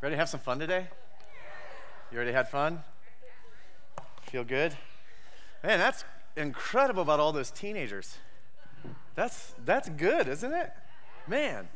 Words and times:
Ready 0.00 0.12
to 0.12 0.18
have 0.18 0.28
some 0.28 0.38
fun 0.38 0.60
today? 0.60 0.86
You 2.12 2.18
already 2.18 2.30
had 2.30 2.48
fun? 2.48 2.84
Feel 4.30 4.44
good? 4.44 4.76
Man, 5.64 5.80
that's 5.80 6.04
incredible 6.36 7.02
about 7.02 7.18
all 7.18 7.32
those 7.32 7.50
teenagers. 7.50 8.18
That's, 9.16 9.54
that's 9.64 9.88
good, 9.88 10.28
isn't 10.28 10.52
it? 10.52 10.70
Man. 11.26 11.68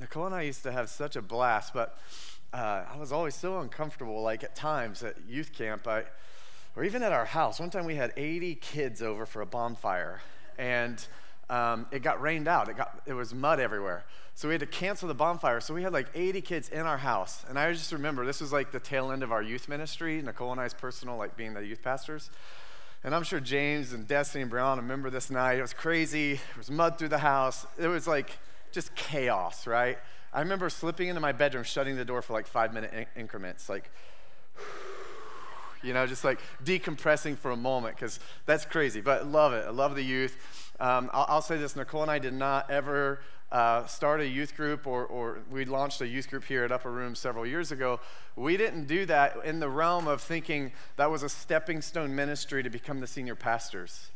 Nicole 0.00 0.26
and 0.26 0.34
I 0.34 0.42
used 0.42 0.64
to 0.64 0.72
have 0.72 0.90
such 0.90 1.14
a 1.14 1.22
blast, 1.22 1.72
but 1.72 1.96
uh, 2.52 2.86
I 2.92 2.96
was 2.96 3.12
always 3.12 3.36
so 3.36 3.60
uncomfortable, 3.60 4.20
like 4.20 4.42
at 4.42 4.56
times 4.56 5.04
at 5.04 5.14
youth 5.28 5.52
camp, 5.52 5.86
I, 5.86 6.06
or 6.74 6.82
even 6.82 7.04
at 7.04 7.12
our 7.12 7.26
house. 7.26 7.60
One 7.60 7.70
time 7.70 7.84
we 7.84 7.94
had 7.94 8.12
80 8.16 8.56
kids 8.56 9.00
over 9.00 9.26
for 9.26 9.42
a 9.42 9.46
bonfire, 9.46 10.20
and 10.58 11.06
um, 11.50 11.86
it 11.90 12.02
got 12.02 12.20
rained 12.20 12.48
out. 12.48 12.68
It, 12.68 12.76
got, 12.76 13.02
it 13.06 13.14
was 13.14 13.34
mud 13.34 13.60
everywhere. 13.60 14.04
So 14.34 14.48
we 14.48 14.54
had 14.54 14.60
to 14.60 14.66
cancel 14.66 15.08
the 15.08 15.14
bonfire. 15.14 15.60
So 15.60 15.74
we 15.74 15.82
had 15.82 15.92
like 15.92 16.08
80 16.14 16.40
kids 16.40 16.68
in 16.68 16.86
our 16.86 16.98
house. 16.98 17.44
And 17.48 17.58
I 17.58 17.72
just 17.72 17.92
remember 17.92 18.24
this 18.24 18.40
was 18.40 18.52
like 18.52 18.72
the 18.72 18.80
tail 18.80 19.12
end 19.12 19.22
of 19.22 19.32
our 19.32 19.42
youth 19.42 19.68
ministry, 19.68 20.22
Nicole 20.22 20.52
and 20.52 20.60
I's 20.60 20.74
personal, 20.74 21.16
like 21.16 21.36
being 21.36 21.54
the 21.54 21.64
youth 21.64 21.82
pastors. 21.82 22.30
And 23.04 23.14
I'm 23.14 23.24
sure 23.24 23.40
James 23.40 23.92
and 23.92 24.06
Destiny 24.06 24.42
and 24.42 24.50
Brown 24.50 24.78
remember 24.78 25.10
this 25.10 25.30
night. 25.30 25.58
It 25.58 25.62
was 25.62 25.74
crazy. 25.74 26.34
There 26.34 26.42
was 26.56 26.70
mud 26.70 26.98
through 26.98 27.08
the 27.08 27.18
house. 27.18 27.66
It 27.78 27.88
was 27.88 28.06
like 28.06 28.38
just 28.70 28.94
chaos, 28.94 29.66
right? 29.66 29.98
I 30.32 30.40
remember 30.40 30.70
slipping 30.70 31.08
into 31.08 31.20
my 31.20 31.32
bedroom, 31.32 31.64
shutting 31.64 31.96
the 31.96 32.04
door 32.04 32.22
for 32.22 32.32
like 32.32 32.46
five 32.46 32.72
minute 32.72 32.92
in- 32.94 33.20
increments, 33.20 33.68
like, 33.68 33.90
you 35.82 35.92
know, 35.92 36.06
just 36.06 36.24
like 36.24 36.40
decompressing 36.64 37.36
for 37.36 37.50
a 37.50 37.56
moment 37.56 37.96
because 37.96 38.20
that's 38.46 38.64
crazy. 38.64 39.00
But 39.00 39.26
love 39.26 39.52
it. 39.52 39.66
I 39.66 39.70
love 39.70 39.94
the 39.94 40.04
youth. 40.04 40.36
Um, 40.82 41.10
I'll, 41.12 41.26
I'll, 41.28 41.42
say 41.42 41.58
this 41.58 41.76
Nicole 41.76 42.02
and 42.02 42.10
I 42.10 42.18
did 42.18 42.34
not 42.34 42.68
ever 42.68 43.20
uh, 43.52 43.86
start 43.86 44.20
a 44.20 44.26
youth 44.26 44.56
group, 44.56 44.84
or, 44.84 45.06
or 45.06 45.38
we 45.48 45.64
launched 45.64 46.00
a 46.00 46.08
youth 46.08 46.28
group 46.28 46.42
here 46.42 46.64
at 46.64 46.72
Upper 46.72 46.90
Room 46.90 47.14
several 47.14 47.46
years 47.46 47.70
ago. 47.70 48.00
We 48.34 48.56
didn't 48.56 48.86
do 48.86 49.06
that 49.06 49.36
in 49.44 49.60
the 49.60 49.68
realm 49.68 50.08
of 50.08 50.20
thinking 50.20 50.72
that 50.96 51.08
was 51.08 51.22
a 51.22 51.28
stepping 51.28 51.82
stone 51.82 52.16
ministry 52.16 52.64
to 52.64 52.68
become 52.68 52.98
the 52.98 53.06
senior 53.06 53.36
pastors. 53.36 54.10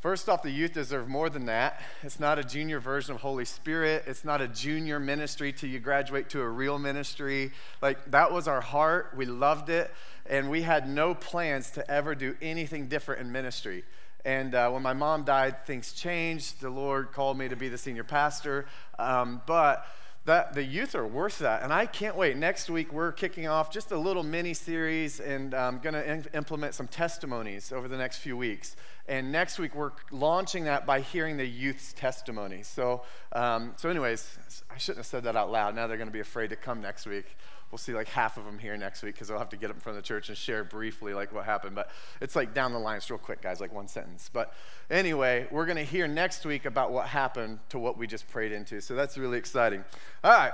First 0.00 0.28
off, 0.28 0.42
the 0.42 0.50
youth 0.50 0.72
deserve 0.72 1.06
more 1.06 1.30
than 1.30 1.46
that. 1.46 1.80
It's 2.02 2.18
not 2.18 2.40
a 2.40 2.42
junior 2.42 2.80
version 2.80 3.14
of 3.14 3.20
Holy 3.20 3.44
Spirit. 3.44 4.02
It's 4.08 4.24
not 4.24 4.40
a 4.40 4.48
junior 4.48 4.98
ministry 4.98 5.52
till 5.52 5.68
you 5.68 5.78
graduate 5.78 6.28
to 6.30 6.40
a 6.40 6.48
real 6.48 6.80
ministry. 6.80 7.52
Like, 7.80 8.10
that 8.10 8.32
was 8.32 8.48
our 8.48 8.62
heart. 8.62 9.12
We 9.14 9.26
loved 9.26 9.68
it. 9.68 9.92
And 10.26 10.50
we 10.50 10.62
had 10.62 10.88
no 10.88 11.14
plans 11.14 11.70
to 11.72 11.88
ever 11.88 12.16
do 12.16 12.34
anything 12.42 12.88
different 12.88 13.20
in 13.20 13.30
ministry. 13.30 13.84
And 14.24 14.54
uh, 14.54 14.70
when 14.70 14.82
my 14.82 14.92
mom 14.92 15.24
died, 15.24 15.64
things 15.66 15.92
changed. 15.92 16.60
The 16.60 16.70
Lord 16.70 17.12
called 17.12 17.38
me 17.38 17.48
to 17.48 17.56
be 17.56 17.68
the 17.68 17.78
senior 17.78 18.04
pastor. 18.04 18.66
Um, 18.98 19.42
but 19.46 19.86
that, 20.26 20.52
the 20.52 20.62
youth 20.62 20.94
are 20.94 21.06
worth 21.06 21.38
that. 21.38 21.62
And 21.62 21.72
I 21.72 21.86
can't 21.86 22.16
wait. 22.16 22.36
Next 22.36 22.68
week, 22.68 22.92
we're 22.92 23.12
kicking 23.12 23.48
off 23.48 23.72
just 23.72 23.90
a 23.90 23.98
little 23.98 24.22
mini 24.22 24.52
series 24.52 25.18
and 25.18 25.54
I'm 25.54 25.78
going 25.78 25.94
to 25.94 26.34
implement 26.34 26.74
some 26.74 26.86
testimonies 26.86 27.72
over 27.72 27.88
the 27.88 27.96
next 27.96 28.18
few 28.18 28.36
weeks. 28.36 28.76
And 29.08 29.32
next 29.32 29.58
week, 29.58 29.74
we're 29.74 29.92
launching 30.10 30.64
that 30.64 30.86
by 30.86 31.00
hearing 31.00 31.36
the 31.36 31.46
youth's 31.46 31.92
testimony. 31.94 32.62
So, 32.62 33.02
um, 33.32 33.72
so 33.76 33.88
anyways, 33.88 34.38
I 34.70 34.76
shouldn't 34.76 34.98
have 34.98 35.06
said 35.06 35.24
that 35.24 35.36
out 35.36 35.50
loud. 35.50 35.74
Now 35.74 35.86
they're 35.86 35.96
going 35.96 36.08
to 36.08 36.12
be 36.12 36.20
afraid 36.20 36.50
to 36.50 36.56
come 36.56 36.80
next 36.80 37.06
week 37.06 37.24
we'll 37.70 37.78
see 37.78 37.92
like 37.92 38.08
half 38.08 38.36
of 38.36 38.44
them 38.44 38.58
here 38.58 38.76
next 38.76 39.02
week 39.02 39.14
because 39.14 39.30
I'll 39.30 39.38
have 39.38 39.50
to 39.50 39.56
get 39.56 39.70
up 39.70 39.76
in 39.76 39.80
front 39.80 39.96
of 39.96 40.04
the 40.04 40.06
church 40.06 40.28
and 40.28 40.36
share 40.36 40.64
briefly 40.64 41.14
like 41.14 41.32
what 41.32 41.44
happened. 41.44 41.74
But 41.74 41.90
it's 42.20 42.34
like 42.34 42.52
down 42.52 42.72
the 42.72 42.78
line, 42.78 42.96
it's 42.96 43.10
real 43.10 43.18
quick, 43.18 43.42
guys, 43.42 43.60
like 43.60 43.72
one 43.72 43.88
sentence. 43.88 44.30
But 44.32 44.52
anyway, 44.90 45.46
we're 45.50 45.66
going 45.66 45.76
to 45.76 45.84
hear 45.84 46.08
next 46.08 46.44
week 46.44 46.64
about 46.64 46.90
what 46.92 47.06
happened 47.06 47.60
to 47.70 47.78
what 47.78 47.96
we 47.96 48.06
just 48.06 48.28
prayed 48.28 48.52
into. 48.52 48.80
So 48.80 48.94
that's 48.94 49.16
really 49.16 49.38
exciting. 49.38 49.84
All 50.24 50.32
right, 50.32 50.52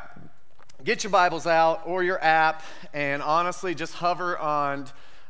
get 0.84 1.04
your 1.04 1.10
Bibles 1.10 1.46
out 1.46 1.82
or 1.86 2.02
your 2.02 2.22
app, 2.22 2.62
and 2.92 3.22
honestly, 3.22 3.74
just 3.74 3.94
hover 3.94 4.38
on. 4.38 4.86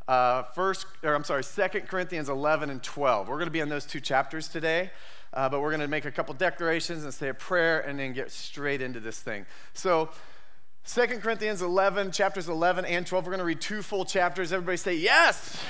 Uh, 0.08 0.44
first, 0.54 0.86
or 1.02 1.16
I'm 1.16 1.24
sorry, 1.24 1.42
Second 1.42 1.88
Corinthians 1.88 2.28
11 2.28 2.70
and 2.70 2.80
12. 2.80 3.26
We're 3.26 3.38
going 3.38 3.48
to 3.48 3.52
be 3.52 3.58
in 3.58 3.68
those 3.68 3.84
two 3.84 3.98
chapters 3.98 4.46
today. 4.46 4.92
Uh, 5.32 5.48
but 5.50 5.60
we're 5.60 5.70
going 5.70 5.80
to 5.80 5.88
make 5.88 6.06
a 6.06 6.10
couple 6.10 6.32
declarations 6.34 7.04
and 7.04 7.12
say 7.12 7.28
a 7.28 7.34
prayer 7.34 7.80
and 7.80 7.98
then 7.98 8.12
get 8.12 8.30
straight 8.30 8.80
into 8.80 9.00
this 9.00 9.20
thing. 9.20 9.44
So, 9.74 10.08
Second 10.88 11.20
Corinthians 11.20 11.62
11, 11.62 12.12
chapters 12.12 12.48
11 12.48 12.84
and 12.84 13.04
12. 13.04 13.26
We're 13.26 13.30
going 13.32 13.40
to 13.40 13.44
read 13.44 13.60
two 13.60 13.82
full 13.82 14.04
chapters. 14.04 14.52
Everybody 14.52 14.76
say 14.76 14.94
yes. 14.94 15.60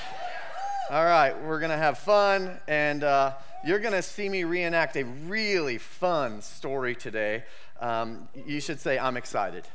All 0.91 1.03
right, 1.03 1.33
we're 1.43 1.59
going 1.59 1.71
to 1.71 1.77
have 1.77 1.97
fun, 1.97 2.59
and 2.67 3.03
uh, 3.03 3.33
you're 3.65 3.79
going 3.79 3.95
to 3.95 4.03
see 4.03 4.29
me 4.29 4.43
reenact 4.43 4.95
a 4.95 5.03
really 5.03 5.79
fun 5.79 6.43
story 6.43 6.93
today. 6.93 7.45
Um, 7.81 8.29
you 8.45 8.61
should 8.61 8.79
say, 8.79 8.99
I'm 8.99 9.17
excited. 9.17 9.67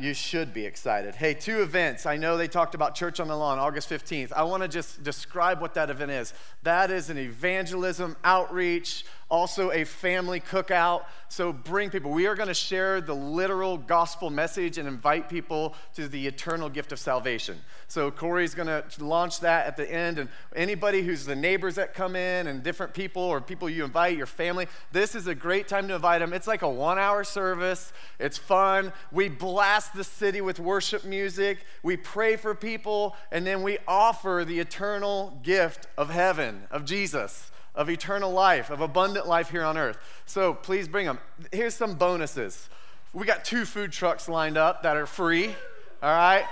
You 0.00 0.14
should 0.14 0.54
be 0.54 0.66
excited. 0.66 1.16
Hey, 1.16 1.34
two 1.34 1.62
events. 1.62 2.06
I 2.06 2.16
know 2.16 2.36
they 2.36 2.48
talked 2.48 2.76
about 2.76 2.94
Church 2.94 3.18
on 3.18 3.26
the 3.26 3.36
Lawn, 3.36 3.58
August 3.58 3.90
15th. 3.90 4.30
I 4.32 4.44
want 4.44 4.62
to 4.62 4.68
just 4.68 5.02
describe 5.02 5.60
what 5.60 5.74
that 5.74 5.90
event 5.90 6.12
is. 6.12 6.32
That 6.62 6.92
is 6.92 7.10
an 7.10 7.18
evangelism 7.18 8.16
outreach 8.22 9.04
also 9.28 9.72
a 9.72 9.84
family 9.84 10.40
cookout. 10.40 11.04
So 11.28 11.52
bring 11.52 11.90
people. 11.90 12.12
We 12.12 12.26
are 12.26 12.36
going 12.36 12.48
to 12.48 12.54
share 12.54 13.00
the 13.00 13.14
literal 13.14 13.76
gospel 13.76 14.30
message 14.30 14.78
and 14.78 14.86
invite 14.86 15.28
people 15.28 15.74
to 15.94 16.06
the 16.06 16.26
eternal 16.26 16.68
gift 16.68 16.92
of 16.92 17.00
salvation. 17.00 17.58
So 17.88 18.10
Corey's 18.10 18.54
going 18.54 18.68
to 18.68 18.84
launch 19.04 19.40
that 19.40 19.66
at 19.66 19.76
the 19.76 19.90
end. 19.92 20.18
And 20.18 20.28
anybody 20.54 21.02
who's 21.02 21.24
the 21.24 21.34
neighbors 21.34 21.74
that 21.74 21.94
come 21.94 22.14
in 22.14 22.46
and 22.46 22.62
different 22.62 22.94
people 22.94 23.22
or 23.22 23.40
people 23.40 23.68
you 23.68 23.84
invite, 23.84 24.16
your 24.16 24.26
family, 24.26 24.68
this 24.92 25.16
is 25.16 25.26
a 25.26 25.34
great 25.34 25.66
time 25.66 25.88
to 25.88 25.94
invite 25.96 26.20
them. 26.20 26.32
It's 26.32 26.46
like 26.46 26.62
a 26.62 26.70
one 26.70 26.98
hour 26.98 27.24
service. 27.24 27.92
It's 28.20 28.38
fun. 28.38 28.92
We 29.10 29.28
blast 29.28 29.94
the 29.94 30.04
city 30.04 30.40
with 30.40 30.60
worship 30.60 31.04
music. 31.04 31.64
We 31.82 31.96
pray 31.96 32.36
for 32.36 32.54
people. 32.54 33.16
And 33.32 33.44
then 33.44 33.62
we 33.62 33.78
offer 33.88 34.44
the 34.46 34.60
eternal 34.60 35.40
gift 35.42 35.88
of 35.98 36.10
heaven, 36.10 36.64
of 36.70 36.84
Jesus 36.84 37.50
of 37.76 37.90
eternal 37.90 38.32
life, 38.32 38.70
of 38.70 38.80
abundant 38.80 39.28
life 39.28 39.50
here 39.50 39.62
on 39.62 39.76
earth. 39.76 39.98
So 40.24 40.54
please 40.54 40.88
bring 40.88 41.06
them. 41.06 41.18
Here's 41.52 41.74
some 41.74 41.94
bonuses. 41.94 42.68
We 43.12 43.26
got 43.26 43.44
two 43.44 43.64
food 43.64 43.92
trucks 43.92 44.28
lined 44.28 44.56
up 44.56 44.82
that 44.82 44.96
are 44.96 45.06
free, 45.06 45.54
all 46.02 46.10
right? 46.10 46.44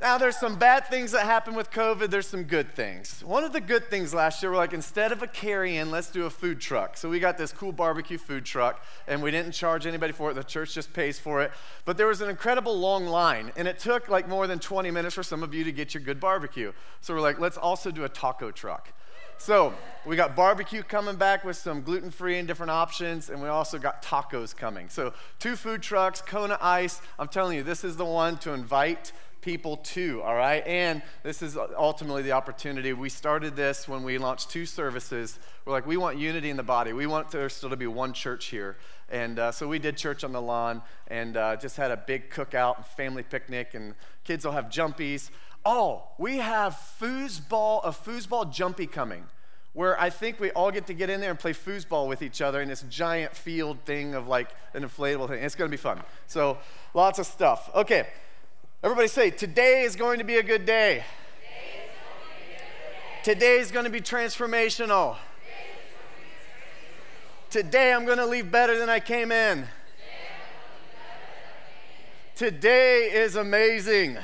Now, 0.00 0.18
there's 0.18 0.36
some 0.36 0.56
bad 0.56 0.88
things 0.88 1.12
that 1.12 1.24
happen 1.24 1.54
with 1.54 1.70
COVID, 1.70 2.10
there's 2.10 2.26
some 2.26 2.42
good 2.42 2.74
things. 2.74 3.22
One 3.24 3.42
of 3.42 3.54
the 3.54 3.60
good 3.60 3.88
things 3.88 4.12
last 4.12 4.42
year, 4.42 4.50
we're 4.52 4.58
like, 4.58 4.74
instead 4.74 5.12
of 5.12 5.22
a 5.22 5.26
carry 5.26 5.78
in, 5.78 5.90
let's 5.90 6.10
do 6.10 6.26
a 6.26 6.30
food 6.30 6.60
truck. 6.60 6.98
So 6.98 7.08
we 7.08 7.20
got 7.20 7.38
this 7.38 7.52
cool 7.52 7.72
barbecue 7.72 8.18
food 8.18 8.44
truck, 8.44 8.84
and 9.06 9.22
we 9.22 9.30
didn't 9.30 9.52
charge 9.52 9.86
anybody 9.86 10.12
for 10.12 10.30
it. 10.30 10.34
The 10.34 10.44
church 10.44 10.74
just 10.74 10.92
pays 10.92 11.18
for 11.18 11.40
it. 11.40 11.52
But 11.86 11.96
there 11.96 12.06
was 12.06 12.20
an 12.20 12.28
incredible 12.28 12.78
long 12.78 13.06
line, 13.06 13.50
and 13.56 13.66
it 13.66 13.78
took 13.78 14.10
like 14.10 14.28
more 14.28 14.46
than 14.46 14.58
20 14.58 14.90
minutes 14.90 15.14
for 15.14 15.22
some 15.22 15.42
of 15.42 15.54
you 15.54 15.64
to 15.64 15.72
get 15.72 15.94
your 15.94 16.02
good 16.02 16.20
barbecue. 16.20 16.72
So 17.00 17.14
we're 17.14 17.22
like, 17.22 17.40
let's 17.40 17.56
also 17.56 17.90
do 17.90 18.04
a 18.04 18.08
taco 18.10 18.50
truck. 18.50 18.92
So 19.38 19.74
we 20.06 20.16
got 20.16 20.36
barbecue 20.36 20.82
coming 20.82 21.16
back 21.16 21.44
with 21.44 21.56
some 21.56 21.82
gluten 21.82 22.10
free 22.10 22.38
and 22.38 22.48
different 22.48 22.70
options, 22.70 23.30
and 23.30 23.42
we 23.42 23.48
also 23.48 23.78
got 23.78 24.02
tacos 24.02 24.56
coming. 24.56 24.88
So 24.88 25.12
two 25.38 25.56
food 25.56 25.82
trucks, 25.82 26.20
Kona 26.20 26.58
Ice. 26.60 27.00
I'm 27.18 27.28
telling 27.28 27.56
you, 27.56 27.62
this 27.62 27.84
is 27.84 27.96
the 27.96 28.04
one 28.04 28.38
to 28.38 28.52
invite 28.52 29.12
people 29.44 29.76
to, 29.76 30.22
all 30.22 30.34
right? 30.34 30.66
And 30.66 31.02
this 31.22 31.42
is 31.42 31.58
ultimately 31.76 32.22
the 32.22 32.32
opportunity. 32.32 32.94
We 32.94 33.10
started 33.10 33.54
this 33.54 33.86
when 33.86 34.02
we 34.02 34.16
launched 34.16 34.48
two 34.48 34.64
services. 34.64 35.38
We're 35.66 35.72
like, 35.72 35.86
we 35.86 35.98
want 35.98 36.16
unity 36.16 36.48
in 36.48 36.56
the 36.56 36.62
body. 36.62 36.94
We 36.94 37.06
want 37.06 37.30
there 37.30 37.50
still 37.50 37.68
to 37.68 37.76
be 37.76 37.86
one 37.86 38.14
church 38.14 38.46
here. 38.46 38.78
And 39.10 39.38
uh, 39.38 39.52
so 39.52 39.68
we 39.68 39.78
did 39.78 39.98
church 39.98 40.24
on 40.24 40.32
the 40.32 40.40
lawn 40.40 40.80
and 41.08 41.36
uh, 41.36 41.56
just 41.56 41.76
had 41.76 41.90
a 41.90 41.96
big 41.96 42.30
cookout 42.30 42.78
and 42.78 42.86
family 42.86 43.22
picnic, 43.22 43.74
and 43.74 43.94
kids 44.24 44.46
will 44.46 44.52
have 44.52 44.70
jumpies. 44.70 45.28
Oh, 45.66 46.02
we 46.18 46.38
have 46.38 46.78
foosball, 47.00 47.80
a 47.84 47.90
foosball 47.90 48.52
jumpy 48.52 48.86
coming, 48.86 49.24
where 49.72 49.98
I 49.98 50.10
think 50.10 50.38
we 50.38 50.50
all 50.50 50.70
get 50.70 50.86
to 50.88 50.94
get 50.94 51.08
in 51.08 51.20
there 51.20 51.30
and 51.30 51.38
play 51.38 51.52
foosball 51.52 52.06
with 52.06 52.20
each 52.20 52.42
other 52.42 52.60
in 52.60 52.68
this 52.68 52.84
giant 52.90 53.34
field 53.34 53.78
thing 53.86 54.14
of 54.14 54.28
like 54.28 54.50
an 54.74 54.84
inflatable 54.84 55.28
thing. 55.28 55.42
It's 55.42 55.54
going 55.54 55.70
to 55.70 55.76
be 55.76 55.80
fun. 55.80 56.00
So, 56.26 56.58
lots 56.92 57.18
of 57.18 57.26
stuff. 57.26 57.70
Okay, 57.74 58.06
everybody 58.82 59.08
say, 59.08 59.30
today 59.30 59.82
is 59.82 59.96
going 59.96 60.18
to 60.18 60.24
be 60.24 60.36
a 60.36 60.42
good 60.42 60.66
day. 60.66 61.02
Today 63.22 63.58
is 63.58 63.70
going 63.70 63.86
to 63.86 63.90
be 63.90 64.02
transformational. 64.02 65.16
Today 67.48 67.94
I'm 67.94 68.04
going 68.04 68.18
to 68.18 68.26
leave 68.26 68.50
better 68.50 68.78
than 68.78 68.90
I 68.90 69.00
came 69.00 69.32
in. 69.32 69.66
Today 72.34 73.10
is 73.12 73.36
amazing. 73.36 74.18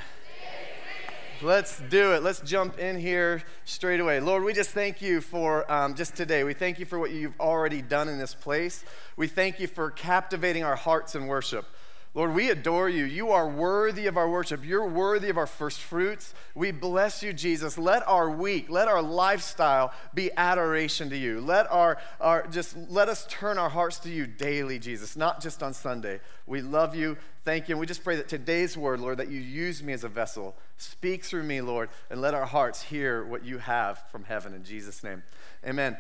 Let's 1.43 1.81
do 1.89 2.13
it. 2.13 2.23
Let's 2.23 2.41
jump 2.41 2.79
in 2.79 2.99
here 3.01 3.43
straight 3.65 3.99
away. 3.99 4.21
Lord, 4.21 4.45
we 4.45 4.53
just 4.53 4.71
thank 4.71 5.01
you 5.01 5.23
for 5.23 5.71
um, 5.73 5.95
just 5.95 6.15
today. 6.15 6.45
We 6.45 6.53
thank 6.53 6.79
you 6.79 6.85
for 6.85 6.99
what 6.99 7.13
you've 7.13 7.39
already 7.41 7.81
done 7.81 8.09
in 8.09 8.19
this 8.19 8.35
place. 8.35 8.85
We 9.17 9.27
thank 9.27 9.59
you 9.59 9.67
for 9.67 9.91
captivating 9.91 10.65
our 10.65 10.77
hearts 10.77 11.15
in 11.15 11.27
worship. 11.29 11.65
Lord, 12.13 12.35
we 12.35 12.51
adore 12.51 12.91
you. 12.91 13.05
You 13.05 13.31
are 13.31 13.49
worthy 13.49 14.07
of 14.07 14.19
our 14.19 14.29
worship. 14.29 14.65
You're 14.65 14.89
worthy 14.89 15.31
of 15.31 15.39
our 15.39 15.47
first 15.47 15.81
fruits. 15.81 16.35
We 16.57 16.73
bless 16.73 17.23
you, 17.23 17.33
Jesus. 17.33 17.79
Let 17.79 18.07
our 18.09 18.29
week, 18.29 18.69
let 18.69 18.89
our 18.89 19.01
lifestyle 19.01 19.93
be 20.13 20.31
adoration 20.37 21.09
to 21.11 21.17
you. 21.17 21.41
Let 21.41 21.71
our, 21.71 21.99
our 22.21 22.49
just 22.49 22.77
let 22.91 23.09
us 23.09 23.27
turn 23.31 23.59
our 23.59 23.71
hearts 23.71 24.01
to 24.01 24.11
you 24.11 24.27
daily, 24.27 24.81
Jesus, 24.81 25.17
not 25.17 25.41
just 25.41 25.63
on 25.63 25.73
Sunday. 25.73 26.21
We 26.47 26.61
love 26.63 26.97
you. 26.97 27.17
Thank 27.43 27.69
you. 27.69 27.75
And 27.75 27.81
we 27.81 27.87
just 27.87 28.05
pray 28.05 28.17
that 28.17 28.29
today's 28.29 28.77
word, 28.77 29.01
Lord, 29.01 29.17
that 29.17 29.31
you 29.31 29.41
use 29.41 29.83
me 29.83 29.95
as 29.95 30.05
a 30.05 30.09
vessel. 30.09 30.55
Speak 30.77 31.25
through 31.25 31.45
me, 31.45 31.63
Lord, 31.63 31.89
and 32.11 32.21
let 32.21 32.35
our 32.35 32.45
hearts 32.45 32.83
hear 32.83 33.25
what 33.25 33.45
you 33.47 33.57
have 33.57 34.03
from 34.13 34.25
heaven 34.25 34.53
in 34.53 34.63
Jesus' 34.63 35.03
name. 35.03 35.23
Amen. 35.67 35.97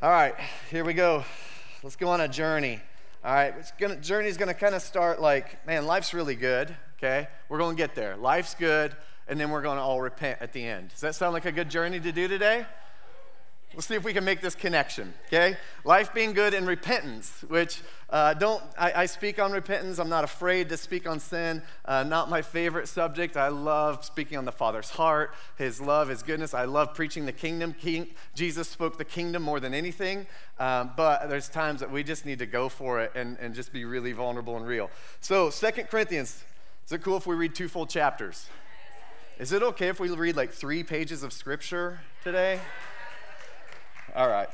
All 0.00 0.10
right, 0.10 0.34
here 0.70 0.84
we 0.84 0.94
go. 0.94 1.24
Let's 1.82 1.96
go 1.96 2.08
on 2.08 2.20
a 2.20 2.28
journey. 2.28 2.80
All 3.24 3.34
right, 3.34 3.52
it's 3.58 3.72
gonna, 3.72 3.96
journey's 3.96 4.36
gonna 4.36 4.54
kind 4.54 4.76
of 4.76 4.82
start 4.82 5.20
like, 5.20 5.66
man, 5.66 5.86
life's 5.86 6.14
really 6.14 6.36
good, 6.36 6.74
okay? 6.98 7.26
We're 7.48 7.58
gonna 7.58 7.76
get 7.76 7.96
there. 7.96 8.16
Life's 8.16 8.54
good, 8.54 8.94
and 9.26 9.40
then 9.40 9.50
we're 9.50 9.62
gonna 9.62 9.80
all 9.80 10.00
repent 10.00 10.38
at 10.40 10.52
the 10.52 10.64
end. 10.64 10.90
Does 10.90 11.00
that 11.00 11.16
sound 11.16 11.32
like 11.32 11.46
a 11.46 11.52
good 11.52 11.68
journey 11.68 11.98
to 11.98 12.12
do 12.12 12.28
today? 12.28 12.64
We'll 13.76 13.82
see 13.82 13.94
if 13.94 14.04
we 14.04 14.14
can 14.14 14.24
make 14.24 14.40
this 14.40 14.54
connection, 14.54 15.12
okay? 15.26 15.58
Life 15.84 16.14
being 16.14 16.32
good 16.32 16.54
and 16.54 16.66
repentance, 16.66 17.44
which 17.46 17.82
uh, 18.08 18.32
don't, 18.32 18.62
I, 18.78 19.02
I, 19.02 19.04
speak 19.04 19.38
on 19.38 19.52
repentance. 19.52 19.98
I'm 19.98 20.08
not 20.08 20.24
afraid 20.24 20.70
to 20.70 20.78
speak 20.78 21.06
on 21.06 21.20
sin. 21.20 21.60
Uh, 21.84 22.02
not 22.02 22.30
my 22.30 22.40
favorite 22.40 22.88
subject. 22.88 23.36
I 23.36 23.48
love 23.48 24.02
speaking 24.02 24.38
on 24.38 24.46
the 24.46 24.52
Father's 24.52 24.88
heart, 24.88 25.34
His 25.58 25.78
love, 25.78 26.08
His 26.08 26.22
goodness. 26.22 26.54
I 26.54 26.64
love 26.64 26.94
preaching 26.94 27.26
the 27.26 27.32
kingdom. 27.32 27.74
King, 27.74 28.06
Jesus 28.34 28.66
spoke 28.66 28.96
the 28.96 29.04
kingdom 29.04 29.42
more 29.42 29.60
than 29.60 29.74
anything. 29.74 30.26
Um, 30.58 30.92
but 30.96 31.28
there's 31.28 31.50
times 31.50 31.80
that 31.80 31.90
we 31.90 32.02
just 32.02 32.24
need 32.24 32.38
to 32.38 32.46
go 32.46 32.70
for 32.70 33.02
it 33.02 33.12
and, 33.14 33.36
and 33.40 33.54
just 33.54 33.74
be 33.74 33.84
really 33.84 34.12
vulnerable 34.12 34.56
and 34.56 34.66
real. 34.66 34.90
So, 35.20 35.50
Second 35.50 35.88
Corinthians, 35.90 36.42
is 36.86 36.92
it 36.92 37.02
cool 37.02 37.18
if 37.18 37.26
we 37.26 37.34
read 37.34 37.54
two 37.54 37.68
full 37.68 37.84
chapters? 37.84 38.46
Is 39.38 39.52
it 39.52 39.62
okay 39.62 39.88
if 39.88 40.00
we 40.00 40.08
read 40.08 40.34
like 40.34 40.50
three 40.50 40.82
pages 40.82 41.22
of 41.22 41.34
scripture 41.34 42.00
today? 42.24 42.58
All 44.16 44.28
right. 44.28 44.48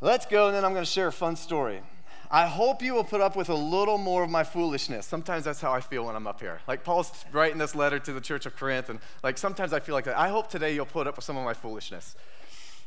Let's 0.00 0.24
go, 0.24 0.46
and 0.46 0.56
then 0.56 0.64
I'm 0.64 0.72
going 0.72 0.84
to 0.84 0.90
share 0.90 1.08
a 1.08 1.12
fun 1.12 1.36
story. 1.36 1.82
I 2.30 2.46
hope 2.46 2.80
you 2.80 2.94
will 2.94 3.04
put 3.04 3.20
up 3.20 3.36
with 3.36 3.50
a 3.50 3.54
little 3.54 3.98
more 3.98 4.22
of 4.22 4.30
my 4.30 4.42
foolishness. 4.42 5.04
Sometimes 5.04 5.44
that's 5.44 5.60
how 5.60 5.74
I 5.74 5.82
feel 5.82 6.06
when 6.06 6.16
I'm 6.16 6.26
up 6.26 6.40
here. 6.40 6.62
Like 6.66 6.82
Paul's 6.82 7.12
writing 7.30 7.58
this 7.58 7.74
letter 7.74 7.98
to 7.98 8.12
the 8.12 8.22
church 8.22 8.46
of 8.46 8.56
Corinth, 8.56 8.88
and 8.88 9.00
like 9.22 9.36
sometimes 9.36 9.74
I 9.74 9.80
feel 9.80 9.94
like 9.94 10.06
that. 10.06 10.18
I 10.18 10.28
hope 10.30 10.48
today 10.48 10.74
you'll 10.74 10.86
put 10.86 11.06
up 11.06 11.16
with 11.16 11.26
some 11.26 11.36
of 11.36 11.44
my 11.44 11.52
foolishness. 11.52 12.16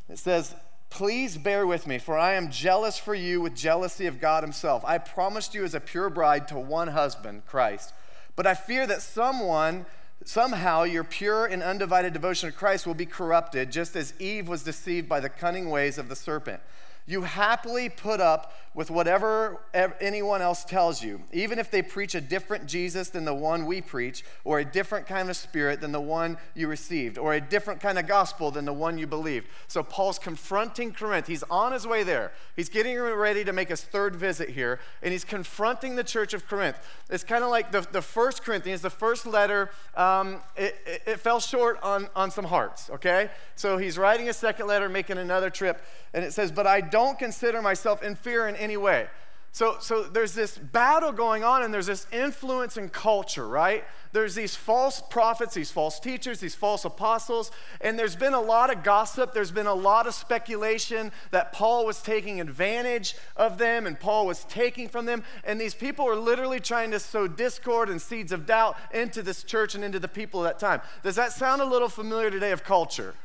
It 0.10 0.18
says, 0.18 0.56
Please 0.90 1.38
bear 1.38 1.68
with 1.68 1.86
me, 1.86 2.00
for 2.00 2.18
I 2.18 2.34
am 2.34 2.50
jealous 2.50 2.98
for 2.98 3.14
you 3.14 3.40
with 3.40 3.56
jealousy 3.56 4.08
of 4.08 4.20
God 4.20 4.44
Himself. 4.44 4.84
I 4.84 4.98
promised 4.98 5.54
you 5.54 5.64
as 5.64 5.76
a 5.76 5.80
pure 5.80 6.10
bride 6.10 6.48
to 6.48 6.58
one 6.58 6.88
husband, 6.88 7.46
Christ. 7.46 7.94
But 8.36 8.48
I 8.48 8.56
fear 8.56 8.88
that 8.88 9.04
someone, 9.04 9.86
somehow, 10.26 10.84
your 10.84 11.04
pure 11.04 11.46
and 11.46 11.64
undivided 11.64 12.14
devotion 12.14 12.52
to 12.52 12.56
Christ 12.56 12.86
will 12.88 12.94
be 12.94 13.06
corrupted, 13.06 13.72
just 13.72 13.96
as 13.96 14.14
Eve 14.20 14.48
was 14.48 14.64
deceived 14.64 15.08
by 15.10 15.20
the 15.20 15.30
cunning 15.30 15.70
ways 15.70 15.98
of 15.98 16.10
the 16.10 16.16
serpent. 16.16 16.62
You 17.06 17.24
happily 17.24 17.90
put 17.90 18.22
up 18.22 18.54
with 18.74 18.90
whatever 18.90 19.60
anyone 19.74 20.42
else 20.42 20.64
tells 20.64 21.04
you, 21.04 21.22
even 21.34 21.60
if 21.60 21.70
they 21.70 21.82
preach 21.82 22.16
a 22.16 22.22
different 22.22 22.68
Jesus 22.68 23.10
than 23.10 23.26
the 23.26 23.34
one 23.34 23.66
we 23.66 23.82
preach, 23.82 24.24
or 24.46 24.60
a 24.60 24.66
different 24.66 25.08
kind 25.08 25.30
of 25.30 25.36
spirit 25.36 25.82
than 25.82 25.92
the 25.92 26.00
one 26.00 26.38
you 26.56 26.70
received, 26.70 27.18
or 27.18 27.34
a 27.34 27.42
different 27.42 27.82
kind 27.82 28.00
of 28.00 28.08
gospel 28.08 28.50
than 28.50 28.64
the 28.64 28.72
one 28.72 28.98
you 28.98 29.08
believed. 29.08 29.48
So 29.68 29.84
Paul's 29.84 30.18
confronting 30.18 30.94
Corinth. 30.94 31.28
He's 31.28 31.44
on 31.44 31.74
his 31.74 31.86
way 31.86 32.04
there. 32.04 32.32
He's 32.56 32.70
getting 32.70 32.98
ready 32.98 33.44
to 33.44 33.52
make 33.52 33.68
his 33.68 33.84
third 33.84 34.16
visit 34.16 34.50
here, 34.50 34.80
and 35.04 35.12
he's 35.12 35.26
confronting 35.26 35.98
the 35.98 36.04
church 36.04 36.34
of 36.34 36.48
Corinth. 36.48 36.78
It's 37.10 37.26
kind 37.26 37.44
of 37.44 37.50
like 37.50 37.74
the, 37.74 37.86
the 37.92 38.02
first 38.02 38.42
Corinthians, 38.42 38.82
the 38.82 38.90
first 38.90 39.26
letter, 39.26 39.70
um, 39.96 40.38
it, 40.56 40.76
it, 40.86 41.02
it 41.08 41.20
fell 41.20 41.42
short 41.42 41.78
on, 41.84 42.08
on 42.16 42.32
some 42.32 42.46
hearts, 42.46 42.90
okay? 42.90 43.32
So 43.56 43.78
he's 43.78 43.98
writing 43.98 44.30
a 44.30 44.34
second 44.34 44.68
letter, 44.68 44.88
making 44.88 45.18
another 45.18 45.50
trip, 45.50 45.84
and 46.14 46.24
it 46.24 46.32
says, 46.32 46.54
But 46.54 46.68
I 46.68 46.80
don't 46.80 47.01
consider 47.18 47.62
myself 47.62 48.04
inferior 48.04 48.48
in 48.48 48.56
any 48.56 48.78
way. 48.78 49.08
So, 49.54 49.78
so 49.82 50.04
there's 50.04 50.34
this 50.34 50.58
battle 50.58 51.12
going 51.12 51.44
on, 51.44 51.64
and 51.64 51.74
there's 51.74 51.88
this 51.88 52.08
influence 52.12 52.78
in 52.78 52.88
culture, 52.88 53.46
right? 53.46 53.84
There's 54.14 54.34
these 54.34 54.56
false 54.56 55.02
prophets, 55.10 55.54
these 55.54 55.72
false 55.72 56.00
teachers, 56.00 56.40
these 56.40 56.56
false 56.56 56.86
apostles, 56.86 57.52
and 57.82 58.00
there's 58.00 58.16
been 58.16 58.34
a 58.34 58.40
lot 58.40 58.74
of 58.74 58.84
gossip. 58.84 59.34
There's 59.34 59.52
been 59.52 59.68
a 59.68 59.74
lot 59.74 60.08
of 60.08 60.14
speculation 60.14 61.12
that 61.32 61.52
Paul 61.52 61.86
was 61.86 62.02
taking 62.02 62.40
advantage 62.40 63.16
of 63.36 63.58
them 63.58 63.88
and 63.88 64.00
Paul 64.00 64.26
was 64.26 64.46
taking 64.46 64.88
from 64.90 65.06
them. 65.06 65.24
And 65.44 65.60
these 65.60 65.74
people 65.74 66.08
are 66.08 66.16
literally 66.16 66.60
trying 66.60 66.92
to 66.92 67.00
sow 67.00 67.28
discord 67.28 67.90
and 67.90 68.02
seeds 68.02 68.32
of 68.32 68.46
doubt 68.46 68.78
into 68.94 69.22
this 69.22 69.44
church 69.44 69.76
and 69.76 69.84
into 69.84 70.00
the 70.00 70.10
people 70.10 70.46
at 70.46 70.60
that 70.60 70.66
time. 70.66 70.82
Does 71.04 71.16
that 71.16 71.32
sound 71.32 71.62
a 71.62 71.66
little 71.66 71.90
familiar 71.90 72.32
today 72.32 72.52
of 72.52 72.64
culture? 72.64 73.16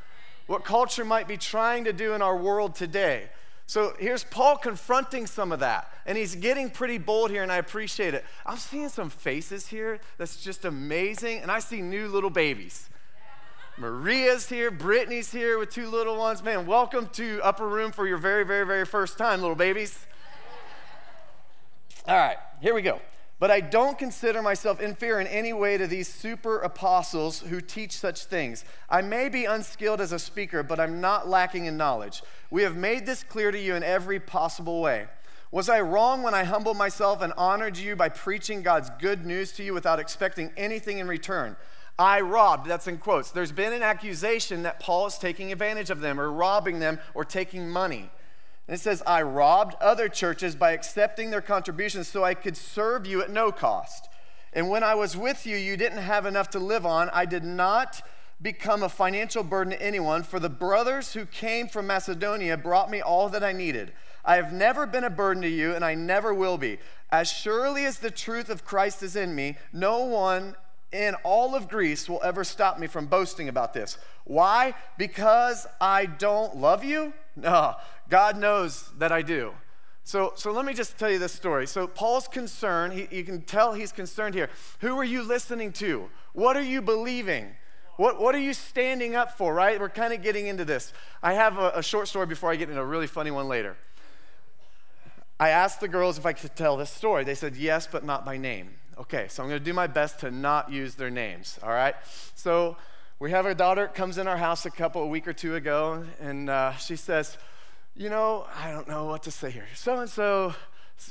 What 0.46 0.64
culture 0.64 1.05
might 1.05 1.26
be 1.26 1.37
trying 1.37 1.84
to 1.84 1.93
do 1.93 2.14
in 2.14 2.22
our 2.22 2.37
world 2.37 2.76
today? 2.76 3.29
So 3.69 3.95
here's 3.99 4.23
Paul 4.23 4.57
confronting 4.57 5.27
some 5.27 5.51
of 5.51 5.59
that, 5.59 5.93
and 6.07 6.17
he's 6.17 6.37
getting 6.37 6.71
pretty 6.71 6.99
bold 6.99 7.33
here, 7.33 7.43
and 7.43 7.51
I 7.51 7.57
appreciate 7.57 8.15
it. 8.15 8.25
I'm 8.47 8.59
seeing 8.59 8.89
some 8.89 9.11
faces 9.11 9.67
here 9.67 9.99
that's 10.19 10.43
just 10.43 10.65
amazing, 10.65 11.39
and 11.39 11.51
I 11.51 11.59
see 11.59 11.83
new 11.83 12.07
little 12.07 12.31
babies. 12.31 12.89
Maria's 13.77 14.49
here, 14.49 14.71
Brittany's 14.71 15.33
here 15.33 15.59
with 15.59 15.71
two 15.71 15.89
little 15.89 16.17
ones. 16.17 16.45
Man, 16.45 16.65
welcome 16.65 17.09
to 17.15 17.41
Upper 17.43 17.69
Room 17.69 17.91
for 17.91 18.07
your 18.07 18.19
very, 18.19 18.45
very, 18.45 18.65
very 18.65 18.87
first 18.87 19.19
time, 19.19 19.41
little 19.41 19.57
babies. 19.57 19.99
All 22.07 22.17
right, 22.17 22.39
here 22.63 22.73
we 22.73 22.83
go. 22.83 23.01
But 23.38 23.50
I 23.50 23.61
don't 23.61 23.99
consider 23.99 24.41
myself 24.41 24.81
inferior 24.81 25.21
in 25.21 25.27
any 25.27 25.53
way 25.53 25.77
to 25.77 25.87
these 25.87 26.09
super 26.09 26.59
apostles 26.61 27.41
who 27.41 27.61
teach 27.61 27.93
such 27.93 28.25
things. 28.25 28.65
I 28.88 29.03
may 29.03 29.29
be 29.29 29.44
unskilled 29.44 30.00
as 30.00 30.12
a 30.12 30.19
speaker, 30.19 30.62
but 30.62 30.81
I'm 30.81 31.03
not 31.03 31.29
lacking 31.29 31.67
in 31.67 31.77
knowledge. 31.77 32.23
We 32.50 32.62
have 32.62 32.77
made 32.77 33.05
this 33.05 33.23
clear 33.23 33.50
to 33.50 33.59
you 33.59 33.75
in 33.75 33.83
every 33.83 34.21
possible 34.21 34.81
way. 34.81 35.09
Was 35.53 35.69
I 35.69 35.81
wrong 35.81 36.23
when 36.23 36.35
I 36.35 36.44
humbled 36.44 36.79
myself 36.79 37.21
and 37.21 37.33
honored 37.37 37.77
you 37.77 37.94
by 37.94 38.09
preaching 38.09 38.62
God's 38.62 38.91
good 38.99 39.27
news 39.27 39.53
to 39.53 39.62
you 39.62 39.75
without 39.75 40.00
expecting 40.00 40.50
anything 40.56 40.99
in 40.99 41.06
return? 41.06 41.56
I 41.99 42.21
robbed, 42.21 42.67
that's 42.67 42.89
in 42.89 42.99
quotes. 42.99 43.31
There's 43.31 43.53
been 43.53 43.73
an 43.73 43.82
accusation 43.82 44.62
that 44.65 44.81
Paul 44.81 45.06
is 45.06 45.19
taking 45.19 45.53
advantage 45.53 45.89
of 45.91 46.00
them 46.00 46.21
or 46.21 46.31
robbing 46.31 46.79
them 46.79 46.99
or 47.15 47.25
taking 47.25 47.71
money. 47.71 48.11
And 48.69 48.75
it 48.75 48.81
says, 48.81 49.03
I 49.07 49.23
robbed 49.23 49.77
other 49.81 50.09
churches 50.09 50.55
by 50.55 50.73
accepting 50.73 51.31
their 51.31 51.41
contributions 51.41 52.09
so 52.09 52.25
I 52.25 52.35
could 52.35 52.57
serve 52.57 53.07
you 53.07 53.23
at 53.23 53.31
no 53.31 53.53
cost. 53.53 54.09
And 54.53 54.71
when 54.71 54.83
I 54.83 54.95
was 54.95 55.17
with 55.17 55.47
you, 55.47 55.57
you 55.57 55.77
didn't 55.77 55.99
have 55.99 56.27
enough 56.27 56.51
to 56.51 56.59
live 56.59 56.87
on. 56.87 57.11
I 57.11 57.27
did 57.27 57.45
not 57.45 58.03
become 58.41 58.83
a 58.83 58.89
financial 58.89 59.43
burden 59.43 59.73
to 59.73 59.83
anyone, 59.83 60.23
for 60.23 60.39
the 60.39 60.49
brothers 60.49 61.15
who 61.15 61.25
came 61.25 61.69
from 61.69 61.87
Macedonia 61.87 62.57
brought 62.57 62.91
me 62.91 63.01
all 63.01 63.29
that 63.31 63.45
I 63.45 63.53
needed. 63.53 63.93
I 64.25 64.37
have 64.37 64.53
never 64.53 64.87
been 64.87 65.05
a 65.05 65.11
burden 65.11 65.43
to 65.43 65.49
you, 65.49 65.75
and 65.75 65.85
I 65.85 65.95
never 65.95 66.35
will 66.35 66.59
be. 66.59 66.79
As 67.11 67.31
surely 67.31 67.87
as 67.87 67.99
the 67.99 68.11
truth 68.11 68.51
of 68.51 68.65
Christ 68.65 69.03
is 69.03 69.17
in 69.17 69.35
me, 69.35 69.57
no 69.73 70.05
one 70.05 70.56
in 70.93 71.15
all 71.23 71.55
of 71.55 71.69
Greece 71.69 72.08
will 72.08 72.23
ever 72.23 72.44
stop 72.44 72.79
me 72.79 72.87
from 72.87 73.06
boasting 73.06 73.49
about 73.49 73.75
this. 73.75 73.99
Why? 74.25 74.75
Because 74.99 75.67
I 75.81 76.06
don't 76.06 76.56
love 76.56 76.85
you? 76.85 77.13
No, 77.39 77.77
God 78.08 78.39
knows 78.39 78.91
that 78.98 79.13
I 79.13 79.22
do. 79.22 79.53
So, 80.05 80.32
so 80.36 80.53
let 80.53 80.65
me 80.65 80.72
just 80.72 80.98
tell 80.98 81.10
you 81.10 81.19
this 81.19 81.32
story. 81.32 81.67
So, 81.67 81.89
Paul's 81.89 82.29
concern, 82.29 82.93
he, 82.93 83.08
you 83.10 83.25
can 83.25 83.43
tell 83.43 83.72
he's 83.72 83.91
concerned 83.91 84.34
here. 84.36 84.48
Who 84.81 84.96
are 84.98 85.05
you 85.05 85.22
listening 85.22 85.72
to? 85.75 86.08
What 86.32 86.56
are 86.56 86.63
you 86.63 86.81
believing? 86.81 87.48
What, 87.96 88.20
what 88.20 88.34
are 88.34 88.41
you 88.41 88.53
standing 88.53 89.17
up 89.17 89.36
for, 89.36 89.53
right? 89.53 89.81
We're 89.81 89.89
kind 89.89 90.13
of 90.13 90.22
getting 90.22 90.46
into 90.46 90.65
this. 90.65 90.93
I 91.22 91.32
have 91.32 91.58
a, 91.58 91.72
a 91.77 91.82
short 91.82 92.08
story 92.08 92.27
before 92.27 92.53
I 92.53 92.56
get 92.56 92.69
into 92.69 92.81
a 92.81 92.84
really 92.84 93.06
funny 93.06 93.31
one 93.31 93.48
later. 93.48 93.77
I 95.41 95.48
asked 95.48 95.81
the 95.81 95.89
girls 95.89 96.19
if 96.19 96.25
I 96.25 96.32
could 96.32 96.55
tell 96.55 96.77
this 96.77 96.91
story. 96.91 97.25
They 97.25 97.34
said 97.34 97.56
yes, 97.56 97.89
but 97.91 98.05
not 98.05 98.25
by 98.25 98.36
name. 98.36 98.70
Okay, 98.98 99.27
so 99.29 99.43
I'm 99.43 99.48
going 99.48 99.60
to 99.60 99.65
do 99.65 99.75
my 99.75 99.86
best 99.86 100.20
to 100.20 100.31
not 100.31 100.70
use 100.70 100.94
their 100.94 101.10
names, 101.10 101.58
all 101.63 101.70
right? 101.70 101.94
So 102.34 102.77
we 103.19 103.31
have 103.32 103.44
a 103.44 103.55
daughter 103.55 103.89
comes 103.89 104.19
in 104.19 104.29
our 104.29 104.39
house 104.39 104.65
a 104.65 104.70
couple, 104.70 105.03
a 105.03 105.06
week 105.06 105.27
or 105.27 105.32
two 105.32 105.55
ago, 105.55 106.05
and 106.20 106.48
uh, 106.48 106.77
she 106.77 106.96
says, 106.96 107.36
you 107.96 108.10
know, 108.10 108.46
I 108.55 108.70
don't 108.70 108.88
know 108.88 109.05
what 109.06 109.22
to 109.24 109.31
say 109.31 109.50
here. 109.50 109.67
So 109.74 109.98
and 109.98 110.10
so 110.10 110.55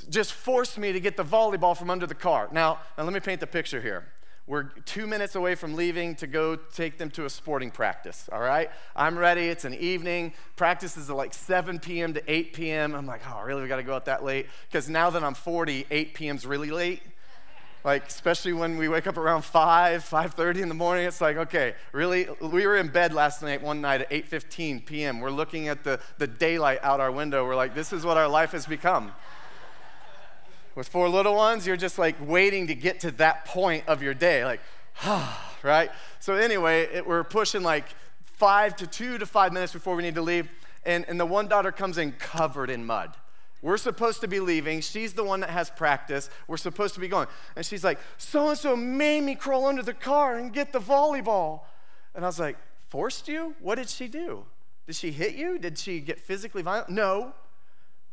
just 0.08 0.32
forced 0.32 0.78
me 0.78 0.92
to 0.92 1.00
get 1.00 1.16
the 1.16 1.24
volleyball 1.24 1.76
from 1.76 1.90
under 1.90 2.06
the 2.06 2.14
car. 2.14 2.48
Now, 2.52 2.78
now, 2.96 3.04
let 3.04 3.12
me 3.12 3.20
paint 3.20 3.40
the 3.40 3.46
picture 3.46 3.80
here. 3.80 4.06
We're 4.48 4.64
two 4.84 5.08
minutes 5.08 5.34
away 5.34 5.56
from 5.56 5.74
leaving 5.74 6.14
to 6.16 6.28
go 6.28 6.54
take 6.54 6.98
them 6.98 7.10
to 7.10 7.24
a 7.24 7.30
sporting 7.30 7.72
practice, 7.72 8.28
all 8.30 8.40
right? 8.40 8.70
I'm 8.94 9.18
ready. 9.18 9.48
It's 9.48 9.64
an 9.64 9.74
evening. 9.74 10.34
Practice 10.54 10.96
is 10.96 11.10
like 11.10 11.34
7 11.34 11.80
p.m. 11.80 12.14
to 12.14 12.22
8 12.32 12.52
p.m. 12.52 12.94
I'm 12.94 13.06
like, 13.06 13.22
oh, 13.28 13.42
really? 13.42 13.62
We 13.62 13.68
got 13.68 13.76
to 13.76 13.82
go 13.82 13.96
out 13.96 14.04
that 14.04 14.22
late? 14.22 14.46
Because 14.68 14.88
now 14.88 15.10
that 15.10 15.24
I'm 15.24 15.34
40, 15.34 15.86
8 15.90 16.14
p.m. 16.14 16.36
is 16.36 16.46
really 16.46 16.70
late 16.70 17.02
like 17.86 18.06
especially 18.08 18.52
when 18.52 18.76
we 18.76 18.88
wake 18.88 19.06
up 19.06 19.16
around 19.16 19.42
5 19.42 20.02
5.30 20.02 20.62
in 20.62 20.68
the 20.68 20.74
morning 20.74 21.06
it's 21.06 21.22
like 21.22 21.38
okay 21.38 21.74
really 21.92 22.28
we 22.42 22.66
were 22.66 22.76
in 22.76 22.88
bed 22.88 23.14
last 23.14 23.40
night 23.40 23.62
one 23.62 23.80
night 23.80 24.02
at 24.02 24.10
8.15 24.10 24.84
p.m 24.84 25.20
we're 25.20 25.30
looking 25.30 25.68
at 25.68 25.84
the, 25.84 25.98
the 26.18 26.26
daylight 26.26 26.80
out 26.82 27.00
our 27.00 27.10
window 27.10 27.46
we're 27.46 27.56
like 27.56 27.74
this 27.74 27.92
is 27.92 28.04
what 28.04 28.18
our 28.18 28.28
life 28.28 28.50
has 28.50 28.66
become 28.66 29.12
With 30.76 30.88
four 30.88 31.08
little 31.08 31.34
ones, 31.34 31.66
you're 31.66 31.78
just 31.78 31.98
like 31.98 32.16
waiting 32.20 32.66
to 32.66 32.74
get 32.74 33.00
to 33.00 33.10
that 33.12 33.46
point 33.46 33.84
of 33.88 34.02
your 34.02 34.12
day, 34.12 34.44
like, 34.44 34.60
right? 35.62 35.90
So, 36.20 36.34
anyway, 36.34 36.82
it, 36.92 37.06
we're 37.06 37.24
pushing 37.24 37.62
like 37.62 37.86
five 38.24 38.76
to 38.76 38.86
two 38.86 39.16
to 39.16 39.24
five 39.24 39.54
minutes 39.54 39.72
before 39.72 39.96
we 39.96 40.02
need 40.02 40.16
to 40.16 40.22
leave. 40.22 40.50
And, 40.84 41.06
and 41.08 41.18
the 41.18 41.24
one 41.24 41.48
daughter 41.48 41.72
comes 41.72 41.96
in 41.96 42.12
covered 42.12 42.68
in 42.68 42.84
mud. 42.84 43.16
We're 43.66 43.78
supposed 43.78 44.20
to 44.20 44.28
be 44.28 44.38
leaving. 44.38 44.80
She's 44.80 45.12
the 45.12 45.24
one 45.24 45.40
that 45.40 45.50
has 45.50 45.70
practice. 45.70 46.30
We're 46.46 46.56
supposed 46.56 46.94
to 46.94 47.00
be 47.00 47.08
going. 47.08 47.26
And 47.56 47.66
she's 47.66 47.82
like, 47.82 47.98
so 48.16 48.50
and 48.50 48.56
so 48.56 48.76
made 48.76 49.24
me 49.24 49.34
crawl 49.34 49.66
under 49.66 49.82
the 49.82 49.92
car 49.92 50.36
and 50.36 50.52
get 50.52 50.72
the 50.72 50.78
volleyball. 50.78 51.62
And 52.14 52.24
I 52.24 52.28
was 52.28 52.38
like, 52.38 52.56
forced 52.90 53.26
you? 53.26 53.56
What 53.58 53.74
did 53.74 53.88
she 53.88 54.06
do? 54.06 54.44
Did 54.86 54.94
she 54.94 55.10
hit 55.10 55.34
you? 55.34 55.58
Did 55.58 55.78
she 55.78 55.98
get 55.98 56.20
physically 56.20 56.62
violent? 56.62 56.90
No. 56.90 57.34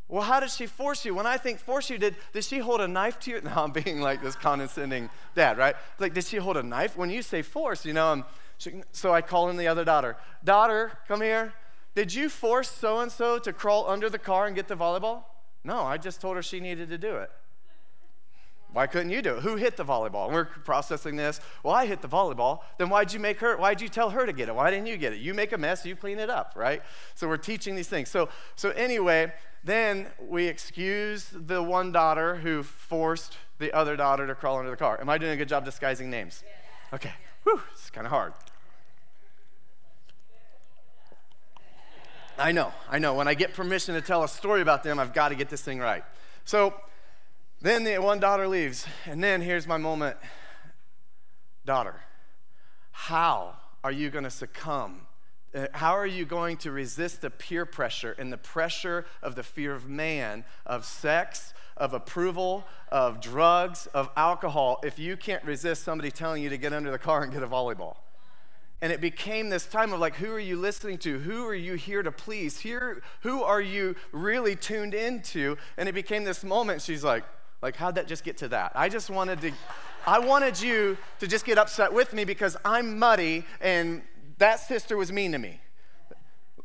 Well, 0.07 0.23
how 0.23 0.39
did 0.39 0.49
she 0.49 0.65
force 0.65 1.05
you? 1.05 1.13
When 1.13 1.27
I 1.27 1.37
think 1.37 1.59
force 1.59 1.87
you, 1.87 1.99
did, 1.99 2.15
did 2.33 2.43
she 2.43 2.57
hold 2.57 2.81
a 2.81 2.87
knife 2.87 3.19
to 3.19 3.29
you? 3.29 3.41
Now 3.43 3.63
I'm 3.63 3.71
being 3.71 4.01
like 4.01 4.23
this 4.23 4.35
condescending 4.35 5.07
dad, 5.35 5.59
right? 5.59 5.75
Like, 5.99 6.15
did 6.15 6.25
she 6.25 6.37
hold 6.37 6.57
a 6.57 6.63
knife? 6.63 6.97
When 6.97 7.11
you 7.11 7.21
say 7.21 7.43
force, 7.43 7.85
you 7.85 7.93
know, 7.93 8.07
um, 8.07 8.25
she, 8.57 8.81
so 8.91 9.13
I 9.13 9.21
call 9.21 9.51
in 9.51 9.57
the 9.57 9.67
other 9.67 9.85
daughter. 9.85 10.17
Daughter, 10.43 10.93
come 11.07 11.21
here. 11.21 11.53
Did 11.93 12.11
you 12.11 12.27
force 12.27 12.71
so 12.71 13.01
and 13.01 13.11
so 13.11 13.37
to 13.37 13.53
crawl 13.53 13.87
under 13.87 14.09
the 14.09 14.17
car 14.17 14.47
and 14.47 14.55
get 14.55 14.67
the 14.67 14.75
volleyball? 14.75 15.25
No, 15.63 15.81
I 15.81 15.97
just 15.97 16.19
told 16.19 16.35
her 16.35 16.41
she 16.41 16.59
needed 16.59 16.89
to 16.89 16.97
do 16.97 17.17
it. 17.17 17.31
Why 18.73 18.87
couldn't 18.87 19.11
you 19.11 19.21
do 19.21 19.35
it? 19.35 19.43
Who 19.43 19.55
hit 19.55 19.77
the 19.77 19.85
volleyball? 19.85 20.31
we're 20.31 20.45
processing 20.45 21.15
this. 21.15 21.39
Well, 21.61 21.75
I 21.75 21.85
hit 21.85 22.01
the 22.01 22.07
volleyball. 22.07 22.61
Then 22.79 22.89
why'd 22.89 23.13
you 23.13 23.19
make 23.19 23.39
her? 23.39 23.55
Why'd 23.55 23.81
you 23.81 23.87
tell 23.87 24.09
her 24.09 24.25
to 24.25 24.33
get 24.33 24.49
it? 24.49 24.55
Why 24.55 24.71
didn't 24.71 24.87
you 24.87 24.97
get 24.97 25.13
it? 25.13 25.19
You 25.19 25.35
make 25.35 25.51
a 25.51 25.57
mess, 25.59 25.85
you 25.85 25.95
clean 25.95 26.17
it 26.17 26.29
up, 26.29 26.53
right? 26.55 26.81
So 27.13 27.27
we're 27.27 27.37
teaching 27.37 27.75
these 27.75 27.87
things. 27.87 28.09
So, 28.09 28.29
so 28.55 28.71
anyway, 28.71 29.31
then 29.63 30.07
we 30.19 30.47
excuse 30.47 31.29
the 31.31 31.61
one 31.61 31.91
daughter 31.91 32.37
who 32.37 32.63
forced 32.63 33.37
the 33.59 33.71
other 33.73 33.95
daughter 33.95 34.25
to 34.25 34.33
crawl 34.33 34.57
under 34.57 34.71
the 34.71 34.77
car. 34.77 34.99
Am 34.99 35.07
I 35.07 35.19
doing 35.19 35.33
a 35.33 35.37
good 35.37 35.47
job 35.47 35.65
disguising 35.65 36.09
names? 36.09 36.43
Okay. 36.91 37.13
Whew, 37.43 37.61
it's 37.73 37.91
kind 37.91 38.07
of 38.07 38.11
hard. 38.11 38.33
I 42.37 42.51
know, 42.51 42.73
I 42.89 42.97
know. 42.97 43.13
When 43.13 43.27
I 43.27 43.35
get 43.35 43.53
permission 43.53 43.93
to 43.93 44.01
tell 44.01 44.23
a 44.23 44.27
story 44.27 44.61
about 44.61 44.83
them, 44.83 44.99
I've 44.99 45.13
got 45.13 45.29
to 45.29 45.35
get 45.35 45.49
this 45.49 45.61
thing 45.61 45.79
right. 45.79 46.03
So 46.45 46.73
then 47.61 47.83
the 47.83 47.97
one 47.99 48.19
daughter 48.19 48.47
leaves, 48.47 48.85
and 49.05 49.23
then 49.23 49.41
here's 49.41 49.67
my 49.67 49.77
moment 49.77 50.17
daughter, 51.65 52.01
how 52.91 53.55
are 53.83 53.91
you 53.91 54.09
going 54.09 54.23
to 54.23 54.31
succumb? 54.31 55.07
Uh, 55.55 55.67
how 55.73 55.91
are 55.91 56.07
you 56.07 56.25
going 56.25 56.57
to 56.57 56.71
resist 56.71 57.21
the 57.21 57.29
peer 57.29 57.65
pressure 57.65 58.15
and 58.17 58.33
the 58.33 58.37
pressure 58.37 59.05
of 59.21 59.35
the 59.35 59.43
fear 59.43 59.73
of 59.75 59.87
man, 59.87 60.43
of 60.65 60.83
sex, 60.83 61.53
of 61.77 61.93
approval, 61.93 62.65
of 62.91 63.21
drugs, 63.21 63.87
of 63.93 64.09
alcohol, 64.17 64.79
if 64.83 64.97
you 64.97 65.15
can't 65.15 65.43
resist 65.43 65.83
somebody 65.83 66.09
telling 66.09 66.41
you 66.41 66.49
to 66.49 66.57
get 66.57 66.73
under 66.73 66.89
the 66.89 66.97
car 66.97 67.21
and 67.21 67.31
get 67.31 67.43
a 67.43 67.47
volleyball? 67.47 67.97
And 68.83 68.91
it 68.91 68.99
became 68.99 69.47
this 69.47 69.65
time 69.65 69.93
of 69.93 70.01
like, 70.01 70.15
who 70.15 70.29
are 70.33 70.39
you 70.41 70.57
listening 70.57 70.97
to? 70.97 71.17
Who 71.19 71.47
are 71.47 71.55
you 71.55 71.75
here 71.75 72.03
to 72.03 72.11
please? 72.11 72.59
Here, 72.59 73.01
who 73.21 73.41
are 73.41 73.61
you 73.61 73.95
really 74.11 74.57
tuned 74.57 74.93
into? 74.93 75.55
And 75.77 75.87
it 75.87 75.93
became 75.93 76.25
this 76.25 76.43
moment. 76.43 76.81
She's 76.81 77.01
like, 77.01 77.23
like, 77.61 77.77
how'd 77.77 77.95
that 77.95 78.07
just 78.07 78.25
get 78.25 78.39
to 78.39 78.49
that? 78.49 78.73
I 78.75 78.89
just 78.89 79.09
wanted 79.09 79.39
to, 79.39 79.53
I 80.05 80.19
wanted 80.19 80.61
you 80.61 80.97
to 81.21 81.27
just 81.27 81.45
get 81.45 81.57
upset 81.57 81.93
with 81.93 82.11
me 82.11 82.25
because 82.25 82.57
I'm 82.65 82.99
muddy 82.99 83.45
and 83.61 84.01
that 84.39 84.59
sister 84.59 84.97
was 84.97 85.13
mean 85.13 85.31
to 85.31 85.37
me. 85.37 85.61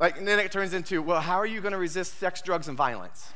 Like, 0.01 0.19
and 0.19 0.27
then 0.27 0.41
it 0.41 0.51
turns 0.51 0.75
into, 0.75 1.01
well, 1.01 1.21
how 1.21 1.37
are 1.37 1.47
you 1.47 1.61
going 1.61 1.71
to 1.71 1.79
resist 1.79 2.19
sex, 2.19 2.43
drugs, 2.43 2.67
and 2.67 2.77
violence? 2.77 3.33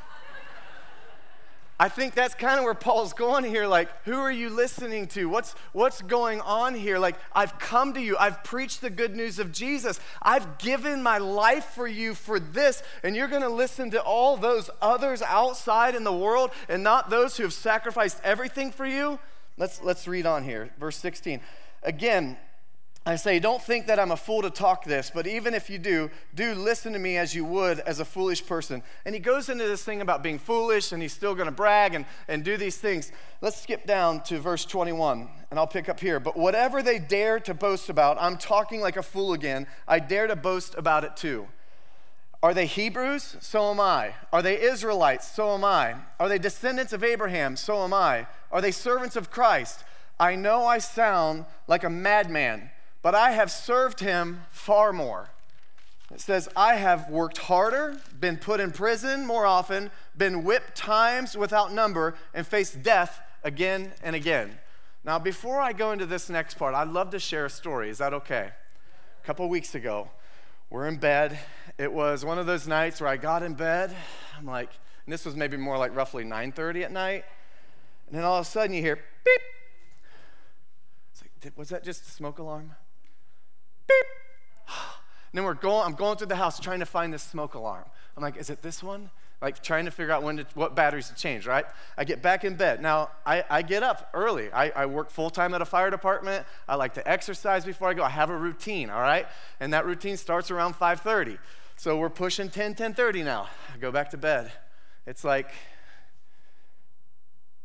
I 1.82 1.88
think 1.88 2.14
that's 2.14 2.36
kind 2.36 2.58
of 2.58 2.64
where 2.64 2.74
Paul's 2.74 3.12
going 3.12 3.42
here. 3.42 3.66
Like, 3.66 3.88
who 4.04 4.14
are 4.14 4.30
you 4.30 4.50
listening 4.50 5.08
to? 5.08 5.28
What's, 5.28 5.56
what's 5.72 6.00
going 6.00 6.40
on 6.42 6.76
here? 6.76 6.96
Like, 6.96 7.16
I've 7.32 7.58
come 7.58 7.94
to 7.94 8.00
you. 8.00 8.16
I've 8.16 8.44
preached 8.44 8.82
the 8.82 8.88
good 8.88 9.16
news 9.16 9.40
of 9.40 9.50
Jesus. 9.50 9.98
I've 10.22 10.58
given 10.58 11.02
my 11.02 11.18
life 11.18 11.64
for 11.74 11.88
you 11.88 12.14
for 12.14 12.38
this. 12.38 12.84
And 13.02 13.16
you're 13.16 13.26
going 13.26 13.42
to 13.42 13.48
listen 13.48 13.90
to 13.90 14.00
all 14.00 14.36
those 14.36 14.70
others 14.80 15.22
outside 15.22 15.96
in 15.96 16.04
the 16.04 16.12
world 16.12 16.52
and 16.68 16.84
not 16.84 17.10
those 17.10 17.36
who 17.36 17.42
have 17.42 17.52
sacrificed 17.52 18.20
everything 18.22 18.70
for 18.70 18.86
you? 18.86 19.18
Let's, 19.58 19.82
let's 19.82 20.06
read 20.06 20.24
on 20.24 20.44
here. 20.44 20.70
Verse 20.78 20.96
16. 20.98 21.40
Again, 21.82 22.36
I 23.04 23.16
say, 23.16 23.40
don't 23.40 23.60
think 23.60 23.88
that 23.88 23.98
I'm 23.98 24.12
a 24.12 24.16
fool 24.16 24.42
to 24.42 24.50
talk 24.50 24.84
this, 24.84 25.10
but 25.12 25.26
even 25.26 25.54
if 25.54 25.68
you 25.68 25.78
do, 25.78 26.08
do 26.36 26.54
listen 26.54 26.92
to 26.92 27.00
me 27.00 27.16
as 27.16 27.34
you 27.34 27.44
would 27.44 27.80
as 27.80 27.98
a 27.98 28.04
foolish 28.04 28.46
person. 28.46 28.80
And 29.04 29.12
he 29.12 29.20
goes 29.20 29.48
into 29.48 29.64
this 29.64 29.82
thing 29.82 30.00
about 30.00 30.22
being 30.22 30.38
foolish 30.38 30.92
and 30.92 31.02
he's 31.02 31.12
still 31.12 31.34
going 31.34 31.46
to 31.46 31.52
brag 31.52 31.94
and, 31.94 32.06
and 32.28 32.44
do 32.44 32.56
these 32.56 32.76
things. 32.76 33.10
Let's 33.40 33.60
skip 33.60 33.86
down 33.86 34.22
to 34.24 34.38
verse 34.38 34.64
21 34.64 35.28
and 35.50 35.58
I'll 35.58 35.66
pick 35.66 35.88
up 35.88 35.98
here. 35.98 36.20
But 36.20 36.36
whatever 36.36 36.80
they 36.80 37.00
dare 37.00 37.40
to 37.40 37.54
boast 37.54 37.88
about, 37.88 38.18
I'm 38.20 38.36
talking 38.36 38.80
like 38.80 38.96
a 38.96 39.02
fool 39.02 39.32
again. 39.32 39.66
I 39.88 39.98
dare 39.98 40.28
to 40.28 40.36
boast 40.36 40.76
about 40.78 41.02
it 41.02 41.16
too. 41.16 41.48
Are 42.40 42.54
they 42.54 42.66
Hebrews? 42.66 43.36
So 43.40 43.70
am 43.70 43.80
I. 43.80 44.14
Are 44.32 44.42
they 44.42 44.60
Israelites? 44.60 45.28
So 45.28 45.54
am 45.54 45.64
I. 45.64 45.96
Are 46.20 46.28
they 46.28 46.38
descendants 46.38 46.92
of 46.92 47.02
Abraham? 47.02 47.56
So 47.56 47.82
am 47.82 47.92
I. 47.92 48.28
Are 48.52 48.60
they 48.60 48.70
servants 48.70 49.16
of 49.16 49.30
Christ? 49.30 49.82
I 50.20 50.36
know 50.36 50.66
I 50.66 50.78
sound 50.78 51.46
like 51.66 51.82
a 51.82 51.90
madman 51.90 52.70
but 53.02 53.14
I 53.14 53.32
have 53.32 53.50
served 53.50 54.00
him 54.00 54.42
far 54.50 54.92
more. 54.92 55.30
It 56.12 56.20
says, 56.20 56.48
I 56.54 56.74
have 56.74 57.08
worked 57.08 57.38
harder, 57.38 57.96
been 58.20 58.36
put 58.36 58.60
in 58.60 58.70
prison 58.70 59.26
more 59.26 59.46
often, 59.46 59.90
been 60.16 60.44
whipped 60.44 60.76
times 60.76 61.36
without 61.36 61.72
number, 61.72 62.14
and 62.34 62.46
faced 62.46 62.82
death 62.82 63.20
again 63.42 63.92
and 64.02 64.14
again. 64.14 64.58
Now, 65.04 65.18
before 65.18 65.60
I 65.60 65.72
go 65.72 65.90
into 65.90 66.06
this 66.06 66.28
next 66.28 66.54
part, 66.58 66.74
I'd 66.74 66.88
love 66.88 67.10
to 67.10 67.18
share 67.18 67.46
a 67.46 67.50
story. 67.50 67.88
Is 67.88 67.98
that 67.98 68.12
okay? 68.12 68.50
A 69.22 69.26
couple 69.26 69.48
weeks 69.48 69.74
ago, 69.74 70.10
we're 70.70 70.86
in 70.86 70.96
bed. 70.96 71.38
It 71.78 71.92
was 71.92 72.24
one 72.24 72.38
of 72.38 72.46
those 72.46 72.68
nights 72.68 73.00
where 73.00 73.08
I 73.08 73.16
got 73.16 73.42
in 73.42 73.54
bed. 73.54 73.96
I'm 74.38 74.46
like, 74.46 74.70
and 75.06 75.12
this 75.12 75.24
was 75.24 75.34
maybe 75.34 75.56
more 75.56 75.78
like 75.78 75.94
roughly 75.96 76.24
9:30 76.24 76.84
at 76.84 76.92
night. 76.92 77.24
And 78.06 78.16
then 78.16 78.24
all 78.24 78.38
of 78.38 78.46
a 78.46 78.48
sudden 78.48 78.74
you 78.74 78.82
hear 78.82 78.96
beep. 78.96 79.40
It's 81.12 81.22
like, 81.22 81.58
was 81.58 81.70
that 81.70 81.82
just 81.82 82.06
a 82.06 82.10
smoke 82.10 82.38
alarm? 82.38 82.72
Beep. 83.86 84.06
And 85.32 85.38
then 85.38 85.44
we're 85.44 85.54
going, 85.54 85.86
I'm 85.86 85.94
going 85.94 86.18
through 86.18 86.26
the 86.26 86.36
house 86.36 86.60
trying 86.60 86.80
to 86.80 86.86
find 86.86 87.12
this 87.12 87.22
smoke 87.22 87.54
alarm. 87.54 87.84
I'm 88.16 88.22
like, 88.22 88.36
is 88.36 88.50
it 88.50 88.60
this 88.60 88.82
one? 88.82 89.10
Like 89.40 89.62
trying 89.62 89.86
to 89.86 89.90
figure 89.90 90.12
out 90.12 90.22
when 90.22 90.36
to, 90.36 90.46
what 90.54 90.76
batteries 90.76 91.08
to 91.08 91.14
change, 91.14 91.46
right? 91.46 91.64
I 91.96 92.04
get 92.04 92.22
back 92.22 92.44
in 92.44 92.54
bed. 92.54 92.82
Now, 92.82 93.10
I, 93.24 93.42
I 93.48 93.62
get 93.62 93.82
up 93.82 94.10
early. 94.12 94.52
I, 94.52 94.70
I 94.70 94.86
work 94.86 95.10
full 95.10 95.30
time 95.30 95.54
at 95.54 95.62
a 95.62 95.64
fire 95.64 95.90
department. 95.90 96.46
I 96.68 96.76
like 96.76 96.94
to 96.94 97.08
exercise 97.08 97.64
before 97.64 97.88
I 97.88 97.94
go. 97.94 98.04
I 98.04 98.10
have 98.10 98.30
a 98.30 98.36
routine, 98.36 98.90
all 98.90 99.00
right? 99.00 99.26
And 99.58 99.72
that 99.72 99.86
routine 99.86 100.16
starts 100.16 100.50
around 100.50 100.74
5.30. 100.74 101.38
So 101.76 101.96
we're 101.96 102.10
pushing 102.10 102.50
10, 102.50 102.74
10.30 102.74 103.24
now. 103.24 103.48
I 103.74 103.78
go 103.78 103.90
back 103.90 104.10
to 104.10 104.16
bed. 104.18 104.52
It's 105.06 105.24
like, 105.24 105.50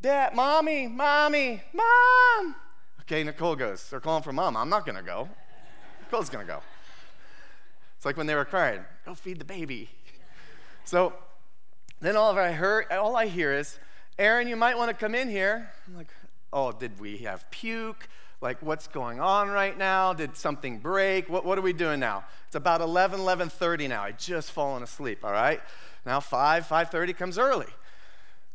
Dad, 0.02 0.36
mommy, 0.36 0.88
mommy, 0.88 1.62
mom. 1.74 2.56
Okay, 3.02 3.24
Nicole 3.24 3.56
goes, 3.56 3.90
they're 3.90 4.00
calling 4.00 4.24
for 4.24 4.32
mom. 4.32 4.56
I'm 4.56 4.70
not 4.70 4.86
gonna 4.86 5.02
go. 5.02 5.28
Nicole's 6.08 6.30
gonna 6.30 6.46
go. 6.46 6.62
It's 7.98 8.06
like 8.06 8.16
when 8.16 8.28
they 8.28 8.36
were 8.36 8.46
crying, 8.46 8.80
go 9.06 9.14
feed 9.14 9.40
the 9.40 9.46
baby. 9.46 9.90
So 10.86 11.12
then 12.00 12.16
all 12.16 12.38
I 12.40 12.54
heard, 12.54 12.90
all 12.94 13.18
I 13.18 13.28
hear 13.28 13.54
is, 13.54 13.78
Aaron, 14.18 14.48
you 14.48 14.56
might 14.56 14.78
want 14.78 14.90
to 14.90 14.96
come 14.96 15.14
in 15.14 15.28
here. 15.28 15.70
I'm 15.86 15.98
like, 15.98 16.08
oh, 16.54 16.72
did 16.72 16.98
we 16.98 17.18
have 17.18 17.52
puke? 17.52 18.08
Like, 18.40 18.62
what's 18.62 18.88
going 18.88 19.20
on 19.20 19.50
right 19.50 19.78
now? 19.78 20.14
Did 20.14 20.38
something 20.38 20.80
break? 20.80 21.28
What, 21.28 21.44
what 21.44 21.58
are 21.58 21.62
we 21.62 21.74
doing 21.74 22.00
now? 22.00 22.24
It's 22.46 22.56
about 22.56 22.80
11, 22.80 23.20
11.30 23.20 23.90
now. 23.90 24.04
I 24.04 24.14
just 24.14 24.52
fallen 24.52 24.84
asleep, 24.84 25.26
all 25.26 25.34
right? 25.34 25.60
Now 26.06 26.22
5, 26.22 26.66
5.30 26.66 27.18
comes 27.18 27.38
early. 27.38 27.68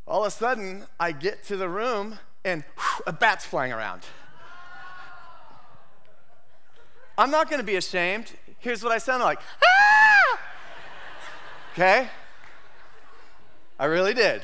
All 0.07 0.23
of 0.23 0.29
a 0.29 0.31
sudden, 0.31 0.85
I 0.99 1.13
get 1.13 1.45
to 1.45 1.59
the 1.59 1.69
room 1.69 2.19
and 2.47 2.65
whew, 2.79 3.05
a 3.09 3.13
bat's 3.13 3.45
flying 3.45 3.75
around. 3.75 4.07
I'm 7.17 7.31
not 7.31 7.49
going 7.49 7.61
to 7.61 7.67
be 7.67 7.77
ashamed. 7.77 8.33
Here's 8.59 8.83
what 8.83 8.93
I 8.93 8.99
sound 8.99 9.23
like. 9.23 9.39
Ah! 9.65 10.41
Okay? 11.73 12.09
I 13.79 13.85
really 13.87 14.15
did. 14.15 14.43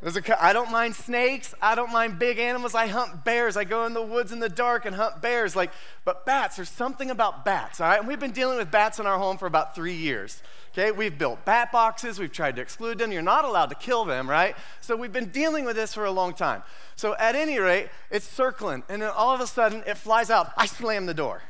A, 0.00 0.44
I 0.44 0.52
don't 0.52 0.70
mind 0.70 0.94
snakes. 0.94 1.54
I 1.60 1.74
don't 1.74 1.92
mind 1.92 2.20
big 2.20 2.38
animals. 2.38 2.74
I 2.74 2.86
hunt 2.86 3.24
bears. 3.24 3.56
I 3.56 3.64
go 3.64 3.84
in 3.84 3.94
the 3.94 4.02
woods 4.02 4.30
in 4.30 4.38
the 4.38 4.48
dark 4.48 4.86
and 4.86 4.94
hunt 4.94 5.20
bears. 5.20 5.56
Like, 5.56 5.72
but 6.04 6.24
bats, 6.24 6.56
there's 6.56 6.68
something 6.68 7.10
about 7.10 7.44
bats, 7.44 7.80
all 7.80 7.88
right? 7.88 7.98
And 7.98 8.06
we've 8.06 8.20
been 8.20 8.30
dealing 8.30 8.58
with 8.58 8.70
bats 8.70 9.00
in 9.00 9.06
our 9.06 9.18
home 9.18 9.38
for 9.38 9.46
about 9.46 9.74
three 9.74 9.96
years. 9.96 10.40
Okay, 10.72 10.92
we've 10.92 11.18
built 11.18 11.44
bat 11.44 11.72
boxes. 11.72 12.20
We've 12.20 12.30
tried 12.30 12.54
to 12.56 12.62
exclude 12.62 12.98
them. 12.98 13.10
You're 13.10 13.22
not 13.22 13.44
allowed 13.44 13.70
to 13.70 13.74
kill 13.74 14.04
them, 14.04 14.30
right? 14.30 14.54
So 14.80 14.94
we've 14.94 15.12
been 15.12 15.30
dealing 15.30 15.64
with 15.64 15.74
this 15.74 15.92
for 15.92 16.04
a 16.04 16.12
long 16.12 16.32
time. 16.32 16.62
So 16.94 17.16
at 17.16 17.34
any 17.34 17.58
rate, 17.58 17.88
it's 18.10 18.26
circling, 18.26 18.84
and 18.88 19.02
then 19.02 19.10
all 19.10 19.34
of 19.34 19.40
a 19.40 19.46
sudden 19.48 19.82
it 19.84 19.96
flies 19.96 20.30
out. 20.30 20.52
I 20.56 20.66
slam 20.66 21.06
the 21.06 21.14
door. 21.14 21.42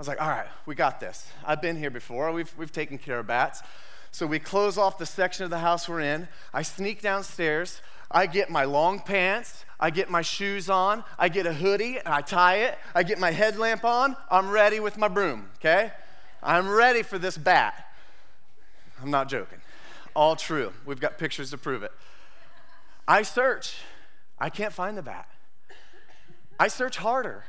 I 0.00 0.02
was 0.02 0.08
like, 0.08 0.22
all 0.22 0.30
right, 0.30 0.46
we 0.64 0.74
got 0.74 0.98
this. 0.98 1.28
I've 1.44 1.60
been 1.60 1.76
here 1.76 1.90
before. 1.90 2.32
We've, 2.32 2.50
we've 2.56 2.72
taken 2.72 2.96
care 2.96 3.18
of 3.18 3.26
bats. 3.26 3.60
So 4.12 4.26
we 4.26 4.38
close 4.38 4.78
off 4.78 4.96
the 4.96 5.04
section 5.04 5.44
of 5.44 5.50
the 5.50 5.58
house 5.58 5.90
we're 5.90 6.00
in. 6.00 6.26
I 6.54 6.62
sneak 6.62 7.02
downstairs. 7.02 7.82
I 8.10 8.24
get 8.24 8.48
my 8.48 8.64
long 8.64 9.00
pants, 9.00 9.66
I 9.78 9.90
get 9.90 10.08
my 10.08 10.22
shoes 10.22 10.70
on, 10.70 11.04
I 11.18 11.28
get 11.28 11.44
a 11.44 11.52
hoodie, 11.52 11.98
and 11.98 12.08
I 12.08 12.22
tie 12.22 12.60
it, 12.60 12.78
I 12.94 13.02
get 13.02 13.18
my 13.18 13.30
headlamp 13.30 13.84
on, 13.84 14.16
I'm 14.30 14.48
ready 14.48 14.80
with 14.80 14.96
my 14.96 15.08
broom, 15.08 15.50
okay? 15.56 15.92
I'm 16.42 16.66
ready 16.70 17.02
for 17.02 17.18
this 17.18 17.36
bat. 17.36 17.86
I'm 19.02 19.10
not 19.10 19.28
joking. 19.28 19.58
All 20.16 20.34
true. 20.34 20.72
We've 20.86 20.98
got 20.98 21.18
pictures 21.18 21.50
to 21.50 21.58
prove 21.58 21.82
it. 21.82 21.92
I 23.06 23.20
search, 23.20 23.76
I 24.38 24.48
can't 24.48 24.72
find 24.72 24.96
the 24.96 25.02
bat. 25.02 25.28
I 26.58 26.68
search 26.68 26.96
harder. 26.96 27.44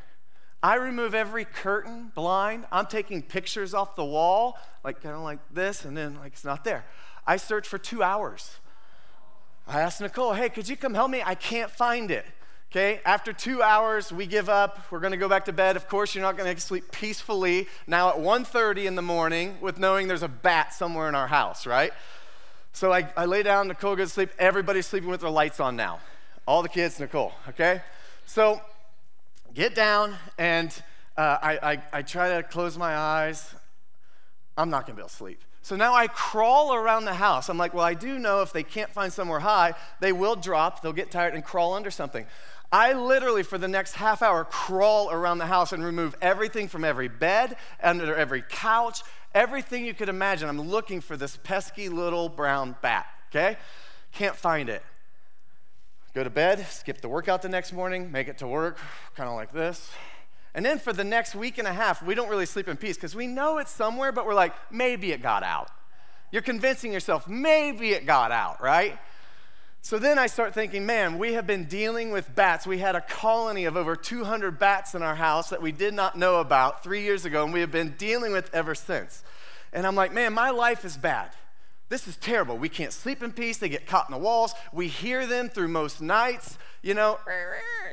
I 0.64 0.76
remove 0.76 1.16
every 1.16 1.46
curtain, 1.46 2.12
blind. 2.14 2.66
I'm 2.72 2.86
taking 2.86 3.24
pictures 3.24 3.74
off 3.74 3.96
the 3.96 4.06
wall, 4.06 4.58
like 4.84 5.02
kind 5.02 5.16
of 5.16 5.22
like 5.22 5.40
this, 5.52 5.86
and 5.86 5.98
then 5.98 6.18
like 6.20 6.34
it's 6.34 6.46
not 6.46 6.64
there. 6.64 6.86
I 7.26 7.38
search 7.38 7.68
for 7.68 7.78
two 7.78 8.04
hours. 8.04 8.58
I 9.68 9.82
asked 9.82 10.02
Nicole, 10.02 10.34
hey, 10.34 10.50
could 10.50 10.70
you 10.70 10.76
come 10.76 10.94
help 10.94 11.10
me? 11.10 11.24
I 11.26 11.36
can't 11.36 11.72
find 11.72 12.12
it. 12.12 12.26
Okay, 12.72 13.02
after 13.06 13.34
two 13.34 13.62
hours, 13.62 14.14
we 14.14 14.26
give 14.26 14.48
up. 14.48 14.80
We're 14.92 15.02
gonna 15.02 15.18
go 15.18 15.28
back 15.28 15.46
to 15.46 15.54
bed. 15.54 15.76
Of 15.76 15.90
course, 15.90 16.16
you're 16.16 16.22
not 16.22 16.38
gonna 16.38 16.58
sleep 16.58 16.92
peacefully 16.92 17.68
now 17.86 18.10
at 18.10 18.16
1.30 18.16 18.86
in 18.86 18.96
the 18.96 19.02
morning 19.02 19.58
with 19.60 19.78
knowing 19.78 20.08
there's 20.08 20.24
a 20.24 20.30
bat 20.30 20.74
somewhere 20.74 21.10
in 21.10 21.16
our 21.16 21.28
house, 21.28 21.66
right? 21.66 21.92
So 22.72 22.94
I, 22.94 23.12
I 23.18 23.26
lay 23.26 23.44
down, 23.44 23.68
Nicole 23.68 23.98
goes 23.98 24.10
to 24.10 24.14
sleep. 24.14 24.30
Everybody's 24.40 24.86
sleeping 24.86 25.10
with 25.10 25.20
their 25.20 25.30
lights 25.30 25.60
on 25.60 25.76
now. 25.76 26.00
All 26.46 26.64
the 26.64 26.70
kids, 26.70 26.98
Nicole, 26.98 27.34
okay? 27.50 27.82
So 28.26 28.62
get 29.54 29.76
down, 29.76 30.16
and 30.38 30.72
uh, 31.18 31.38
I, 31.42 31.72
I, 31.72 31.84
I 31.94 32.02
try 32.02 32.36
to 32.36 32.44
close 32.44 32.78
my 32.78 32.96
eyes. 32.96 33.54
I'm 34.58 34.70
not 34.70 34.86
gonna 34.86 34.96
be 34.96 35.02
able 35.02 35.10
to 35.10 35.16
sleep. 35.16 35.42
So 35.62 35.76
now 35.76 35.94
I 35.94 36.08
crawl 36.08 36.74
around 36.74 37.06
the 37.06 37.14
house. 37.14 37.50
I'm 37.50 37.58
like, 37.58 37.74
well, 37.74 37.86
I 37.86 37.94
do 37.94 38.18
know 38.18 38.42
if 38.42 38.52
they 38.52 38.64
can't 38.64 38.92
find 38.92 39.14
somewhere 39.14 39.40
high, 39.40 39.74
they 40.00 40.12
will 40.12 40.36
drop, 40.36 40.82
they'll 40.82 40.94
get 40.94 41.12
tired 41.12 41.34
and 41.34 41.44
crawl 41.44 41.74
under 41.74 41.92
something. 41.92 42.26
I 42.72 42.94
literally, 42.94 43.44
for 43.44 43.58
the 43.58 43.68
next 43.68 43.94
half 43.94 44.22
hour, 44.22 44.46
crawl 44.46 45.12
around 45.12 45.40
the 45.40 45.46
house 45.46 45.74
and 45.74 45.84
remove 45.84 46.16
everything 46.22 46.68
from 46.68 46.86
every 46.86 47.10
bed, 47.10 47.58
under 47.84 48.16
every 48.16 48.44
couch, 48.48 49.04
everything 49.36 49.86
you 49.86 49.94
could 49.94 50.10
imagine. 50.10 50.48
I'm 50.48 50.62
looking 50.62 51.02
for 51.02 51.18
this 51.18 51.38
pesky 51.44 51.90
little 51.90 52.30
brown 52.30 52.76
bat, 52.82 53.08
okay? 53.30 53.58
Can't 54.14 54.36
find 54.36 54.70
it. 54.70 54.84
Go 56.14 56.24
to 56.24 56.30
bed, 56.30 56.66
skip 56.70 57.00
the 57.00 57.08
workout 57.08 57.42
the 57.42 57.50
next 57.50 57.72
morning, 57.72 58.12
make 58.12 58.28
it 58.28 58.38
to 58.40 58.48
work, 58.48 58.78
kind 59.16 59.30
of 59.30 59.36
like 59.36 59.54
this. 59.54 59.90
And 60.54 60.66
then 60.66 60.78
for 60.78 60.92
the 60.92 61.06
next 61.06 61.36
week 61.36 61.58
and 61.58 61.68
a 61.68 61.72
half, 61.74 62.04
we 62.04 62.16
don't 62.16 62.28
really 62.28 62.46
sleep 62.46 62.68
in 62.68 62.76
peace 62.76 62.98
because 62.98 63.16
we 63.16 63.28
know 63.28 63.60
it's 63.60 63.72
somewhere, 63.72 64.12
but 64.12 64.26
we're 64.26 64.34
like, 64.34 64.54
maybe 64.70 65.14
it 65.14 65.22
got 65.22 65.44
out. 65.44 65.70
You're 66.32 66.42
convincing 66.42 66.92
yourself, 66.92 67.28
maybe 67.28 67.92
it 67.92 68.06
got 68.06 68.32
out, 68.32 68.62
right? 68.62 69.00
So 69.82 69.98
then 69.98 70.20
I 70.20 70.28
start 70.28 70.54
thinking, 70.54 70.86
man, 70.86 71.18
we 71.18 71.34
have 71.34 71.48
been 71.48 71.66
dealing 71.66 72.12
with 72.12 72.34
bats. 72.36 72.68
We 72.68 72.78
had 72.78 72.96
a 72.96 73.02
colony 73.02 73.66
of 73.66 73.76
over 73.76 73.96
200 73.96 74.60
bats 74.60 74.94
in 74.94 75.02
our 75.02 75.16
house 75.16 75.50
that 75.50 75.62
we 75.62 75.72
did 75.72 75.94
not 75.94 76.18
know 76.18 76.40
about 76.40 76.84
three 76.84 77.02
years 77.02 77.26
ago, 77.26 77.44
and 77.44 77.52
we 77.54 77.62
have 77.62 77.72
been 77.72 77.96
dealing 77.98 78.32
with 78.32 78.54
ever 78.54 78.76
since. 78.76 79.24
And 79.74 79.88
I'm 79.88 79.96
like, 79.96 80.14
man, 80.14 80.34
my 80.34 80.52
life 80.52 80.86
is 80.86 80.98
bad. 80.98 81.32
This 81.92 82.08
is 82.08 82.16
terrible. 82.16 82.58
We 82.58 82.70
can't 82.70 82.94
sleep 82.94 83.22
in 83.22 83.34
peace. 83.34 83.58
They 83.58 83.68
get 83.68 83.86
caught 83.86 84.08
in 84.08 84.14
the 84.14 84.18
walls. 84.18 84.54
We 84.72 84.88
hear 84.88 85.28
them 85.28 85.50
through 85.50 85.68
most 85.68 86.02
nights. 86.02 86.58
You 86.82 86.94
know, 86.94 87.20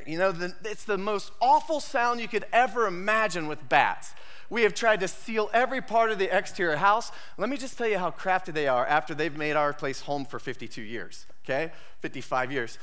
you 0.06 0.16
know, 0.18 0.30
the, 0.30 0.54
it's 0.64 0.84
the 0.84 0.96
most 0.96 1.32
awful 1.40 1.80
sound 1.80 2.20
you 2.20 2.28
could 2.28 2.46
ever 2.52 2.86
imagine 2.86 3.48
with 3.48 3.68
bats. 3.68 4.14
We 4.50 4.62
have 4.62 4.72
tried 4.72 5.00
to 5.00 5.08
seal 5.08 5.50
every 5.52 5.82
part 5.82 6.12
of 6.12 6.20
the 6.20 6.34
exterior 6.34 6.76
house. 6.76 7.10
Let 7.38 7.48
me 7.48 7.56
just 7.56 7.76
tell 7.76 7.88
you 7.88 7.98
how 7.98 8.12
crafty 8.12 8.52
they 8.52 8.68
are 8.68 8.86
after 8.86 9.16
they've 9.16 9.36
made 9.36 9.56
our 9.56 9.72
place 9.72 10.02
home 10.02 10.24
for 10.24 10.38
52 10.38 10.80
years, 10.80 11.26
okay? 11.44 11.72
55 11.98 12.52
years. 12.52 12.78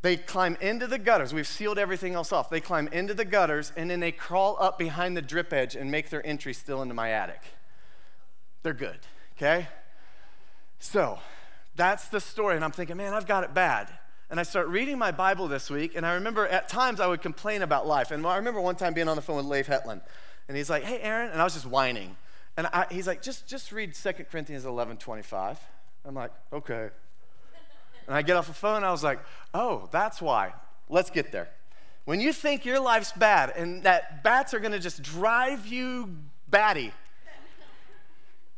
They 0.00 0.16
climb 0.16 0.56
into 0.62 0.86
the 0.86 0.98
gutters. 0.98 1.34
We've 1.34 1.46
sealed 1.46 1.78
everything 1.78 2.14
else 2.14 2.32
off. 2.32 2.48
They 2.48 2.62
climb 2.62 2.88
into 2.88 3.12
the 3.12 3.26
gutters 3.26 3.70
and 3.76 3.90
then 3.90 4.00
they 4.00 4.12
crawl 4.12 4.56
up 4.58 4.78
behind 4.78 5.14
the 5.14 5.22
drip 5.22 5.52
edge 5.52 5.76
and 5.76 5.90
make 5.90 6.08
their 6.08 6.26
entry 6.26 6.54
still 6.54 6.80
into 6.80 6.94
my 6.94 7.10
attic. 7.10 7.42
They're 8.62 8.72
good, 8.72 9.00
okay? 9.36 9.68
So 10.78 11.18
that's 11.76 12.08
the 12.08 12.20
story. 12.20 12.56
And 12.56 12.64
I'm 12.64 12.72
thinking, 12.72 12.96
man, 12.96 13.14
I've 13.14 13.26
got 13.26 13.44
it 13.44 13.54
bad. 13.54 13.88
And 14.30 14.38
I 14.38 14.42
start 14.42 14.68
reading 14.68 14.98
my 14.98 15.10
Bible 15.10 15.48
this 15.48 15.70
week, 15.70 15.96
and 15.96 16.04
I 16.04 16.14
remember 16.14 16.46
at 16.46 16.68
times 16.68 17.00
I 17.00 17.06
would 17.06 17.22
complain 17.22 17.62
about 17.62 17.86
life. 17.86 18.10
And 18.10 18.26
I 18.26 18.36
remember 18.36 18.60
one 18.60 18.76
time 18.76 18.92
being 18.92 19.08
on 19.08 19.16
the 19.16 19.22
phone 19.22 19.36
with 19.36 19.46
Leif 19.46 19.66
Hetland, 19.66 20.02
and 20.48 20.56
he's 20.56 20.68
like, 20.68 20.84
hey, 20.84 21.00
Aaron, 21.00 21.30
and 21.30 21.40
I 21.40 21.44
was 21.44 21.54
just 21.54 21.64
whining. 21.64 22.14
And 22.58 22.66
I, 22.66 22.86
he's 22.90 23.06
like, 23.06 23.22
just, 23.22 23.46
just 23.46 23.72
read 23.72 23.94
2 23.94 24.12
Corinthians 24.30 24.66
11 24.66 24.98
25. 24.98 25.58
I'm 26.04 26.14
like, 26.14 26.30
okay. 26.52 26.90
And 28.06 28.16
I 28.16 28.22
get 28.22 28.36
off 28.36 28.48
the 28.48 28.52
phone, 28.52 28.84
I 28.84 28.90
was 28.90 29.04
like, 29.04 29.20
oh, 29.54 29.88
that's 29.92 30.20
why. 30.20 30.52
Let's 30.90 31.10
get 31.10 31.32
there. 31.32 31.48
When 32.04 32.20
you 32.20 32.32
think 32.32 32.64
your 32.64 32.80
life's 32.80 33.12
bad 33.12 33.52
and 33.54 33.82
that 33.82 34.22
bats 34.22 34.54
are 34.54 34.60
gonna 34.60 34.78
just 34.78 35.02
drive 35.02 35.66
you 35.66 36.16
batty, 36.48 36.92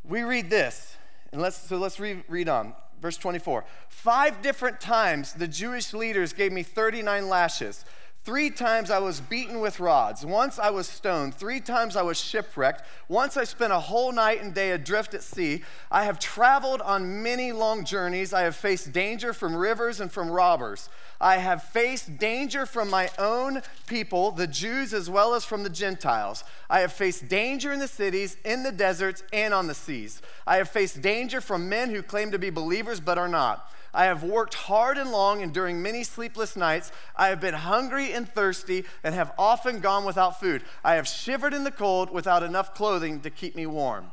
we 0.05 0.23
read 0.23 0.51
this. 0.51 0.97
And 1.33 1.41
let's, 1.41 1.57
so 1.57 1.77
let's 1.77 2.01
read, 2.01 2.25
read 2.29 2.49
on. 2.49 2.75
Verse 3.01 3.17
24. 3.17 3.65
Five 3.89 4.43
different 4.43 4.81
times 4.81 5.33
the 5.33 5.49
Jewish 5.49 5.95
leaders 5.95 6.33
gave 6.33 6.53
me 6.53 6.63
39 6.63 7.29
lashes. 7.29 7.85
Three 8.23 8.51
times 8.51 8.91
I 8.91 8.99
was 8.99 9.19
beaten 9.19 9.61
with 9.61 9.81
rods. 9.81 10.27
Once 10.27 10.59
I 10.59 10.69
was 10.69 10.87
stoned. 10.87 11.35
Three 11.35 11.59
times 11.59 11.97
I 11.97 12.03
was 12.03 12.21
shipwrecked. 12.21 12.83
Once 13.09 13.39
I 13.39 13.45
spent 13.45 13.73
a 13.73 13.81
whole 13.81 14.13
night 14.13 14.43
and 14.43 14.53
day 14.53 14.73
adrift 14.73 15.15
at 15.15 15.23
sea. 15.23 15.63
I 15.91 16.05
have 16.05 16.19
traveled 16.19 16.83
on 16.83 17.23
many 17.23 17.51
long 17.51 17.83
journeys. 17.83 18.35
I 18.35 18.43
have 18.43 18.55
faced 18.55 18.93
danger 18.93 19.33
from 19.33 19.57
rivers 19.57 20.01
and 20.01 20.13
from 20.13 20.31
robbers. 20.31 20.91
I 21.19 21.39
have 21.39 21.63
faced 21.63 22.19
danger 22.19 22.67
from 22.67 22.91
my 22.91 23.09
own 23.19 23.63
people, 23.87 24.33
the 24.33 24.47
Jews, 24.47 24.93
as 24.93 25.09
well 25.09 25.35
as 25.35 25.47
from 25.47 25.63
the 25.63 25.71
Gentiles. 25.71 26.45
I 26.69 26.81
have 26.81 26.93
faced 26.93 27.27
danger 27.27 27.73
in 27.73 27.79
the 27.79 27.89
cities, 27.89 28.37
in 28.45 28.65
the 28.65 28.73
deserts, 28.73 29.23
and 29.33 29.55
on 29.55 29.67
the 29.67 29.75
seas. 29.75 30.21
I 30.47 30.57
have 30.57 30.69
faced 30.69 31.01
danger 31.01 31.41
from 31.41 31.71
men 31.71 31.89
who 31.89 32.03
claim 32.03 32.33
to 32.33 32.39
be 32.39 32.51
believers 32.51 33.01
but 33.01 33.17
are 33.17 33.29
not. 33.29 33.67
I 33.93 34.05
have 34.05 34.23
worked 34.23 34.55
hard 34.55 34.99
and 34.99 35.11
long, 35.11 35.43
and 35.43 35.53
during 35.53 35.83
many 35.83 36.05
sleepless 36.05 36.57
nights, 36.57 36.93
I 37.17 37.29
have 37.29 37.41
been 37.41 37.55
hungry 37.55 38.13
and 38.13 38.29
thirsty, 38.29 38.85
and 39.03 39.15
have 39.15 39.33
often 39.37 39.81
gone 39.81 40.05
without 40.05 40.39
food. 40.41 40.63
I 40.85 40.95
have 40.95 41.09
shivered 41.09 41.55
in 41.55 41.65
the 41.65 41.71
cold 41.71 42.11
without 42.11 42.43
enough 42.43 42.75
clothing 42.75 43.21
to 43.21 43.31
keep 43.31 43.57
me 43.57 43.67
warm. 43.67 44.13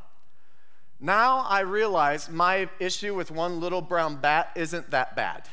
Now 1.00 1.46
I 1.48 1.60
realize 1.60 2.30
my 2.30 2.70
issue 2.80 3.14
with 3.14 3.30
one 3.30 3.60
little 3.60 3.82
brown 3.82 4.16
bat 4.16 4.52
isn't 4.56 4.90
that 4.92 5.16
bad. 5.16 5.48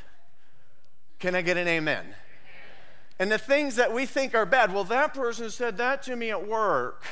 Can 1.19 1.35
I 1.35 1.43
get 1.43 1.57
an 1.57 1.69
amen? 1.69 2.07
And 3.19 3.31
the 3.31 3.39
things 3.39 3.77
that 3.77 3.93
we 3.93 4.07
think 4.07 4.35
are 4.35 4.47
bad, 4.47 4.73
well, 4.73 4.85
that 4.85 5.15
person 5.15 5.51
said 5.51 5.77
that 5.77 6.03
to 6.05 6.17
me 6.17 6.31
at 6.31 6.49
work. 6.49 7.05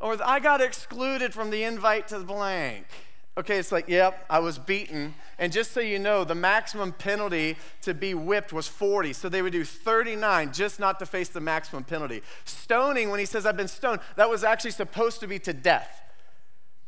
Or 0.00 0.16
I 0.24 0.40
got 0.40 0.60
excluded 0.60 1.32
from 1.32 1.50
the 1.50 1.62
invite 1.62 2.08
to 2.08 2.18
the 2.18 2.24
blank. 2.24 2.86
Okay, 3.38 3.58
it's 3.58 3.70
like, 3.70 3.86
yep, 3.86 4.24
I 4.30 4.38
was 4.38 4.58
beaten. 4.58 5.14
And 5.38 5.52
just 5.52 5.72
so 5.72 5.80
you 5.80 5.98
know, 5.98 6.24
the 6.24 6.34
maximum 6.34 6.92
penalty 6.92 7.56
to 7.82 7.92
be 7.92 8.14
whipped 8.14 8.50
was 8.50 8.66
40. 8.66 9.12
So 9.12 9.28
they 9.28 9.42
would 9.42 9.52
do 9.52 9.62
39 9.62 10.54
just 10.54 10.80
not 10.80 10.98
to 11.00 11.06
face 11.06 11.28
the 11.28 11.40
maximum 11.40 11.84
penalty. 11.84 12.22
Stoning, 12.46 13.10
when 13.10 13.20
he 13.20 13.26
says, 13.26 13.44
I've 13.44 13.56
been 13.56 13.68
stoned, 13.68 14.00
that 14.16 14.30
was 14.30 14.42
actually 14.42 14.70
supposed 14.70 15.20
to 15.20 15.26
be 15.26 15.38
to 15.40 15.52
death. 15.52 16.02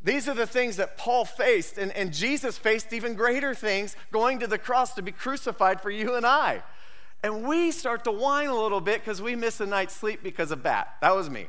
These 0.03 0.27
are 0.27 0.35
the 0.35 0.47
things 0.47 0.77
that 0.77 0.97
Paul 0.97 1.27
faced, 1.27 1.77
and, 1.77 1.93
and 1.93 2.15
Jesus 2.15 2.57
faced 2.57 2.95
even 2.95 3.15
greater 3.15 3.55
things 3.55 3.97
going 4.11 4.39
to 4.39 4.47
the 4.47 4.57
cross 4.57 4.95
to 4.95 5.03
be 5.03 5.13
crucified 5.13 5.83
for 5.83 5.91
you 5.91 6.15
and 6.15 6.25
I. 6.25 6.63
And 7.23 7.43
we 7.47 7.73
start 7.73 8.05
to 8.05 8.13
whine 8.13 8.49
a 8.49 8.55
little 8.55 8.81
bit 8.81 9.01
because 9.01 9.21
we 9.21 9.35
miss 9.35 9.61
a 9.61 9.67
night's 9.67 9.95
sleep 9.95 10.23
because 10.23 10.51
of 10.51 10.63
that. 10.63 10.95
That 11.03 11.15
was 11.15 11.29
me. 11.29 11.49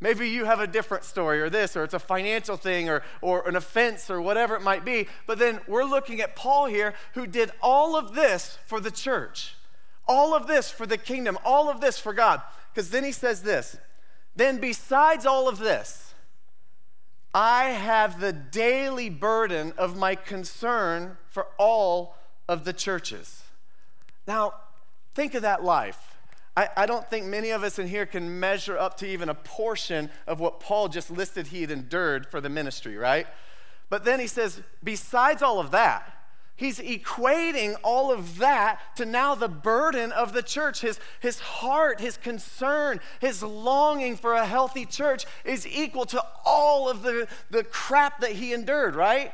Maybe 0.00 0.28
you 0.28 0.44
have 0.44 0.60
a 0.60 0.66
different 0.66 1.04
story 1.04 1.40
or 1.40 1.50
this, 1.50 1.76
or 1.76 1.82
it's 1.82 1.94
a 1.94 1.98
financial 1.98 2.56
thing 2.56 2.88
or, 2.88 3.02
or 3.20 3.46
an 3.48 3.56
offense 3.56 4.10
or 4.10 4.20
whatever 4.20 4.54
it 4.54 4.62
might 4.62 4.84
be. 4.84 5.08
But 5.26 5.38
then 5.38 5.60
we're 5.66 5.84
looking 5.84 6.20
at 6.20 6.36
Paul 6.36 6.66
here 6.66 6.94
who 7.14 7.26
did 7.26 7.50
all 7.60 7.96
of 7.96 8.14
this 8.14 8.58
for 8.66 8.80
the 8.80 8.92
church, 8.92 9.56
all 10.06 10.34
of 10.34 10.46
this 10.46 10.70
for 10.70 10.86
the 10.86 10.98
kingdom, 10.98 11.36
all 11.44 11.68
of 11.68 11.80
this 11.80 11.98
for 11.98 12.12
God. 12.12 12.42
Because 12.72 12.90
then 12.90 13.02
he 13.02 13.12
says 13.12 13.42
this 13.42 13.76
then, 14.36 14.58
besides 14.58 15.26
all 15.26 15.48
of 15.48 15.58
this, 15.58 16.14
I 17.34 17.70
have 17.70 18.20
the 18.20 18.32
daily 18.32 19.10
burden 19.10 19.72
of 19.76 19.96
my 19.96 20.14
concern 20.14 21.16
for 21.28 21.48
all 21.58 22.16
of 22.48 22.64
the 22.64 22.72
churches. 22.72 23.42
Now, 24.28 24.54
think 25.14 25.34
of 25.34 25.42
that 25.42 25.64
life. 25.64 26.17
I, 26.58 26.68
I 26.76 26.86
don't 26.86 27.08
think 27.08 27.24
many 27.24 27.50
of 27.50 27.62
us 27.62 27.78
in 27.78 27.86
here 27.86 28.04
can 28.04 28.40
measure 28.40 28.76
up 28.76 28.96
to 28.96 29.06
even 29.06 29.28
a 29.28 29.34
portion 29.34 30.10
of 30.26 30.40
what 30.40 30.58
Paul 30.58 30.88
just 30.88 31.08
listed 31.08 31.46
he 31.46 31.60
had 31.60 31.70
endured 31.70 32.26
for 32.26 32.40
the 32.40 32.48
ministry, 32.48 32.96
right? 32.96 33.28
But 33.88 34.04
then 34.04 34.18
he 34.18 34.26
says, 34.26 34.60
besides 34.82 35.40
all 35.40 35.60
of 35.60 35.70
that, 35.70 36.12
he's 36.56 36.80
equating 36.80 37.76
all 37.84 38.10
of 38.10 38.38
that 38.38 38.80
to 38.96 39.06
now 39.06 39.36
the 39.36 39.46
burden 39.46 40.10
of 40.10 40.32
the 40.32 40.42
church. 40.42 40.80
His, 40.80 40.98
his 41.20 41.38
heart, 41.38 42.00
his 42.00 42.16
concern, 42.16 42.98
his 43.20 43.40
longing 43.40 44.16
for 44.16 44.34
a 44.34 44.44
healthy 44.44 44.84
church 44.84 45.26
is 45.44 45.64
equal 45.64 46.06
to 46.06 46.20
all 46.44 46.90
of 46.90 47.04
the, 47.04 47.28
the 47.50 47.62
crap 47.62 48.20
that 48.20 48.32
he 48.32 48.52
endured, 48.52 48.96
right? 48.96 49.32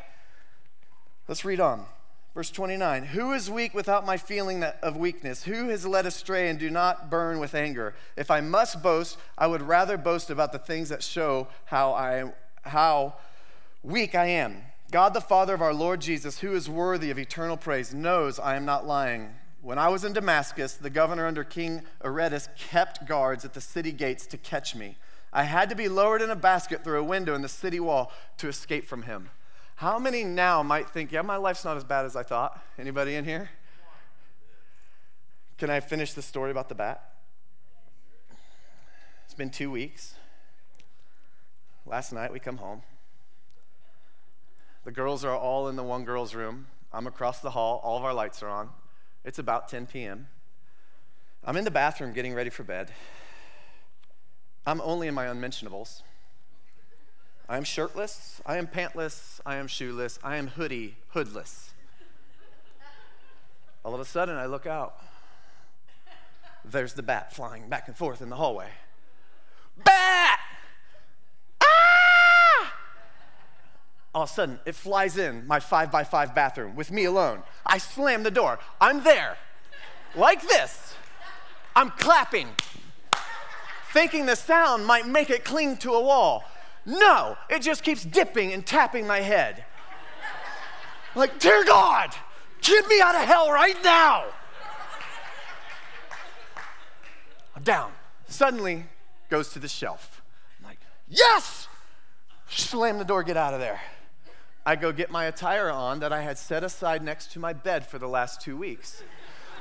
Let's 1.27 1.43
read 1.43 1.61
on. 1.61 1.87
Verse 2.35 2.51
29 2.51 3.05
Who 3.05 3.33
is 3.33 3.49
weak 3.49 3.75
without 3.75 4.05
my 4.05 4.17
feeling 4.17 4.63
of 4.65 4.97
weakness? 4.97 5.45
Who 5.45 5.69
has 5.69 5.87
led 5.87 6.05
astray 6.05 6.49
and 6.49 6.59
do 6.59 6.69
not 6.69 7.09
burn 7.09 7.39
with 7.39 7.55
anger? 7.55 7.95
If 8.17 8.31
I 8.31 8.41
must 8.41 8.83
boast, 8.83 9.19
I 9.39 9.47
would 9.47 9.63
rather 9.63 9.97
boast 9.97 10.31
about 10.31 10.53
the 10.53 10.59
things 10.59 10.89
that 10.89 11.03
show 11.03 11.47
how, 11.67 11.93
I, 11.93 12.33
how 12.63 13.15
weak 13.83 14.15
I 14.15 14.27
am. 14.27 14.63
God, 14.91 15.15
the 15.15 15.21
Father 15.21 15.55
of 15.55 15.63
our 15.63 15.75
Lord 15.75 16.01
Jesus, 16.01 16.41
who 16.41 16.55
is 16.55 16.69
worthy 16.69 17.11
of 17.11 17.19
eternal 17.19 17.57
praise, 17.57 17.95
knows 17.95 18.39
I 18.39 18.57
am 18.57 18.65
not 18.65 18.87
lying. 18.87 19.31
When 19.63 19.79
I 19.79 19.89
was 19.89 20.05
in 20.05 20.13
Damascus, 20.13 20.75
the 20.75 20.91
governor 20.91 21.27
under 21.27 21.43
King 21.43 21.83
Aretas 22.05 22.49
kept 22.59 23.07
guards 23.07 23.45
at 23.45 23.55
the 23.55 23.61
city 23.61 23.93
gates 23.93 24.27
to 24.27 24.37
catch 24.37 24.75
me. 24.75 24.97
I 25.33 25.45
had 25.45 25.69
to 25.71 25.75
be 25.75 25.89
lowered 25.89 26.21
in 26.23 26.31
a 26.31 26.37
basket 26.37 26.85
through 26.85 27.01
a 27.01 27.05
window 27.05 27.35
in 27.35 27.43
the 27.43 27.49
city 27.49 27.81
wall 27.81 28.13
to 28.39 28.49
escape 28.49 28.87
from 28.87 29.03
him. 29.03 29.31
How 29.77 29.99
many 29.99 30.25
now 30.25 30.63
might 30.63 30.89
think, 30.89 31.11
yeah, 31.11 31.23
my 31.23 31.37
life's 31.37 31.65
not 31.65 31.77
as 31.77 31.85
bad 31.85 32.05
as 32.05 32.15
I 32.15 32.23
thought? 32.23 32.61
Anybody 32.79 33.17
in 33.17 33.25
here? 33.25 33.51
Can 35.59 35.71
I 35.71 35.81
finish 35.81 36.13
the 36.13 36.23
story 36.23 36.51
about 36.51 36.69
the 36.69 36.75
bat? 36.75 37.13
It's 39.25 39.35
been 39.35 39.51
two 39.51 39.71
weeks. 39.71 40.15
Last 41.87 42.13
night 42.13 42.33
we 42.33 42.39
come 42.39 42.59
home. 42.59 42.83
The 44.85 44.93
girls 44.93 45.25
are 45.25 45.37
all 45.37 45.69
in 45.69 45.77
the 45.77 45.83
one 45.83 46.05
girl's 46.05 46.35
room. 46.35 46.67
I'm 46.93 47.07
across 47.07 47.41
the 47.41 47.51
hall. 47.51 47.81
All 47.83 47.99
of 47.99 48.05
our 48.05 48.15
lights 48.15 48.43
are 48.43 48.49
on. 48.49 48.71
It's 49.25 49.39
about 49.39 49.69
10 49.69 49.87
p.m. 49.87 50.29
I'm 51.45 51.57
in 51.57 51.65
the 51.65 51.71
bathroom 51.71 52.13
getting 52.13 52.35
ready 52.35 52.51
for 52.51 52.63
bed. 52.63 52.93
I'm 54.67 54.81
only 54.83 55.09
in 55.09 55.15
my 55.15 55.27
unmentionables. 55.27 56.03
I 57.49 57.59
am 57.59 57.65
shirtless, 57.65 58.41
I 58.47 58.57
am 58.57 58.67
pantless, 58.67 59.41
I 59.45 59.57
am 59.57 59.67
shoeless, 59.67 60.19
I 60.25 60.37
am 60.37 60.49
hoodie, 60.49 60.97
hoodless. 61.09 61.75
All 63.85 63.95
of 63.95 64.01
a 64.01 64.05
sudden, 64.07 64.37
I 64.37 64.47
look 64.47 64.67
out. 64.67 64.97
There's 66.65 66.95
the 66.95 67.03
bat 67.03 67.35
flying 67.35 67.69
back 67.69 67.87
and 67.87 67.95
forth 67.95 68.23
in 68.23 68.31
the 68.31 68.37
hallway. 68.37 68.69
Bat! 69.77 70.39
Ah! 71.61 72.73
All 74.15 74.23
of 74.23 74.31
a 74.31 74.33
sudden, 74.33 74.59
it 74.65 74.75
flies 74.75 75.19
in 75.19 75.47
my 75.47 75.61
five 75.61 75.93
by 75.93 76.03
five 76.03 76.35
bathroom 76.35 76.75
with 76.75 76.91
me 76.91 77.05
alone. 77.05 77.43
I 77.67 77.77
slam 77.77 78.23
the 78.23 78.31
door. 78.31 78.59
I'm 78.81 79.05
there, 79.05 79.37
like 80.17 80.41
this. 80.49 80.95
I'm 81.77 81.91
clapping, 81.91 82.49
thinking 83.93 84.25
the 84.25 84.37
sound 84.37 84.87
might 84.87 85.07
make 85.07 85.29
it 85.29 85.45
cling 85.45 85.77
to 85.79 85.93
a 85.93 86.01
wall. 86.01 86.45
No, 86.87 87.37
it 87.49 87.63
just 87.63 87.83
keeps 87.83 88.05
dipping 88.05 88.53
and 88.53 88.65
tapping 88.65 89.07
my 89.07 89.21
head. 89.21 89.65
Like, 91.15 91.39
dear 91.39 91.65
God, 91.65 92.15
get 92.61 92.87
me 92.89 93.01
out 93.01 93.15
of 93.15 93.23
hell 93.23 93.51
right 93.51 93.77
now. 93.83 94.25
I'm 97.57 97.63
down. 97.63 97.93
Suddenly 98.27 98.85
goes 99.31 99.51
to 99.53 99.59
the 99.59 99.69
shelf. 99.69 100.23
I'm 100.59 100.69
like, 100.69 100.79
yes! 101.09 101.69
Slam 102.49 102.99
the 102.99 103.05
door, 103.05 103.23
get 103.23 103.37
out 103.37 103.55
of 103.55 103.61
there. 103.61 103.81
I 104.67 104.77
go 104.77 104.93
get 104.93 105.11
my 105.11 105.25
attire 105.27 105.71
on 105.71 106.01
that 106.01 106.13
I 106.13 106.23
had 106.23 106.39
set 106.39 106.65
aside 106.65 107.03
next 107.03 107.33
to 107.33 107.39
my 107.39 107.53
bed 107.53 107.87
for 107.87 107.99
the 107.99 108.09
last 108.09 108.41
two 108.41 108.57
weeks. 108.57 109.03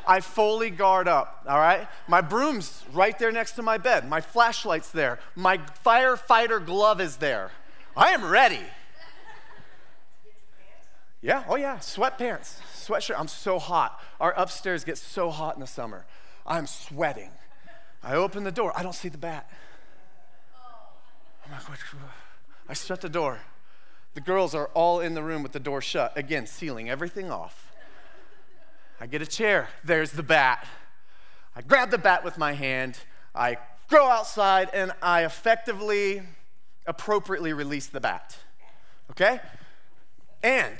I 0.06 0.20
fully 0.20 0.70
guard 0.70 1.08
up, 1.08 1.44
all 1.48 1.60
right? 1.60 1.88
My 2.08 2.22
broom's 2.22 2.84
right 2.94 3.18
there 3.18 3.32
next 3.32 3.54
to 3.54 3.64
my 3.64 3.78
bed. 3.78 4.08
My 4.08 4.22
flashlight's 4.22 4.92
there. 4.92 5.20
My 5.36 5.60
firefighter 5.86 6.64
glove 6.64 7.00
is 7.00 7.18
there. 7.18 7.52
I 7.96 8.12
am 8.12 8.26
ready. 8.26 8.60
Yeah, 11.22 11.44
oh 11.48 11.56
yeah, 11.56 11.78
sweatpants, 11.78 12.60
sweatshirt. 12.76 13.18
I'm 13.18 13.30
so 13.30 13.58
hot. 13.58 14.02
Our 14.20 14.34
upstairs 14.34 14.84
gets 14.84 15.02
so 15.02 15.30
hot 15.30 15.56
in 15.56 15.62
the 15.62 15.68
summer. 15.68 16.06
I'm 16.46 16.68
sweating. 16.68 17.30
I 18.04 18.16
open 18.16 18.44
the 18.44 18.52
door. 18.52 18.74
I 18.76 18.84
don't 18.84 18.94
see 18.94 19.08
the 19.08 19.18
bat. 19.18 19.50
Like, 21.50 21.80
I 22.68 22.74
shut 22.74 23.02
the 23.02 23.10
door. 23.10 23.40
The 24.16 24.22
girls 24.22 24.54
are 24.54 24.68
all 24.74 25.00
in 25.00 25.14
the 25.14 25.24
room 25.24 25.44
with 25.44 25.54
the 25.54 25.60
door 25.60 25.82
shut, 25.82 26.14
again, 26.18 26.46
sealing 26.46 26.90
everything 26.90 27.32
off. 27.32 27.73
I 29.04 29.06
get 29.06 29.22
a 29.22 29.26
chair. 29.26 29.68
There's 29.84 30.12
the 30.12 30.24
bat. 30.24 30.66
I 31.58 31.62
grab 31.62 31.92
the 31.92 31.98
bat 31.98 32.24
with 32.24 32.38
my 32.38 32.54
hand. 32.54 32.98
I 33.36 33.58
go 33.90 34.08
outside 34.08 34.70
and 34.74 34.94
I 35.02 35.26
effectively, 35.26 36.22
appropriately 36.88 37.52
release 37.52 37.88
the 37.88 38.00
bat. 38.00 38.38
Okay? 39.12 39.42
And 40.42 40.78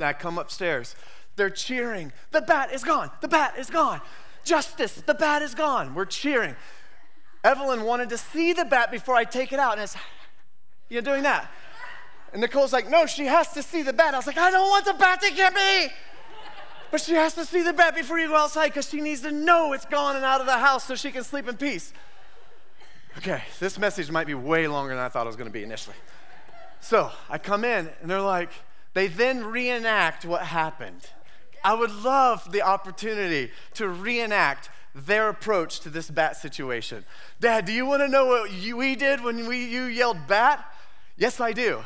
I 0.00 0.14
come 0.14 0.38
upstairs. 0.38 0.96
They're 1.36 1.50
cheering. 1.50 2.10
The 2.30 2.40
bat 2.40 2.72
is 2.72 2.82
gone. 2.82 3.10
The 3.20 3.28
bat 3.28 3.56
is 3.58 3.68
gone. 3.68 4.00
Justice, 4.42 4.94
the 5.02 5.12
bat 5.12 5.42
is 5.42 5.54
gone. 5.54 5.94
We're 5.94 6.06
cheering. 6.06 6.56
Evelyn 7.44 7.82
wanted 7.82 8.08
to 8.08 8.16
see 8.16 8.54
the 8.54 8.64
bat 8.64 8.90
before 8.90 9.14
I 9.14 9.24
take 9.24 9.52
it 9.52 9.58
out. 9.58 9.74
And 9.74 9.82
it's, 9.82 9.96
you're 10.88 11.02
doing 11.02 11.24
that. 11.24 11.50
And 12.32 12.40
Nicole's 12.40 12.72
like, 12.72 12.88
no, 12.88 13.04
she 13.04 13.26
has 13.26 13.52
to 13.52 13.62
see 13.62 13.82
the 13.82 13.92
bat. 13.92 14.14
I 14.14 14.16
was 14.16 14.26
like, 14.26 14.38
I 14.38 14.50
don't 14.50 14.70
want 14.70 14.86
the 14.86 14.94
bat 14.94 15.20
to 15.20 15.30
get 15.34 15.52
me. 15.52 15.90
But 16.96 17.02
she 17.02 17.12
has 17.12 17.34
to 17.34 17.44
see 17.44 17.60
the 17.60 17.74
bat 17.74 17.94
before 17.94 18.18
you 18.18 18.28
go 18.28 18.36
outside 18.36 18.68
because 18.68 18.88
she 18.88 19.02
needs 19.02 19.20
to 19.20 19.30
know 19.30 19.74
it's 19.74 19.84
gone 19.84 20.16
and 20.16 20.24
out 20.24 20.40
of 20.40 20.46
the 20.46 20.56
house 20.56 20.84
so 20.84 20.94
she 20.94 21.12
can 21.12 21.24
sleep 21.24 21.46
in 21.46 21.58
peace. 21.58 21.92
Okay, 23.18 23.42
this 23.60 23.78
message 23.78 24.10
might 24.10 24.26
be 24.26 24.32
way 24.32 24.66
longer 24.66 24.94
than 24.94 25.04
I 25.04 25.10
thought 25.10 25.26
it 25.26 25.28
was 25.28 25.36
going 25.36 25.50
to 25.50 25.52
be 25.52 25.62
initially. 25.62 25.94
So 26.80 27.10
I 27.28 27.36
come 27.36 27.66
in 27.66 27.90
and 28.00 28.10
they're 28.10 28.22
like, 28.22 28.48
they 28.94 29.08
then 29.08 29.44
reenact 29.44 30.24
what 30.24 30.40
happened. 30.40 31.06
I 31.62 31.74
would 31.74 31.90
love 31.90 32.50
the 32.50 32.62
opportunity 32.62 33.50
to 33.74 33.90
reenact 33.90 34.70
their 34.94 35.28
approach 35.28 35.80
to 35.80 35.90
this 35.90 36.10
bat 36.10 36.38
situation. 36.38 37.04
Dad, 37.40 37.66
do 37.66 37.74
you 37.74 37.84
want 37.84 38.00
to 38.04 38.08
know 38.08 38.24
what 38.24 38.50
you, 38.50 38.78
we 38.78 38.96
did 38.96 39.22
when 39.22 39.46
we, 39.46 39.66
you 39.66 39.82
yelled 39.82 40.26
bat? 40.26 40.64
Yes, 41.18 41.42
I 41.42 41.52
do. 41.52 41.84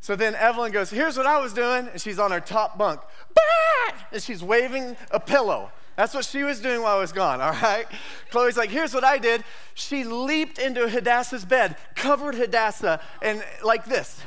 So 0.00 0.16
then 0.16 0.34
Evelyn 0.34 0.72
goes, 0.72 0.90
Here's 0.90 1.16
what 1.16 1.26
I 1.26 1.38
was 1.38 1.52
doing. 1.52 1.88
And 1.88 2.00
she's 2.00 2.18
on 2.18 2.30
her 2.30 2.40
top 2.40 2.78
bunk. 2.78 3.00
Bah! 3.34 3.94
And 4.12 4.22
she's 4.22 4.42
waving 4.42 4.96
a 5.10 5.20
pillow. 5.20 5.70
That's 5.96 6.14
what 6.14 6.24
she 6.24 6.44
was 6.44 6.60
doing 6.60 6.82
while 6.82 6.96
I 6.96 7.00
was 7.00 7.12
gone, 7.12 7.40
all 7.42 7.50
right? 7.50 7.86
Chloe's 8.30 8.56
like, 8.56 8.70
Here's 8.70 8.94
what 8.94 9.04
I 9.04 9.18
did. 9.18 9.44
She 9.74 10.04
leaped 10.04 10.58
into 10.58 10.88
Hadassah's 10.88 11.44
bed, 11.44 11.76
covered 11.94 12.34
Hadassah, 12.34 13.00
and 13.20 13.44
like 13.64 13.84
this. 13.84 14.20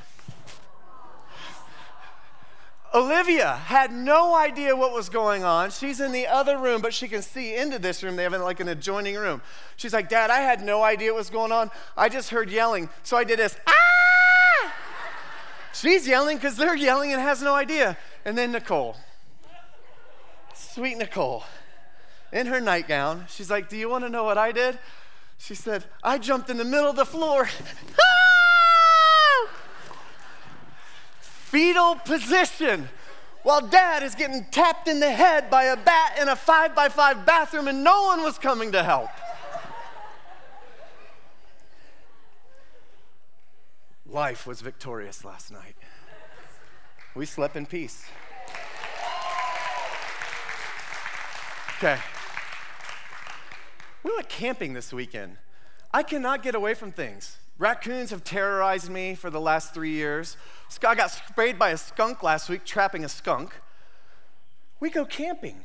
Olivia 2.93 3.55
had 3.55 3.93
no 3.93 4.35
idea 4.35 4.75
what 4.75 4.91
was 4.93 5.07
going 5.07 5.45
on. 5.45 5.71
She's 5.71 6.01
in 6.01 6.11
the 6.11 6.27
other 6.27 6.57
room, 6.57 6.81
but 6.81 6.93
she 6.93 7.07
can 7.07 7.21
see 7.21 7.55
into 7.55 7.79
this 7.79 8.03
room. 8.03 8.17
They 8.17 8.23
have 8.23 8.33
like 8.33 8.59
an 8.59 8.67
adjoining 8.67 9.15
room. 9.15 9.41
She's 9.77 9.93
like, 9.93 10.09
Dad, 10.09 10.29
I 10.29 10.41
had 10.41 10.61
no 10.61 10.83
idea 10.83 11.13
what 11.13 11.19
was 11.19 11.29
going 11.29 11.53
on. 11.53 11.71
I 11.95 12.09
just 12.09 12.31
heard 12.31 12.49
yelling. 12.49 12.89
So 13.03 13.15
I 13.15 13.23
did 13.23 13.39
this. 13.39 13.57
Ah! 13.65 14.10
She's 15.73 16.07
yelling 16.07 16.37
because 16.37 16.57
they're 16.57 16.75
yelling 16.75 17.13
and 17.13 17.21
has 17.21 17.41
no 17.41 17.55
idea. 17.55 17.97
And 18.25 18.37
then 18.37 18.51
Nicole, 18.51 18.97
sweet 20.53 20.97
Nicole, 20.97 21.43
in 22.31 22.47
her 22.47 22.61
nightgown, 22.61 23.25
she's 23.29 23.49
like, 23.49 23.69
Do 23.69 23.77
you 23.77 23.89
want 23.89 24.03
to 24.03 24.09
know 24.09 24.23
what 24.23 24.37
I 24.37 24.51
did? 24.51 24.77
She 25.37 25.55
said, 25.55 25.85
I 26.03 26.17
jumped 26.17 26.49
in 26.49 26.57
the 26.57 26.65
middle 26.65 26.89
of 26.89 26.95
the 26.95 27.05
floor. 27.05 27.49
Fetal 31.19 31.95
position 31.95 32.87
while 33.43 33.61
dad 33.61 34.03
is 34.03 34.15
getting 34.15 34.45
tapped 34.51 34.87
in 34.87 34.99
the 34.99 35.09
head 35.09 35.49
by 35.49 35.63
a 35.63 35.75
bat 35.75 36.17
in 36.21 36.29
a 36.29 36.35
five 36.35 36.75
by 36.75 36.89
five 36.89 37.25
bathroom 37.25 37.67
and 37.67 37.83
no 37.83 38.03
one 38.03 38.23
was 38.23 38.37
coming 38.37 38.71
to 38.71 38.83
help. 38.83 39.09
Life 44.11 44.45
was 44.45 44.59
victorious 44.59 45.23
last 45.23 45.51
night. 45.51 45.73
We 47.15 47.25
slept 47.25 47.55
in 47.55 47.65
peace. 47.65 48.05
Okay. 51.77 51.97
We 54.03 54.11
went 54.13 54.27
camping 54.27 54.73
this 54.73 54.91
weekend. 54.91 55.37
I 55.93 56.03
cannot 56.03 56.43
get 56.43 56.55
away 56.55 56.73
from 56.73 56.91
things. 56.91 57.37
Raccoons 57.57 58.09
have 58.09 58.25
terrorized 58.25 58.89
me 58.89 59.15
for 59.15 59.29
the 59.29 59.39
last 59.39 59.73
three 59.73 59.91
years. 59.91 60.35
I 60.85 60.93
got 60.95 61.11
sprayed 61.11 61.57
by 61.57 61.69
a 61.69 61.77
skunk 61.77 62.21
last 62.21 62.49
week, 62.49 62.65
trapping 62.65 63.05
a 63.05 63.09
skunk. 63.09 63.53
We 64.81 64.89
go 64.89 65.05
camping. 65.05 65.61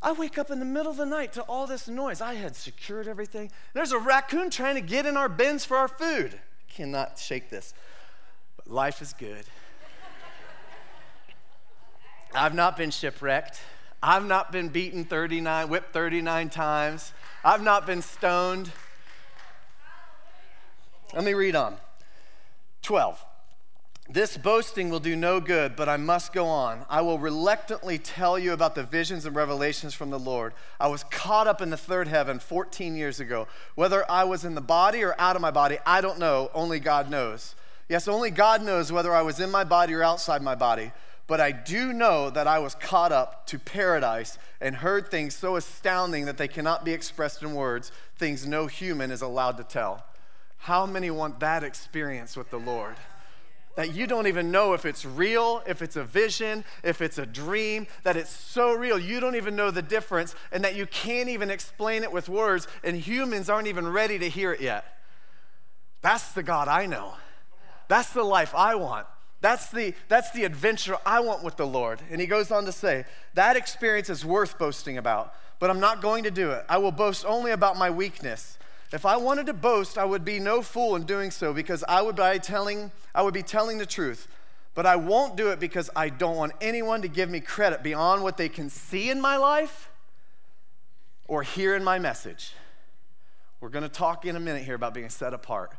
I 0.00 0.12
wake 0.12 0.38
up 0.38 0.52
in 0.52 0.60
the 0.60 0.64
middle 0.64 0.92
of 0.92 0.98
the 0.98 1.06
night 1.06 1.32
to 1.32 1.42
all 1.42 1.66
this 1.66 1.88
noise. 1.88 2.20
I 2.20 2.34
had 2.34 2.54
secured 2.54 3.08
everything. 3.08 3.50
There's 3.74 3.92
a 3.92 3.98
raccoon 3.98 4.50
trying 4.50 4.76
to 4.76 4.80
get 4.80 5.04
in 5.04 5.16
our 5.16 5.28
bins 5.28 5.64
for 5.64 5.76
our 5.76 5.88
food 5.88 6.38
cannot 6.74 7.18
shake 7.18 7.50
this. 7.50 7.74
But 8.56 8.68
life 8.68 9.02
is 9.02 9.12
good. 9.12 9.44
I've 12.34 12.54
not 12.54 12.76
been 12.76 12.90
shipwrecked. 12.90 13.60
I've 14.02 14.26
not 14.26 14.52
been 14.52 14.68
beaten 14.68 15.04
39, 15.04 15.68
whipped 15.68 15.92
39 15.92 16.50
times. 16.50 17.12
I've 17.44 17.62
not 17.62 17.86
been 17.86 18.02
stoned. 18.02 18.70
Let 21.14 21.24
me 21.24 21.34
read 21.34 21.56
on. 21.56 21.76
12. 22.82 23.24
This 24.08 24.36
boasting 24.36 24.88
will 24.88 25.00
do 25.00 25.16
no 25.16 25.40
good, 25.40 25.74
but 25.74 25.88
I 25.88 25.96
must 25.96 26.32
go 26.32 26.46
on. 26.46 26.86
I 26.88 27.00
will 27.00 27.18
reluctantly 27.18 27.98
tell 27.98 28.38
you 28.38 28.52
about 28.52 28.76
the 28.76 28.84
visions 28.84 29.26
and 29.26 29.34
revelations 29.34 29.94
from 29.94 30.10
the 30.10 30.18
Lord. 30.18 30.54
I 30.78 30.86
was 30.86 31.02
caught 31.04 31.48
up 31.48 31.60
in 31.60 31.70
the 31.70 31.76
third 31.76 32.06
heaven 32.06 32.38
14 32.38 32.94
years 32.94 33.18
ago. 33.18 33.48
Whether 33.74 34.08
I 34.08 34.22
was 34.22 34.44
in 34.44 34.54
the 34.54 34.60
body 34.60 35.02
or 35.02 35.16
out 35.18 35.34
of 35.34 35.42
my 35.42 35.50
body, 35.50 35.78
I 35.84 36.00
don't 36.00 36.20
know. 36.20 36.50
Only 36.54 36.78
God 36.78 37.10
knows. 37.10 37.56
Yes, 37.88 38.06
only 38.06 38.30
God 38.30 38.62
knows 38.62 38.92
whether 38.92 39.12
I 39.12 39.22
was 39.22 39.40
in 39.40 39.50
my 39.50 39.64
body 39.64 39.94
or 39.94 40.04
outside 40.04 40.40
my 40.40 40.54
body. 40.54 40.92
But 41.26 41.40
I 41.40 41.50
do 41.50 41.92
know 41.92 42.30
that 42.30 42.46
I 42.46 42.60
was 42.60 42.76
caught 42.76 43.10
up 43.10 43.46
to 43.48 43.58
paradise 43.58 44.38
and 44.60 44.76
heard 44.76 45.10
things 45.10 45.34
so 45.34 45.56
astounding 45.56 46.26
that 46.26 46.38
they 46.38 46.46
cannot 46.46 46.84
be 46.84 46.92
expressed 46.92 47.42
in 47.42 47.54
words, 47.54 47.90
things 48.16 48.46
no 48.46 48.68
human 48.68 49.10
is 49.10 49.22
allowed 49.22 49.56
to 49.56 49.64
tell. 49.64 50.04
How 50.58 50.86
many 50.86 51.10
want 51.10 51.40
that 51.40 51.64
experience 51.64 52.36
with 52.36 52.50
the 52.50 52.58
Lord? 52.58 52.94
That 53.76 53.94
you 53.94 54.06
don't 54.06 54.26
even 54.26 54.50
know 54.50 54.72
if 54.72 54.84
it's 54.84 55.04
real, 55.04 55.62
if 55.66 55.80
it's 55.80 55.96
a 55.96 56.04
vision, 56.04 56.64
if 56.82 57.00
it's 57.00 57.18
a 57.18 57.26
dream, 57.26 57.86
that 58.02 58.16
it's 58.16 58.30
so 58.30 58.72
real, 58.72 58.98
you 58.98 59.20
don't 59.20 59.36
even 59.36 59.54
know 59.54 59.70
the 59.70 59.82
difference, 59.82 60.34
and 60.50 60.64
that 60.64 60.74
you 60.74 60.86
can't 60.86 61.28
even 61.28 61.50
explain 61.50 62.02
it 62.02 62.10
with 62.10 62.28
words, 62.28 62.66
and 62.82 62.96
humans 62.96 63.48
aren't 63.48 63.68
even 63.68 63.86
ready 63.86 64.18
to 64.18 64.28
hear 64.28 64.52
it 64.52 64.60
yet. 64.60 64.84
That's 66.00 66.32
the 66.32 66.42
God 66.42 66.68
I 66.68 66.86
know. 66.86 67.14
That's 67.88 68.10
the 68.10 68.24
life 68.24 68.54
I 68.54 68.74
want. 68.74 69.06
That's 69.40 69.70
the, 69.70 69.94
that's 70.08 70.30
the 70.32 70.44
adventure 70.44 70.96
I 71.04 71.20
want 71.20 71.44
with 71.44 71.56
the 71.56 71.66
Lord. 71.66 72.00
And 72.10 72.20
he 72.20 72.26
goes 72.26 72.50
on 72.50 72.64
to 72.64 72.72
say, 72.72 73.04
that 73.34 73.56
experience 73.56 74.08
is 74.08 74.24
worth 74.24 74.58
boasting 74.58 74.98
about, 74.98 75.34
but 75.58 75.68
I'm 75.70 75.80
not 75.80 76.00
going 76.00 76.24
to 76.24 76.30
do 76.30 76.50
it. 76.50 76.64
I 76.68 76.78
will 76.78 76.92
boast 76.92 77.24
only 77.26 77.50
about 77.50 77.76
my 77.76 77.90
weakness. 77.90 78.58
If 78.92 79.04
I 79.04 79.16
wanted 79.16 79.46
to 79.46 79.52
boast, 79.52 79.98
I 79.98 80.04
would 80.04 80.24
be 80.24 80.38
no 80.38 80.62
fool 80.62 80.96
in 80.96 81.04
doing 81.04 81.30
so 81.30 81.52
because 81.52 81.84
I 81.88 82.02
would 82.02 82.16
be 82.16 82.38
telling, 82.38 82.92
I 83.14 83.22
would 83.22 83.34
be 83.34 83.42
telling 83.42 83.78
the 83.78 83.86
truth. 83.86 84.28
But 84.74 84.86
I 84.86 84.96
won't 84.96 85.36
do 85.36 85.48
it 85.48 85.58
because 85.58 85.88
I 85.96 86.10
don't 86.10 86.36
want 86.36 86.52
anyone 86.60 87.02
to 87.02 87.08
give 87.08 87.30
me 87.30 87.40
credit 87.40 87.82
beyond 87.82 88.22
what 88.22 88.36
they 88.36 88.48
can 88.48 88.68
see 88.68 89.10
in 89.10 89.20
my 89.20 89.38
life 89.38 89.90
or 91.26 91.42
hear 91.42 91.74
in 91.74 91.82
my 91.82 91.98
message. 91.98 92.52
We're 93.60 93.70
going 93.70 93.84
to 93.84 93.88
talk 93.88 94.26
in 94.26 94.36
a 94.36 94.40
minute 94.40 94.64
here 94.64 94.74
about 94.74 94.94
being 94.94 95.08
set 95.08 95.32
apart. 95.32 95.72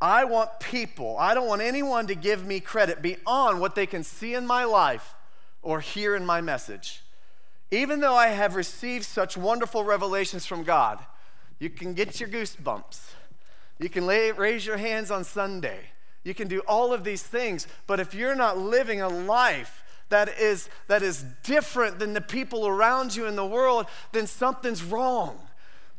I 0.00 0.24
want 0.24 0.60
people, 0.60 1.16
I 1.18 1.32
don't 1.32 1.46
want 1.46 1.62
anyone 1.62 2.08
to 2.08 2.14
give 2.14 2.44
me 2.44 2.60
credit 2.60 3.02
beyond 3.02 3.60
what 3.60 3.74
they 3.74 3.86
can 3.86 4.04
see 4.04 4.34
in 4.34 4.46
my 4.46 4.64
life 4.64 5.14
or 5.62 5.80
hear 5.80 6.14
in 6.14 6.26
my 6.26 6.40
message. 6.40 7.02
Even 7.70 8.00
though 8.00 8.14
I 8.14 8.28
have 8.28 8.54
received 8.54 9.04
such 9.04 9.36
wonderful 9.36 9.82
revelations 9.82 10.44
from 10.44 10.62
God, 10.62 10.98
you 11.62 11.70
can 11.70 11.94
get 11.94 12.18
your 12.18 12.28
goosebumps. 12.28 12.98
You 13.78 13.88
can 13.88 14.04
lay, 14.04 14.32
raise 14.32 14.66
your 14.66 14.78
hands 14.78 15.12
on 15.12 15.22
Sunday. 15.22 15.78
You 16.24 16.34
can 16.34 16.48
do 16.48 16.58
all 16.66 16.92
of 16.92 17.04
these 17.04 17.22
things. 17.22 17.68
But 17.86 18.00
if 18.00 18.14
you're 18.14 18.34
not 18.34 18.58
living 18.58 19.00
a 19.00 19.08
life 19.08 19.84
that 20.08 20.40
is, 20.40 20.68
that 20.88 21.04
is 21.04 21.24
different 21.44 22.00
than 22.00 22.14
the 22.14 22.20
people 22.20 22.66
around 22.66 23.14
you 23.14 23.26
in 23.26 23.36
the 23.36 23.46
world, 23.46 23.86
then 24.10 24.26
something's 24.26 24.82
wrong. 24.82 25.38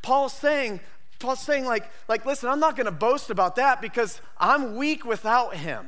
Paul's 0.01 0.33
saying, 0.33 0.81
Paul's 1.19 1.39
saying, 1.39 1.63
like, 1.63 1.89
like 2.09 2.25
listen, 2.25 2.49
I'm 2.49 2.59
not 2.59 2.75
going 2.75 2.87
to 2.87 2.91
boast 2.91 3.29
about 3.29 3.55
that 3.55 3.79
because 3.81 4.19
I'm 4.37 4.75
weak 4.75 5.05
without 5.05 5.55
him. 5.55 5.87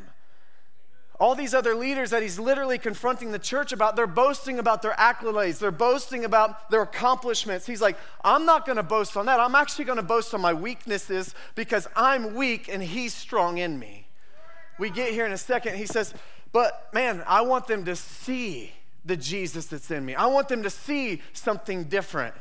All 1.19 1.33
these 1.33 1.53
other 1.53 1.75
leaders 1.75 2.09
that 2.09 2.21
he's 2.21 2.37
literally 2.37 2.77
confronting 2.77 3.31
the 3.31 3.39
church 3.39 3.71
about, 3.71 3.95
they're 3.95 4.05
boasting 4.05 4.59
about 4.59 4.81
their 4.81 4.91
accolades, 4.93 5.59
they're 5.59 5.71
boasting 5.71 6.25
about 6.25 6.69
their 6.69 6.81
accomplishments. 6.81 7.65
He's 7.65 7.81
like, 7.81 7.97
I'm 8.23 8.45
not 8.45 8.65
gonna 8.65 8.83
boast 8.83 9.15
on 9.15 9.25
that. 9.27 9.39
I'm 9.39 9.55
actually 9.55 9.85
gonna 9.85 10.03
boast 10.03 10.33
on 10.33 10.41
my 10.41 10.53
weaknesses 10.53 11.33
because 11.55 11.87
I'm 11.95 12.35
weak 12.35 12.67
and 12.67 12.83
he's 12.83 13.13
strong 13.13 13.59
in 13.59 13.79
me. 13.79 14.07
We 14.77 14.89
get 14.89 15.13
here 15.13 15.25
in 15.25 15.31
a 15.31 15.37
second. 15.37 15.77
He 15.77 15.85
says, 15.85 16.13
But 16.51 16.89
man, 16.93 17.23
I 17.25 17.41
want 17.41 17.67
them 17.67 17.85
to 17.85 17.95
see 17.95 18.73
the 19.05 19.15
Jesus 19.15 19.67
that's 19.67 19.89
in 19.91 20.05
me. 20.05 20.15
I 20.15 20.25
want 20.25 20.49
them 20.49 20.63
to 20.63 20.69
see 20.69 21.21
something 21.31 21.85
different. 21.85 22.35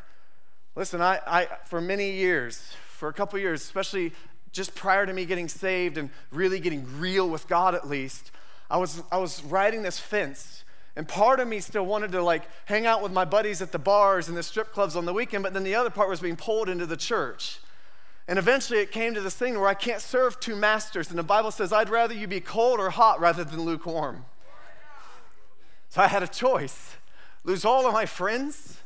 Listen, 0.74 1.00
I, 1.00 1.20
I 1.26 1.48
for 1.66 1.80
many 1.80 2.12
years, 2.12 2.72
for 2.88 3.08
a 3.08 3.12
couple 3.12 3.38
years, 3.38 3.62
especially 3.62 4.12
just 4.50 4.74
prior 4.74 5.04
to 5.04 5.12
me 5.12 5.26
getting 5.26 5.48
saved 5.48 5.98
and 5.98 6.10
really 6.32 6.58
getting 6.58 6.86
real 6.98 7.28
with 7.28 7.46
God 7.46 7.74
at 7.74 7.88
least, 7.88 8.32
I 8.70 8.76
was, 8.78 9.02
I 9.12 9.18
was 9.18 9.42
riding 9.44 9.82
this 9.82 9.98
fence. 9.98 10.64
And 10.96 11.08
part 11.08 11.40
of 11.40 11.48
me 11.48 11.60
still 11.60 11.86
wanted 11.86 12.12
to 12.12 12.22
like 12.22 12.44
hang 12.66 12.86
out 12.86 13.02
with 13.02 13.12
my 13.12 13.24
buddies 13.24 13.60
at 13.60 13.72
the 13.72 13.78
bars 13.78 14.28
and 14.28 14.36
the 14.36 14.42
strip 14.42 14.72
clubs 14.72 14.94
on 14.94 15.04
the 15.04 15.12
weekend, 15.12 15.42
but 15.42 15.52
then 15.52 15.64
the 15.64 15.74
other 15.74 15.90
part 15.90 16.08
was 16.08 16.20
being 16.20 16.36
pulled 16.36 16.68
into 16.68 16.86
the 16.86 16.96
church. 16.96 17.58
And 18.26 18.38
eventually 18.38 18.78
it 18.78 18.90
came 18.90 19.12
to 19.14 19.20
this 19.20 19.34
thing 19.34 19.58
where 19.58 19.68
I 19.68 19.74
can't 19.74 20.00
serve 20.00 20.40
two 20.40 20.56
masters. 20.56 21.10
And 21.10 21.18
the 21.18 21.24
Bible 21.24 21.50
says, 21.50 21.72
I'd 21.72 21.90
rather 21.90 22.14
you 22.14 22.26
be 22.26 22.40
cold 22.40 22.80
or 22.80 22.90
hot 22.90 23.20
rather 23.20 23.44
than 23.44 23.60
lukewarm. 23.62 24.24
So 25.90 26.00
I 26.00 26.08
had 26.08 26.22
a 26.22 26.28
choice 26.28 26.96
lose 27.44 27.64
all 27.64 27.86
of 27.86 27.92
my 27.92 28.06
friends, 28.06 28.78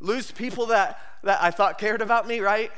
lose 0.00 0.30
people 0.30 0.66
that, 0.66 1.00
that 1.22 1.42
I 1.42 1.50
thought 1.50 1.78
cared 1.78 2.02
about 2.02 2.28
me, 2.28 2.40
right? 2.40 2.70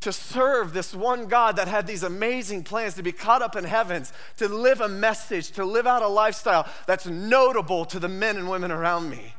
To 0.00 0.12
serve 0.12 0.72
this 0.72 0.94
one 0.94 1.26
God 1.26 1.56
that 1.56 1.66
had 1.66 1.86
these 1.86 2.02
amazing 2.02 2.62
plans 2.62 2.94
to 2.94 3.02
be 3.02 3.12
caught 3.12 3.42
up 3.42 3.56
in 3.56 3.64
heavens, 3.64 4.12
to 4.36 4.48
live 4.48 4.80
a 4.80 4.88
message, 4.88 5.50
to 5.52 5.64
live 5.64 5.86
out 5.86 6.02
a 6.02 6.08
lifestyle 6.08 6.68
that's 6.86 7.06
notable 7.06 7.84
to 7.86 7.98
the 7.98 8.08
men 8.08 8.36
and 8.36 8.48
women 8.48 8.70
around 8.70 9.10
me. 9.10 9.34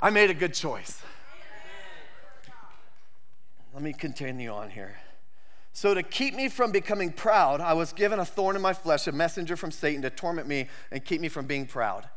I 0.00 0.10
made 0.10 0.30
a 0.30 0.34
good 0.34 0.54
choice. 0.54 1.02
Let 3.74 3.82
me 3.82 3.92
continue 3.92 4.50
on 4.50 4.70
here. 4.70 4.96
So, 5.72 5.94
to 5.94 6.02
keep 6.02 6.34
me 6.34 6.48
from 6.48 6.72
becoming 6.72 7.12
proud, 7.12 7.60
I 7.60 7.74
was 7.74 7.92
given 7.92 8.18
a 8.18 8.24
thorn 8.24 8.56
in 8.56 8.62
my 8.62 8.72
flesh, 8.72 9.06
a 9.06 9.12
messenger 9.12 9.56
from 9.56 9.70
Satan 9.70 10.02
to 10.02 10.10
torment 10.10 10.48
me 10.48 10.68
and 10.90 11.04
keep 11.04 11.20
me 11.20 11.28
from 11.28 11.46
being 11.46 11.66
proud. 11.66 12.08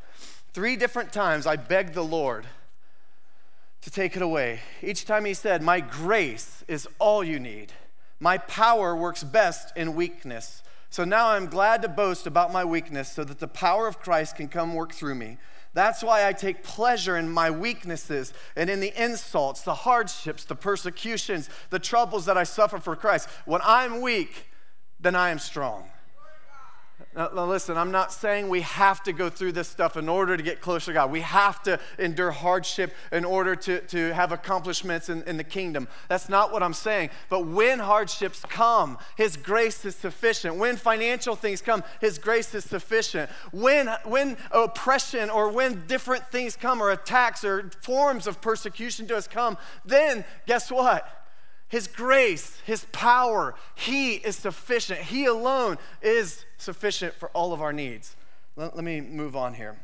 Three 0.53 0.75
different 0.75 1.13
times 1.13 1.45
I 1.45 1.55
begged 1.55 1.93
the 1.93 2.03
Lord 2.03 2.45
to 3.83 3.91
take 3.91 4.15
it 4.15 4.21
away. 4.21 4.61
Each 4.81 5.05
time 5.05 5.25
he 5.25 5.33
said, 5.33 5.61
My 5.61 5.79
grace 5.79 6.63
is 6.67 6.87
all 6.99 7.23
you 7.23 7.39
need. 7.39 7.73
My 8.19 8.37
power 8.37 8.95
works 8.95 9.23
best 9.23 9.75
in 9.75 9.95
weakness. 9.95 10.63
So 10.89 11.03
now 11.03 11.31
I'm 11.31 11.47
glad 11.47 11.81
to 11.81 11.89
boast 11.89 12.27
about 12.27 12.53
my 12.53 12.63
weakness 12.63 13.11
so 13.11 13.23
that 13.23 13.39
the 13.39 13.47
power 13.47 13.87
of 13.87 13.99
Christ 13.99 14.35
can 14.35 14.47
come 14.47 14.73
work 14.75 14.93
through 14.93 15.15
me. 15.15 15.37
That's 15.73 16.03
why 16.03 16.27
I 16.27 16.33
take 16.33 16.63
pleasure 16.63 17.17
in 17.17 17.29
my 17.29 17.49
weaknesses 17.49 18.31
and 18.55 18.69
in 18.69 18.79
the 18.79 18.93
insults, 18.95 19.63
the 19.63 19.73
hardships, 19.73 20.45
the 20.45 20.55
persecutions, 20.55 21.49
the 21.71 21.79
troubles 21.79 22.25
that 22.25 22.37
I 22.37 22.43
suffer 22.43 22.77
for 22.77 22.95
Christ. 22.95 23.27
When 23.45 23.61
I'm 23.63 24.01
weak, 24.01 24.51
then 24.99 25.15
I 25.15 25.31
am 25.31 25.39
strong. 25.39 25.89
Now, 27.15 27.29
now, 27.35 27.45
listen, 27.45 27.77
I'm 27.77 27.91
not 27.91 28.11
saying 28.11 28.49
we 28.49 28.61
have 28.61 29.03
to 29.03 29.13
go 29.13 29.29
through 29.29 29.51
this 29.51 29.67
stuff 29.67 29.97
in 29.97 30.09
order 30.09 30.35
to 30.35 30.41
get 30.41 30.61
closer 30.61 30.87
to 30.87 30.93
God. 30.93 31.11
We 31.11 31.21
have 31.21 31.61
to 31.63 31.79
endure 31.99 32.31
hardship 32.31 32.91
in 33.11 33.23
order 33.23 33.55
to, 33.55 33.81
to 33.81 34.13
have 34.13 34.31
accomplishments 34.31 35.09
in, 35.09 35.21
in 35.23 35.37
the 35.37 35.43
kingdom. 35.43 35.87
That's 36.09 36.27
not 36.27 36.51
what 36.51 36.63
I'm 36.63 36.73
saying. 36.73 37.11
But 37.29 37.45
when 37.45 37.77
hardships 37.77 38.41
come, 38.41 38.97
His 39.15 39.37
grace 39.37 39.85
is 39.85 39.95
sufficient. 39.95 40.55
When 40.55 40.75
financial 40.75 41.35
things 41.35 41.61
come, 41.61 41.83
His 42.01 42.17
grace 42.17 42.55
is 42.55 42.63
sufficient. 42.63 43.29
When, 43.51 43.89
when 44.05 44.35
oppression 44.51 45.29
or 45.29 45.51
when 45.51 45.85
different 45.85 46.31
things 46.31 46.55
come, 46.55 46.81
or 46.81 46.89
attacks 46.89 47.43
or 47.43 47.69
forms 47.81 48.25
of 48.25 48.41
persecution 48.41 49.07
to 49.07 49.17
us 49.17 49.27
come, 49.27 49.57
then 49.85 50.25
guess 50.47 50.71
what? 50.71 51.22
His 51.73 51.87
grace, 51.87 52.59
His 52.67 52.85
power, 52.91 53.55
He 53.73 54.13
is 54.13 54.35
sufficient. 54.35 54.99
He 54.99 55.25
alone 55.25 55.79
is 56.03 56.45
sufficient 56.59 57.15
for 57.15 57.29
all 57.29 57.51
of 57.51 57.63
our 57.63 57.73
needs. 57.73 58.15
Let, 58.55 58.75
let, 58.75 58.85
me 58.85 59.01
move 59.01 59.35
on 59.35 59.55
here. 59.55 59.79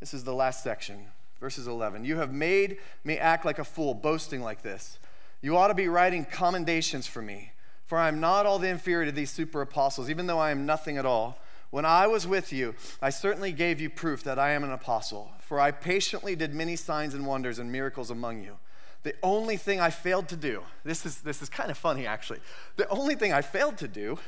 This 0.00 0.14
is 0.14 0.24
the 0.24 0.32
last 0.32 0.62
section, 0.62 1.04
verses 1.40 1.66
11. 1.66 2.06
You 2.06 2.16
have 2.16 2.32
made 2.32 2.78
me 3.04 3.18
act 3.18 3.44
like 3.44 3.58
a 3.58 3.64
fool, 3.64 3.92
boasting 3.92 4.40
like 4.40 4.62
this. 4.62 4.98
You 5.42 5.58
ought 5.58 5.68
to 5.68 5.74
be 5.74 5.86
writing 5.86 6.24
commendations 6.24 7.06
for 7.06 7.20
me, 7.20 7.52
for 7.84 7.98
I 7.98 8.08
am 8.08 8.20
not 8.20 8.46
all 8.46 8.58
the 8.58 8.70
inferior 8.70 9.04
to 9.04 9.12
these 9.12 9.30
super 9.30 9.60
apostles, 9.60 10.08
even 10.08 10.26
though 10.26 10.38
I 10.38 10.50
am 10.50 10.64
nothing 10.64 10.96
at 10.96 11.04
all. 11.04 11.38
When 11.68 11.84
I 11.84 12.06
was 12.06 12.26
with 12.26 12.54
you, 12.54 12.74
I 13.02 13.10
certainly 13.10 13.52
gave 13.52 13.82
you 13.82 13.90
proof 13.90 14.24
that 14.24 14.38
I 14.38 14.52
am 14.52 14.64
an 14.64 14.72
apostle, 14.72 15.30
for 15.40 15.60
I 15.60 15.72
patiently 15.72 16.36
did 16.36 16.54
many 16.54 16.74
signs 16.74 17.12
and 17.12 17.26
wonders 17.26 17.58
and 17.58 17.70
miracles 17.70 18.10
among 18.10 18.42
you. 18.42 18.56
The 19.04 19.14
only 19.22 19.58
thing 19.58 19.80
I 19.80 19.90
failed 19.90 20.28
to 20.28 20.36
do, 20.36 20.62
this 20.82 21.04
is, 21.04 21.20
this 21.20 21.42
is 21.42 21.50
kind 21.50 21.70
of 21.70 21.78
funny 21.78 22.06
actually. 22.06 22.40
The 22.76 22.88
only 22.88 23.14
thing 23.14 23.32
I 23.32 23.42
failed 23.42 23.76
to 23.78 23.88
do 23.88 24.18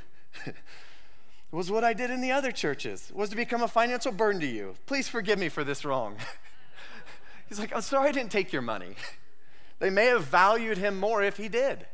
was 1.51 1.71
what 1.71 1.83
I 1.83 1.95
did 1.95 2.11
in 2.11 2.21
the 2.21 2.31
other 2.31 2.53
churches, 2.53 3.11
was 3.15 3.31
to 3.31 3.37
become 3.37 3.63
a 3.63 3.69
financial 3.69 4.13
burden 4.13 4.41
to 4.43 4.47
you. 4.47 4.75
Please 4.85 5.09
forgive 5.09 5.39
me 5.39 5.49
for 5.49 5.65
this 5.65 5.85
wrong. 5.85 6.17
He's 7.49 7.59
like, 7.59 7.75
I'm 7.75 7.81
sorry 7.81 8.11
I 8.11 8.13
didn't 8.13 8.31
take 8.31 8.53
your 8.53 8.63
money. 8.63 8.95
They 9.79 9.91
may 9.91 10.07
have 10.07 10.25
valued 10.25 10.79
him 10.79 10.99
more 10.99 11.23
if 11.23 11.37
he 11.37 11.51
did. 11.51 11.87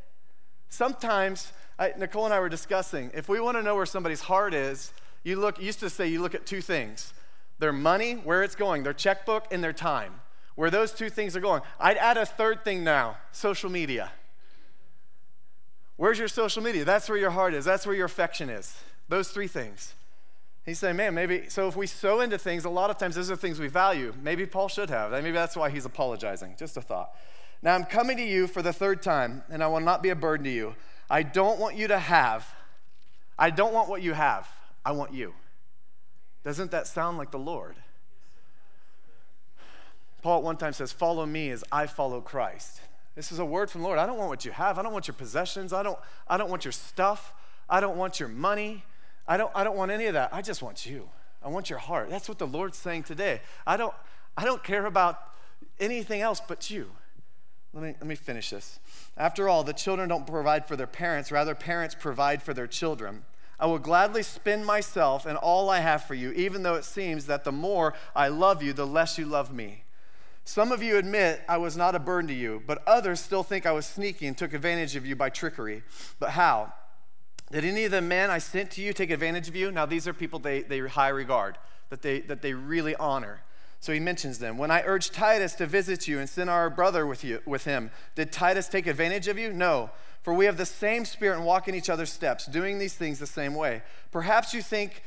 Sometimes, 0.69 1.53
I, 1.81 1.93
Nicole 1.99 2.27
and 2.27 2.33
I 2.33 2.39
were 2.39 2.49
discussing, 2.49 3.11
if 3.13 3.29
we 3.29 3.41
want 3.41 3.57
to 3.57 3.63
know 3.65 3.75
where 3.75 3.87
somebody's 3.87 4.21
heart 4.21 4.55
is, 4.55 4.93
you 5.25 5.35
look, 5.35 5.61
used 5.61 5.81
to 5.81 5.91
say 5.91 6.07
you 6.07 6.23
look 6.23 6.37
at 6.37 6.47
two 6.47 6.61
things 6.61 7.13
their 7.59 7.73
money, 7.73 8.13
where 8.13 8.45
it's 8.45 8.55
going, 8.55 8.85
their 8.85 8.93
checkbook, 8.93 9.47
and 9.51 9.65
their 9.65 9.73
time 9.73 10.22
where 10.55 10.71
those 10.71 10.93
two 10.93 11.11
things 11.11 11.37
are 11.37 11.41
going. 11.41 11.63
I'd 11.81 11.97
add 11.97 12.17
a 12.17 12.27
third 12.27 12.65
thing 12.65 12.85
now 12.85 13.17
social 13.33 13.71
media. 13.71 14.11
Where's 15.97 16.19
your 16.19 16.29
social 16.29 16.63
media? 16.63 16.85
That's 16.85 17.09
where 17.09 17.19
your 17.19 17.31
heart 17.31 17.55
is, 17.55 17.65
that's 17.65 17.87
where 17.87 17.95
your 17.95 18.07
affection 18.07 18.51
is. 18.51 18.77
Those 19.09 19.29
three 19.29 19.49
things. 19.49 19.95
He's 20.65 20.79
saying, 20.79 20.97
man, 20.97 21.15
maybe, 21.15 21.49
so 21.49 21.67
if 21.67 21.75
we 21.75 21.89
sow 21.89 22.21
into 22.21 22.39
things, 22.39 22.65
a 22.65 22.71
lot 22.71 22.89
of 22.89 22.97
times 22.97 23.17
those 23.17 23.31
are 23.31 23.37
things 23.37 23.59
we 23.59 23.67
value. 23.67 24.15
Maybe 24.23 24.47
Paul 24.47 24.69
should 24.69 24.91
have. 24.91 25.11
Maybe 25.11 25.33
that's 25.33 25.57
why 25.57 25.71
he's 25.71 25.85
apologizing. 25.85 26.55
Just 26.57 26.77
a 26.77 26.81
thought. 26.81 27.11
Now 27.63 27.75
I'm 27.75 27.85
coming 27.85 28.17
to 28.17 28.23
you 28.23 28.47
for 28.47 28.63
the 28.63 28.73
third 28.73 29.03
time, 29.03 29.43
and 29.51 29.63
I 29.63 29.67
will 29.67 29.81
not 29.81 30.03
be 30.03 30.11
a 30.11 30.17
burden 30.17 30.45
to 30.45 30.51
you. 30.51 30.77
I 31.11 31.25
don't 31.25 31.59
want 31.59 31.77
you 31.77 31.89
to 31.89 31.99
have, 31.99 32.49
I 33.39 33.51
don't 33.51 33.73
want 33.73 33.89
what 33.89 34.03
you 34.03 34.13
have. 34.13 34.49
I 34.85 34.93
want 34.93 35.13
you. 35.13 35.35
Doesn't 36.45 36.71
that 36.71 36.87
sound 36.87 37.19
like 37.19 37.31
the 37.31 37.39
Lord? 37.39 37.77
Paul 40.23 40.39
at 40.39 40.45
one 40.45 40.57
time 40.57 40.73
says, 40.73 40.93
Follow 40.93 41.27
me 41.27 41.51
as 41.51 41.65
I 41.71 41.87
follow 41.87 42.21
Christ. 42.21 42.81
This 43.15 43.31
is 43.31 43.39
a 43.39 43.45
word 43.45 43.71
from 43.71 43.83
the 43.83 43.87
Lord. 43.87 43.99
I 43.99 44.07
don't 44.07 44.17
want 44.17 44.31
what 44.31 44.45
you 44.45 44.53
have. 44.53 44.79
I 44.79 44.83
don't 44.83 44.93
want 44.93 45.07
your 45.07 45.15
possessions. 45.15 45.73
I 45.73 45.83
don't, 45.83 45.99
I 46.27 46.39
don't 46.39 46.49
want 46.49 46.65
your 46.65 46.73
stuff. 46.73 47.35
I 47.69 47.81
don't 47.81 47.97
want 47.97 48.19
your 48.19 48.29
money. 48.29 48.85
I 49.29 49.37
don't, 49.37 49.51
I 49.55 49.65
don't 49.65 49.77
want 49.77 49.91
any 49.91 50.07
of 50.07 50.15
that. 50.15 50.33
I 50.33 50.41
just 50.41 50.63
want 50.63 50.87
you. 50.87 51.09
I 51.43 51.49
want 51.49 51.69
your 51.69 51.79
heart. 51.79 52.09
That's 52.09 52.29
what 52.29 52.39
the 52.39 52.47
Lord's 52.47 52.79
saying 52.79 53.03
today. 53.03 53.41
I 53.67 53.77
don't, 53.77 53.95
I 54.37 54.45
don't 54.45 54.65
care 54.65 54.87
about 54.87 55.19
anything 55.79 56.21
else 56.21 56.41
but 56.41 56.71
you. 56.71 56.91
Let 57.75 57.83
me, 57.83 57.95
let 58.01 58.07
me 58.07 58.15
finish 58.15 58.51
this. 58.51 58.79
After 59.17 59.49
all, 59.49 59.65
the 59.65 59.73
children 59.73 60.09
don't 60.09 60.27
provide 60.27 60.67
for 60.67 60.77
their 60.77 60.87
parents, 60.87 61.33
rather, 61.33 61.55
parents 61.55 61.95
provide 61.99 62.43
for 62.43 62.55
their 62.55 62.67
children. 62.67 63.25
I 63.59 63.67
will 63.67 63.79
gladly 63.79 64.23
spend 64.23 64.67
myself 64.67 65.25
and 65.25 65.39
all 65.39 65.71
I 65.71 65.81
have 65.81 66.05
for 66.05 66.15
you, 66.15 66.33
even 66.33 66.63
though 66.63 66.75
it 66.75 66.85
seems 66.85 67.27
that 67.27 67.45
the 67.45 67.53
more 67.53 67.95
I 68.15 68.29
love 68.29 68.63
you, 68.63 68.73
the 68.73 68.87
less 68.87 69.19
you 69.19 69.25
love 69.25 69.53
me. 69.53 69.85
Some 70.45 70.73
of 70.73 70.83
you 70.83 70.97
admit 70.97 71.43
I 71.49 71.57
was 71.57 71.77
not 71.77 71.95
a 71.95 71.99
burden 71.99 72.29
to 72.29 72.35
you, 72.35 72.63
but 72.67 72.83
others 72.87 73.21
still 73.21 73.43
think 73.43 73.65
I 73.65 73.73
was 73.73 73.87
sneaky 73.87 74.27
and 74.27 74.37
took 74.37 74.53
advantage 74.53 74.97
of 74.97 75.07
you 75.07 75.15
by 75.15 75.31
trickery. 75.31 75.83
But 76.19 76.31
how? 76.31 76.73
Did 77.51 77.65
any 77.65 77.85
of 77.85 77.91
the 77.91 78.01
men 78.01 78.31
I 78.31 78.39
sent 78.39 78.71
to 78.73 78.83
you 78.83 78.93
take 78.93 79.11
advantage 79.11 79.49
of 79.49 79.55
you? 79.55 79.71
Now, 79.71 79.87
these 79.87 80.09
are 80.09 80.13
people 80.13 80.39
they, 80.39 80.63
they 80.63 80.81
high 80.81 81.09
regard, 81.09 81.59
that 81.91 82.03
they, 82.03 82.21
that 82.21 82.43
they 82.43 82.55
really 82.55 82.97
honor. 82.97 83.43
So 83.79 83.93
he 83.93 84.01
mentions 84.01 84.39
them. 84.39 84.59
When 84.59 84.71
I 84.71 84.83
urged 84.85 85.13
Titus 85.13 85.55
to 85.57 85.67
visit 85.67 86.09
you 86.09 86.19
and 86.19 86.29
send 86.29 86.49
our 86.49 86.71
brother 86.71 87.07
with, 87.07 87.25
you, 87.25 87.41
with 87.45 87.65
him, 87.65 87.91
did 88.15 88.33
Titus 88.33 88.69
take 88.69 88.87
advantage 88.87 89.29
of 89.29 89.39
you? 89.39 89.53
No, 89.53 89.91
for 90.23 90.33
we 90.33 90.47
have 90.47 90.57
the 90.57 90.67
same 90.67 91.05
spirit 91.05 91.37
and 91.37 91.45
walk 91.45 91.69
in 91.69 91.75
each 91.75 91.91
other's 91.91 92.13
steps, 92.13 92.47
doing 92.47 92.79
these 92.79 92.95
things 92.95 93.19
the 93.19 93.27
same 93.27 93.55
way. 93.55 93.83
Perhaps 94.13 94.55
you 94.55 94.63
think 94.63 95.03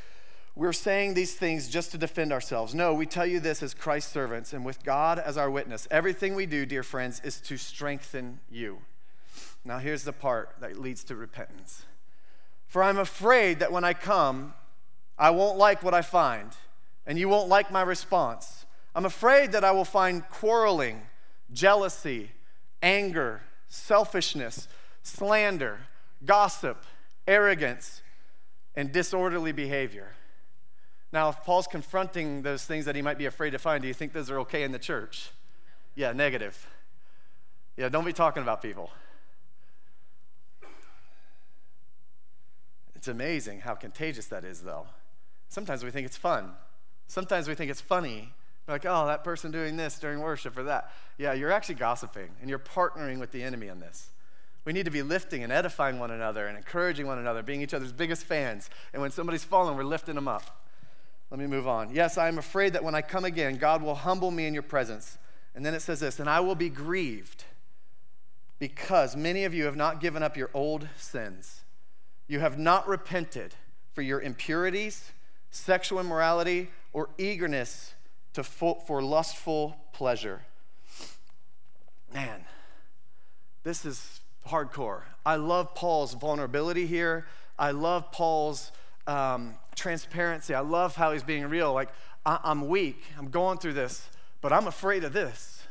we're 0.55 0.73
saying 0.73 1.13
these 1.13 1.35
things 1.35 1.67
just 1.67 1.91
to 1.91 1.97
defend 1.97 2.31
ourselves. 2.31 2.73
No, 2.73 2.93
we 2.93 3.05
tell 3.05 3.25
you 3.25 3.41
this 3.41 3.61
as 3.61 3.73
Christ's 3.73 4.13
servants 4.13 4.53
and 4.53 4.63
with 4.63 4.83
God 4.83 5.19
as 5.19 5.37
our 5.37 5.49
witness. 5.49 5.85
Everything 5.91 6.33
we 6.33 6.45
do, 6.45 6.65
dear 6.65 6.83
friends, 6.83 7.21
is 7.25 7.41
to 7.41 7.57
strengthen 7.57 8.39
you. 8.49 8.79
Now, 9.65 9.79
here's 9.79 10.03
the 10.03 10.13
part 10.13 10.55
that 10.61 10.79
leads 10.79 11.03
to 11.05 11.15
repentance. 11.15 11.83
For 12.67 12.81
I'm 12.81 12.97
afraid 12.97 13.59
that 13.59 13.71
when 13.71 13.83
I 13.83 13.93
come, 13.93 14.53
I 15.17 15.31
won't 15.31 15.57
like 15.57 15.83
what 15.83 15.93
I 15.93 16.01
find, 16.01 16.51
and 17.05 17.19
you 17.19 17.27
won't 17.27 17.49
like 17.49 17.71
my 17.71 17.81
response. 17.81 18.65
I'm 18.93 19.05
afraid 19.05 19.51
that 19.51 19.63
I 19.63 19.71
will 19.71 19.85
find 19.85 20.27
quarreling, 20.29 21.01
jealousy, 21.51 22.31
anger, 22.81 23.41
selfishness, 23.67 24.67
slander, 25.03 25.79
gossip, 26.25 26.83
arrogance, 27.27 28.01
and 28.75 28.91
disorderly 28.91 29.51
behavior. 29.51 30.13
Now, 31.15 31.29
if 31.29 31.45
Paul's 31.45 31.65
confronting 31.65 32.41
those 32.41 32.65
things 32.65 32.83
that 32.83 32.95
he 32.97 33.01
might 33.01 33.17
be 33.17 33.25
afraid 33.25 33.51
to 33.51 33.57
find, 33.57 33.81
do 33.81 33.87
you 33.87 33.93
think 33.93 34.11
those 34.11 34.29
are 34.29 34.41
okay 34.41 34.63
in 34.63 34.73
the 34.73 34.77
church? 34.77 35.29
Yeah, 35.95 36.11
negative. 36.11 36.67
Yeah, 37.77 37.87
don't 37.87 38.03
be 38.03 38.11
talking 38.11 38.43
about 38.43 38.61
people. 38.61 38.89
It's 42.97 43.07
amazing 43.07 43.61
how 43.61 43.75
contagious 43.75 44.25
that 44.25 44.43
is, 44.43 44.59
though. 44.59 44.87
Sometimes 45.47 45.85
we 45.85 45.89
think 45.89 46.05
it's 46.05 46.17
fun. 46.17 46.51
Sometimes 47.07 47.47
we 47.47 47.55
think 47.55 47.71
it's 47.71 47.79
funny. 47.79 48.33
We're 48.67 48.73
like, 48.73 48.85
oh, 48.85 49.07
that 49.07 49.23
person 49.23 49.51
doing 49.51 49.77
this 49.77 49.97
during 49.97 50.19
worship 50.19 50.57
or 50.57 50.63
that. 50.63 50.91
Yeah, 51.17 51.31
you're 51.31 51.53
actually 51.53 51.75
gossiping 51.75 52.31
and 52.41 52.49
you're 52.49 52.59
partnering 52.59 53.19
with 53.19 53.31
the 53.31 53.41
enemy 53.41 53.69
in 53.69 53.79
this. 53.79 54.09
We 54.65 54.73
need 54.73 54.83
to 54.83 54.91
be 54.91 55.01
lifting 55.01 55.45
and 55.45 55.53
edifying 55.53 55.97
one 55.97 56.11
another 56.11 56.47
and 56.47 56.57
encouraging 56.57 57.07
one 57.07 57.19
another, 57.19 57.41
being 57.41 57.61
each 57.61 57.73
other's 57.73 57.93
biggest 57.93 58.25
fans. 58.25 58.69
And 58.91 59.01
when 59.01 59.11
somebody's 59.11 59.45
fallen, 59.45 59.77
we're 59.77 59.85
lifting 59.85 60.15
them 60.15 60.27
up. 60.27 60.63
Let 61.31 61.39
me 61.39 61.47
move 61.47 61.67
on. 61.67 61.93
Yes, 61.93 62.17
I 62.17 62.27
am 62.27 62.37
afraid 62.37 62.73
that 62.73 62.83
when 62.83 62.95
I 62.95 63.01
come 63.01 63.25
again, 63.25 63.57
God 63.57 63.81
will 63.81 63.95
humble 63.95 64.31
me 64.31 64.45
in 64.45 64.53
your 64.53 64.63
presence. 64.63 65.17
And 65.55 65.65
then 65.65 65.73
it 65.73 65.81
says 65.81 65.99
this, 65.99 66.19
and 66.19 66.29
I 66.29 66.41
will 66.41 66.55
be 66.55 66.69
grieved 66.69 67.45
because 68.59 69.15
many 69.15 69.43
of 69.45 69.53
you 69.53 69.65
have 69.65 69.75
not 69.75 70.01
given 70.01 70.21
up 70.23 70.37
your 70.37 70.49
old 70.53 70.87
sins. 70.97 71.61
You 72.27 72.39
have 72.39 72.57
not 72.57 72.87
repented 72.87 73.55
for 73.93 74.01
your 74.01 74.21
impurities, 74.21 75.11
sexual 75.51 75.99
immorality, 75.99 76.69
or 76.93 77.09
eagerness 77.17 77.93
to 78.33 78.43
fo- 78.43 78.81
for 78.85 79.01
lustful 79.01 79.77
pleasure. 79.93 80.41
Man, 82.13 82.45
this 83.63 83.85
is 83.85 84.21
hardcore. 84.47 85.01
I 85.25 85.35
love 85.37 85.73
Paul's 85.73 86.13
vulnerability 86.13 86.85
here. 86.85 87.25
I 87.57 87.71
love 87.71 88.11
Paul's 88.11 88.71
um, 89.07 89.55
transparency. 89.75 90.53
I 90.53 90.61
love 90.61 90.95
how 90.95 91.11
he's 91.11 91.23
being 91.23 91.45
real. 91.47 91.73
Like, 91.73 91.89
I- 92.25 92.39
I'm 92.43 92.67
weak, 92.67 93.01
I'm 93.17 93.29
going 93.29 93.57
through 93.57 93.73
this, 93.73 94.09
but 94.41 94.51
I'm 94.51 94.67
afraid 94.67 95.03
of 95.03 95.13
this. 95.13 95.63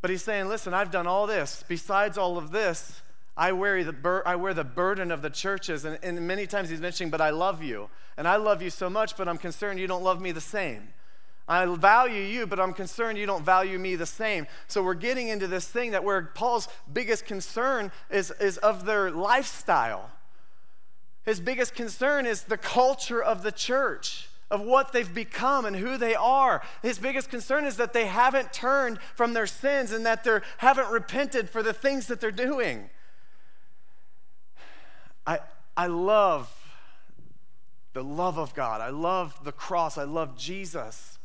But 0.00 0.10
he's 0.10 0.22
saying, 0.22 0.48
listen, 0.48 0.74
I've 0.74 0.90
done 0.90 1.06
all 1.06 1.26
this. 1.26 1.64
Besides 1.68 2.18
all 2.18 2.36
of 2.36 2.50
this, 2.50 3.02
I 3.36 3.52
wear 3.52 3.82
the, 3.84 3.92
bur- 3.92 4.24
I 4.26 4.36
wear 4.36 4.52
the 4.52 4.64
burden 4.64 5.12
of 5.12 5.22
the 5.22 5.30
churches. 5.30 5.84
And, 5.84 5.98
and 6.02 6.26
many 6.26 6.46
times 6.46 6.68
he's 6.68 6.80
mentioning, 6.80 7.10
but 7.10 7.20
I 7.20 7.30
love 7.30 7.62
you. 7.62 7.88
And 8.16 8.26
I 8.26 8.36
love 8.36 8.62
you 8.62 8.70
so 8.70 8.90
much, 8.90 9.16
but 9.16 9.28
I'm 9.28 9.38
concerned 9.38 9.78
you 9.78 9.86
don't 9.86 10.02
love 10.02 10.20
me 10.20 10.32
the 10.32 10.40
same. 10.40 10.88
I 11.48 11.64
value 11.76 12.22
you, 12.22 12.46
but 12.46 12.60
I'm 12.60 12.72
concerned 12.72 13.18
you 13.18 13.26
don't 13.26 13.44
value 13.44 13.78
me 13.78 13.96
the 13.96 14.06
same. 14.06 14.46
So 14.68 14.82
we're 14.82 14.94
getting 14.94 15.28
into 15.28 15.46
this 15.46 15.66
thing 15.66 15.92
that 15.92 16.04
where 16.04 16.22
Paul's 16.22 16.68
biggest 16.92 17.24
concern 17.26 17.90
is, 18.10 18.30
is 18.40 18.58
of 18.58 18.84
their 18.84 19.10
lifestyle. 19.10 20.10
His 21.24 21.40
biggest 21.40 21.74
concern 21.74 22.26
is 22.26 22.42
the 22.42 22.56
culture 22.56 23.22
of 23.22 23.42
the 23.42 23.52
church, 23.52 24.28
of 24.50 24.60
what 24.60 24.92
they've 24.92 25.12
become 25.12 25.64
and 25.64 25.76
who 25.76 25.96
they 25.96 26.14
are. 26.14 26.62
His 26.82 26.98
biggest 26.98 27.30
concern 27.30 27.64
is 27.64 27.76
that 27.76 27.92
they 27.92 28.06
haven't 28.06 28.52
turned 28.52 28.98
from 29.14 29.32
their 29.32 29.46
sins 29.46 29.92
and 29.92 30.04
that 30.04 30.24
they 30.24 30.40
haven't 30.58 30.90
repented 30.90 31.48
for 31.48 31.62
the 31.62 31.72
things 31.72 32.08
that 32.08 32.20
they're 32.20 32.30
doing. 32.30 32.90
I, 35.26 35.38
I 35.76 35.86
love 35.86 36.52
the 37.92 38.02
love 38.02 38.38
of 38.38 38.54
God. 38.54 38.80
I 38.80 38.90
love 38.90 39.38
the 39.44 39.52
cross. 39.52 39.98
I 39.98 40.04
love 40.04 40.36
Jesus. 40.36 41.18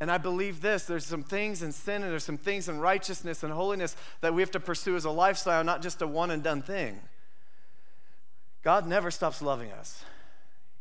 And 0.00 0.10
I 0.10 0.18
believe 0.18 0.60
this 0.60 0.84
there's 0.84 1.06
some 1.06 1.22
things 1.22 1.62
in 1.62 1.72
sin 1.72 2.02
and 2.02 2.10
there's 2.10 2.24
some 2.24 2.38
things 2.38 2.68
in 2.68 2.80
righteousness 2.80 3.42
and 3.42 3.52
holiness 3.52 3.96
that 4.22 4.34
we 4.34 4.42
have 4.42 4.50
to 4.52 4.60
pursue 4.60 4.96
as 4.96 5.04
a 5.04 5.10
lifestyle, 5.10 5.62
not 5.62 5.82
just 5.82 6.02
a 6.02 6.06
one 6.06 6.30
and 6.30 6.42
done 6.42 6.62
thing. 6.62 7.00
God 8.64 8.86
never 8.86 9.10
stops 9.10 9.40
loving 9.40 9.70
us, 9.70 10.04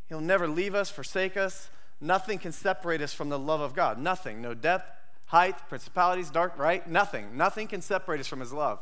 He'll 0.09 0.21
never 0.21 0.47
leave 0.47 0.73
us, 0.73 0.89
forsake 0.89 1.37
us. 1.37 1.69
Nothing 2.01 2.37
can 2.37 2.51
separate 2.51 3.01
us 3.01 3.13
from 3.13 3.29
the 3.29 3.39
love 3.39 3.61
of 3.61 3.73
God. 3.73 3.97
Nothing. 3.97 4.41
No 4.41 4.53
depth, 4.53 4.91
height, 5.27 5.55
principalities, 5.69 6.29
dark, 6.29 6.57
right? 6.57 6.85
Nothing. 6.89 7.37
Nothing 7.37 7.67
can 7.67 7.81
separate 7.81 8.19
us 8.19 8.27
from 8.27 8.41
His 8.41 8.51
love. 8.51 8.79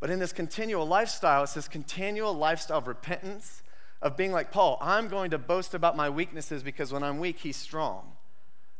But 0.00 0.10
in 0.10 0.18
this 0.18 0.32
continual 0.32 0.86
lifestyle, 0.86 1.42
it's 1.42 1.54
this 1.54 1.68
continual 1.68 2.32
lifestyle 2.32 2.78
of 2.78 2.86
repentance, 2.86 3.62
of 4.00 4.16
being 4.16 4.32
like 4.32 4.50
Paul. 4.50 4.78
I'm 4.80 5.08
going 5.08 5.30
to 5.32 5.38
boast 5.38 5.74
about 5.74 5.96
my 5.96 6.08
weaknesses 6.08 6.62
because 6.62 6.92
when 6.92 7.02
I'm 7.02 7.18
weak, 7.18 7.38
he's 7.38 7.56
strong. 7.56 8.12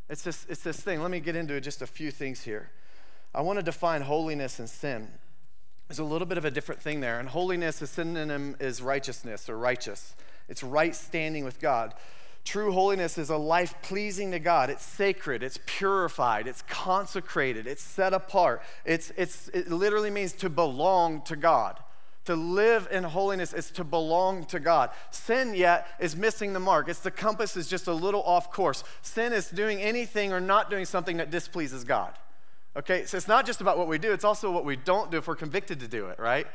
It's 0.09 0.23
this, 0.23 0.47
it's 0.49 0.63
this 0.63 0.81
thing. 0.81 1.03
Let 1.03 1.11
me 1.11 1.21
get 1.21 1.37
into 1.37 1.61
just 1.61 1.83
a 1.83 1.87
few 1.87 2.11
things 2.11 2.43
here. 2.43 2.71
I 3.35 3.43
want 3.43 3.59
to 3.59 3.63
define 3.63 4.03
holiness 4.03 4.59
and 4.59 4.69
sin. 4.69 5.09
There's 5.91 5.99
a 5.99 6.05
little 6.05 6.29
bit 6.29 6.39
of 6.39 6.45
a 6.45 6.53
different 6.53 6.81
thing 6.81 7.01
there. 7.01 7.19
And 7.19 7.29
holiness, 7.29 7.83
a 7.83 7.87
synonym 7.89 8.55
is 8.61 8.81
righteousness 8.81 9.49
or 9.49 9.59
righteous. 9.59 10.15
It's 10.49 10.63
right 10.63 10.95
standing 10.95 11.45
with 11.45 11.59
God. 11.59 11.95
True 12.45 12.71
holiness 12.71 13.19
is 13.19 13.29
a 13.29 13.37
life 13.37 13.75
pleasing 13.83 14.31
to 14.31 14.39
God. 14.39 14.71
It's 14.71 14.85
sacred, 14.85 15.43
it's 15.43 15.59
purified, 15.67 16.47
it's 16.47 16.63
consecrated, 16.63 17.67
it's 17.67 17.83
set 17.83 18.15
apart. 18.15 18.63
It's, 18.85 19.11
it's, 19.17 19.49
it 19.49 19.69
literally 19.69 20.11
means 20.11 20.33
to 20.35 20.49
belong 20.49 21.23
to 21.23 21.35
God. 21.35 21.81
To 22.27 22.37
live 22.37 22.87
in 22.93 23.03
holiness 23.03 23.53
is 23.53 23.73
to 23.73 23.83
belong 23.83 24.45
to 24.45 24.61
God. 24.61 24.91
Sin, 25.11 25.57
yet, 25.57 25.89
is 25.99 26.15
missing 26.15 26.53
the 26.53 26.61
mark. 26.61 26.89
It's 26.89 27.01
the 27.01 27.11
compass 27.11 27.57
is 27.57 27.67
just 27.67 27.89
a 27.89 27.93
little 27.93 28.23
off 28.23 28.53
course. 28.53 28.85
Sin 29.03 29.33
is 29.33 29.51
doing 29.51 29.81
anything 29.81 30.33
or 30.33 30.39
not 30.39 30.71
doing 30.71 30.85
something 30.85 31.17
that 31.17 31.33
displeases 31.33 31.83
God. 31.83 32.13
Okay, 32.77 33.05
so 33.05 33.17
it's 33.17 33.29
not 33.29 33.47
just 33.47 33.61
about 33.61 33.79
what 33.79 33.89
we 33.89 33.99
do, 33.99 34.13
it's 34.13 34.25
also 34.25 34.51
what 34.51 34.65
we 34.65 34.77
don't 34.77 35.11
do 35.11 35.19
if 35.19 35.27
we're 35.27 35.35
convicted 35.35 35.81
to 35.81 35.89
do 35.89 36.07
it, 36.07 36.19
right? 36.19 36.47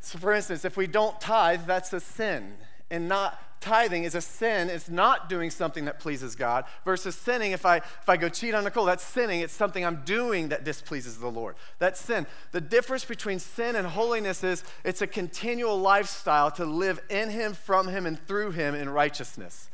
So, 0.00 0.18
for 0.18 0.32
instance, 0.32 0.64
if 0.64 0.76
we 0.76 0.86
don't 0.86 1.20
tithe, 1.20 1.62
that's 1.66 1.92
a 1.92 2.00
sin 2.00 2.56
and 2.90 3.08
not 3.08 3.38
tithing 3.60 4.04
is 4.04 4.14
a 4.14 4.20
sin. 4.20 4.68
It's 4.68 4.88
not 4.88 5.28
doing 5.28 5.50
something 5.50 5.84
that 5.84 6.00
pleases 6.00 6.34
God. 6.34 6.64
Versus 6.84 7.14
sinning, 7.14 7.52
if 7.52 7.64
I 7.64 7.76
if 7.76 8.08
I 8.08 8.16
go 8.16 8.28
cheat 8.28 8.54
on 8.54 8.64
Nicole, 8.64 8.84
that's 8.84 9.04
sinning. 9.04 9.40
It's 9.40 9.52
something 9.52 9.84
I'm 9.84 10.02
doing 10.04 10.48
that 10.48 10.64
displeases 10.64 11.18
the 11.18 11.30
Lord. 11.30 11.56
That's 11.78 12.00
sin. 12.00 12.26
The 12.52 12.60
difference 12.60 13.04
between 13.04 13.38
sin 13.38 13.76
and 13.76 13.86
holiness 13.86 14.42
is 14.42 14.64
it's 14.84 15.02
a 15.02 15.06
continual 15.06 15.78
lifestyle 15.78 16.50
to 16.52 16.64
live 16.64 17.00
in 17.08 17.30
Him, 17.30 17.52
from 17.52 17.88
Him, 17.88 18.06
and 18.06 18.18
through 18.26 18.52
Him 18.52 18.74
in 18.74 18.88
righteousness. 18.88 19.68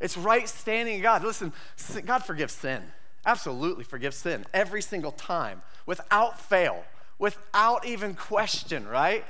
It's 0.00 0.16
right 0.16 0.48
standing 0.48 0.96
in 0.96 1.02
God. 1.02 1.24
Listen, 1.24 1.52
God 2.06 2.24
forgives 2.24 2.54
sin. 2.54 2.82
Absolutely 3.26 3.84
forgives 3.84 4.16
sin 4.16 4.46
every 4.54 4.82
single 4.82 5.12
time 5.12 5.62
without 5.86 6.40
fail, 6.40 6.84
without 7.18 7.86
even 7.86 8.14
question, 8.14 8.86
right? 8.88 9.24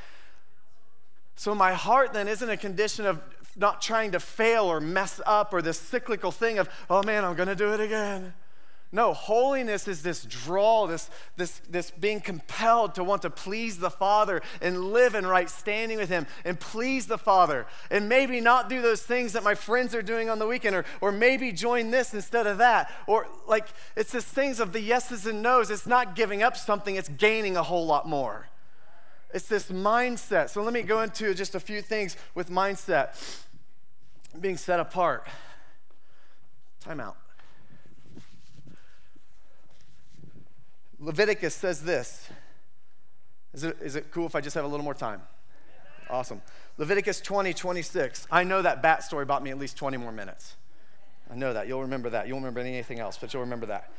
So 1.37 1.55
my 1.55 1.73
heart 1.73 2.13
then 2.13 2.29
isn't 2.29 2.49
a 2.49 2.57
condition 2.57 3.07
of 3.07 3.21
not 3.57 3.81
trying 3.81 4.13
to 4.13 4.21
fail 4.21 4.65
or 4.65 4.81
mess 4.81 5.21
up 5.27 5.53
or 5.53 5.63
this 5.63 5.79
cyclical 5.79 6.31
thing 6.31 6.59
of, 6.59 6.69
oh 6.89 7.03
man, 7.03 7.25
I'm 7.25 7.35
going 7.35 7.49
to 7.49 7.57
do 7.57 7.73
it 7.73 7.81
again. 7.81 8.35
No, 8.93 9.13
holiness 9.15 9.87
is 9.87 10.03
this 10.03 10.25
draw, 10.25 10.89
this, 10.89 11.09
this, 11.37 11.61
this 11.71 11.93
being 11.93 12.21
compelled 12.21 12.97
to 12.97 13.05
want 13.05 13.23
to 13.23 13.31
please 13.31 13.79
the 13.79 13.91
Father 13.91 14.43
and 14.61 14.93
live 14.93 15.15
in 15.15 15.25
right 15.25 15.49
standing 15.49 15.97
with 15.97 16.09
Him 16.09 16.27
and 16.45 16.59
please 16.59 17.07
the 17.07 17.19
Father. 17.19 17.67
And 17.89 18.09
maybe 18.09 18.41
not 18.41 18.69
do 18.69 18.83
those 18.83 19.03
things 19.03 19.35
that 19.35 19.45
my 19.45 19.55
friends 19.55 19.95
are 19.95 20.03
doing 20.03 20.29
on 20.29 20.41
the 20.41 20.47
weekend, 20.47 20.75
or, 20.75 20.85
or 21.01 21.13
maybe 21.13 21.53
join 21.53 21.93
this 21.93 22.15
instead 22.15 22.49
of 22.49 22.59
that. 22.59 22.91
Or 23.07 23.29
like, 23.47 23.69
it's 23.95 24.11
just 24.11 24.27
things 24.27 24.59
of 24.59 24.73
the 24.73 24.81
yeses 24.81 25.25
and 25.25 25.41
nos. 25.41 25.71
It's 25.71 25.87
not 25.87 26.17
giving 26.17 26.43
up 26.43 26.57
something, 26.57 26.97
it's 26.97 27.09
gaining 27.11 27.57
a 27.57 27.63
whole 27.63 27.87
lot 27.87 28.09
more. 28.09 28.49
It's 29.33 29.47
this 29.47 29.71
mindset. 29.71 30.51
So 30.51 30.65
let 30.65 30.73
me 30.73 30.83
go 30.83 31.03
into 31.03 31.33
just 31.35 31.55
a 31.55 31.61
few 31.61 31.81
things 31.81 32.17
with 32.35 32.51
mindset 32.51 33.15
being 34.41 34.57
set 34.57 34.81
apart. 34.81 35.29
Time 36.81 36.99
out. 36.99 37.17
Leviticus 41.01 41.55
says 41.55 41.83
this. 41.83 42.29
Is 43.55 43.65
it, 43.65 43.77
is 43.83 43.97
it 43.97 44.11
cool 44.11 44.27
if 44.27 44.35
I 44.35 44.41
just 44.41 44.55
have 44.55 44.65
a 44.65 44.69
little 44.69 44.85
more 44.85 44.95
time? 44.95 45.23
Awesome. 46.09 46.43
Leviticus 46.77 47.21
20, 47.21 47.55
26. 47.55 48.27
I 48.31 48.45
know 48.45 48.63
that 48.63 48.83
bat 48.83 49.03
story 49.03 49.25
bought 49.25 49.43
me 49.43 49.51
at 49.51 49.59
least 49.59 49.77
20 49.77 49.97
more 49.97 50.13
minutes. 50.13 50.57
I 51.31 51.37
know 51.37 51.53
that. 51.53 51.67
You'll 51.67 51.83
remember 51.83 52.11
that. 52.11 52.27
You 52.27 52.35
won't 52.35 52.45
remember 52.45 52.61
anything 52.61 52.99
else, 52.99 53.17
but 53.19 53.33
you'll 53.33 53.43
remember 53.43 53.67
that. 53.67 53.91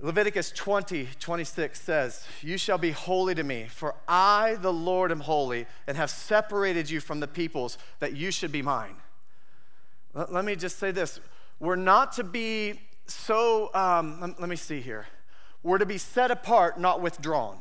Leviticus 0.00 0.52
20, 0.52 1.08
26 1.18 1.80
says, 1.80 2.26
You 2.40 2.56
shall 2.56 2.78
be 2.78 2.92
holy 2.92 3.34
to 3.34 3.42
me, 3.42 3.66
for 3.68 3.94
I, 4.06 4.56
the 4.60 4.72
Lord, 4.72 5.10
am 5.10 5.20
holy, 5.20 5.66
and 5.86 5.96
have 5.96 6.10
separated 6.10 6.88
you 6.88 7.00
from 7.00 7.20
the 7.20 7.26
peoples 7.26 7.78
that 7.98 8.14
you 8.14 8.30
should 8.30 8.52
be 8.52 8.62
mine. 8.62 8.96
Let, 10.14 10.44
me 10.44 10.56
just 10.56 10.78
say 10.78 10.90
this. 10.90 11.20
We're 11.60 11.76
not 11.76 12.12
to 12.12 12.24
be 12.24 12.80
so, 13.06 13.70
um, 13.74 14.34
let 14.38 14.48
me 14.48 14.56
see 14.56 14.80
here. 14.80 15.06
We're 15.62 15.78
to 15.78 15.86
be 15.86 15.98
set 15.98 16.30
apart, 16.30 16.78
not 16.78 17.00
withdrawn. 17.00 17.58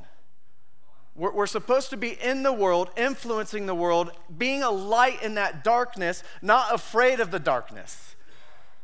We're, 1.16 1.32
we're 1.32 1.48
supposed 1.48 1.90
to 1.90 1.98
be 1.98 2.10
in 2.10 2.44
the 2.44 2.54
world, 2.54 2.90
influencing 2.96 3.66
the 3.66 3.76
world, 3.76 4.12
being 4.38 4.64
a 4.64 4.70
light 4.70 5.22
in 5.24 5.36
that 5.36 5.64
darkness, 5.64 6.24
not 6.42 6.74
afraid 6.74 7.20
of 7.20 7.32
the 7.32 7.40
darkness. 7.40 8.16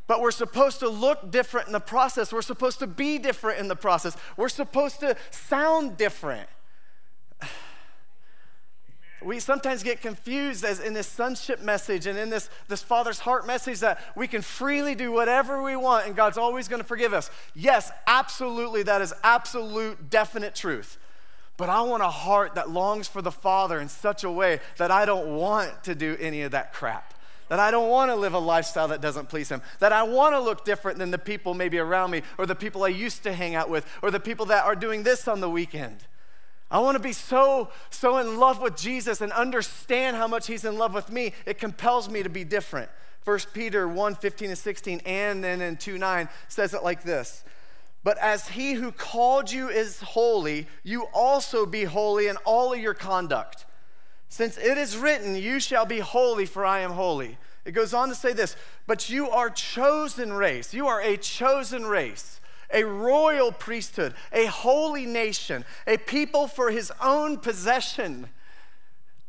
But 0.08 0.20
we're 0.20 0.32
supposed 0.32 0.80
to 0.80 0.90
look 0.90 1.32
different 1.32 1.68
in 1.68 1.74
the 1.74 1.80
process. 1.80 2.34
We're 2.34 2.42
supposed 2.42 2.80
to 2.80 2.88
be 2.88 3.18
different 3.20 3.60
in 3.60 3.68
the 3.68 3.76
process. 3.76 4.18
We're 4.36 4.50
supposed 4.50 5.00
to 5.00 5.16
sound 5.32 5.98
different. 5.98 6.50
We 9.24 9.40
sometimes 9.40 9.84
get 9.84 10.02
confused 10.02 10.64
as 10.64 10.80
in 10.80 10.94
this 10.94 11.08
sonship 11.08 11.62
message 11.62 12.08
and 12.08 12.18
in 12.18 12.30
this, 12.30 12.50
this 12.68 12.84
father's 12.84 13.20
heart 13.20 13.48
message 13.48 13.80
that 13.80 14.00
we 14.16 14.28
can 14.28 14.42
freely 14.42 14.96
do 14.96 15.12
whatever 15.12 15.62
we 15.62 15.76
want 15.76 16.08
and 16.08 16.16
God's 16.16 16.38
always 16.38 16.68
going 16.68 16.82
to 16.82 16.88
forgive 16.88 17.14
us. 17.14 17.30
Yes, 17.56 17.92
absolutely, 18.08 18.84
that 18.84 19.02
is 19.02 19.14
absolute, 19.24 20.10
definite 20.10 20.56
truth. 20.56 20.98
But 21.58 21.70
I 21.70 21.82
want 21.82 22.04
a 22.04 22.10
heart 22.10 22.56
that 22.56 22.70
longs 22.70 23.08
for 23.08 23.22
the 23.22 23.32
Father 23.32 23.80
in 23.80 23.88
such 23.88 24.24
a 24.24 24.32
way 24.32 24.60
that 24.78 24.92
I 24.92 25.06
don't 25.06 25.36
want 25.36 25.84
to 25.84 25.96
do 25.96 26.18
any 26.20 26.42
of 26.42 26.52
that 26.52 26.74
crap. 26.74 27.14
That 27.50 27.60
I 27.60 27.70
don't 27.70 27.90
want 27.90 28.10
to 28.10 28.16
live 28.16 28.34
a 28.34 28.40
lifestyle 28.40 28.88
that 28.88 29.02
doesn't 29.02 29.30
please 29.30 29.50
Him. 29.50 29.62
That 29.80 29.92
I 29.92 30.04
want 30.04 30.34
to 30.34 30.40
look 30.40 30.66
different 30.66 30.98
than 30.98 31.12
the 31.12 31.20
people 31.20 31.54
maybe 31.54 31.78
around 31.78 32.10
me 32.10 32.24
or 32.38 32.46
the 32.46 32.56
people 32.56 32.84
I 32.84 32.88
used 32.88 33.24
to 33.24 33.34
hang 33.34 33.54
out 33.54 33.70
with 33.70 33.86
or 34.02 34.10
the 34.10 34.20
people 34.20 34.48
that 34.48 34.66
are 34.66 34.76
doing 34.76 35.04
this 35.04 35.28
on 35.28 35.40
the 35.40 35.50
weekend. 35.50 36.06
I 36.74 36.80
want 36.80 36.96
to 36.96 37.04
be 37.04 37.14
so, 37.14 37.70
so 37.92 38.18
in 38.18 38.40
love 38.40 38.60
with 38.60 38.76
Jesus 38.76 39.22
and 39.22 39.32
understand 39.32 40.18
how 40.18 40.28
much 40.28 40.48
he's 40.48 40.66
in 40.66 40.76
love 40.80 40.96
with 40.96 41.12
me. 41.12 41.34
It 41.46 41.60
compels 41.60 42.10
me 42.10 42.24
to 42.24 42.30
be 42.30 42.44
different. 42.44 42.90
1 43.26 43.40
Peter 43.54 43.88
1 43.88 44.16
15 44.16 44.50
and 44.50 44.58
16, 44.58 45.02
and 45.06 45.44
then 45.44 45.62
in 45.62 45.78
2 45.78 46.00
9 46.00 46.28
says 46.48 46.74
it 46.74 46.84
like 46.84 47.04
this 47.04 47.44
But 48.04 48.18
as 48.18 48.50
he 48.50 48.74
who 48.74 48.92
called 48.92 49.52
you 49.52 49.70
is 49.70 50.02
holy, 50.02 50.66
you 50.84 51.04
also 51.14 51.68
be 51.68 51.84
holy 51.84 52.28
in 52.28 52.38
all 52.38 52.74
of 52.74 52.80
your 52.80 52.96
conduct. 52.96 53.68
Since 54.28 54.58
it 54.58 54.80
is 54.80 54.98
written, 54.98 55.36
You 55.36 55.60
shall 55.60 55.86
be 55.86 56.00
holy, 56.00 56.48
for 56.48 56.66
I 56.66 56.80
am 56.80 56.94
holy. 56.94 57.38
It 57.66 57.74
goes 57.74 57.94
on 57.94 58.10
to 58.10 58.16
say 58.16 58.34
this, 58.34 58.56
but 58.88 59.12
you 59.12 59.30
are 59.30 59.52
chosen 59.52 60.34
race. 60.34 60.74
You 60.74 60.88
are 60.88 61.02
a 61.02 61.18
chosen 61.18 61.86
race 61.86 62.42
a 62.72 62.84
royal 62.84 63.52
priesthood, 63.52 64.14
a 64.32 64.46
holy 64.46 65.06
nation, 65.06 65.66
a 65.88 65.98
people 65.98 66.48
for 66.48 66.72
his 66.72 66.92
own 67.02 67.38
possession. 67.38 68.30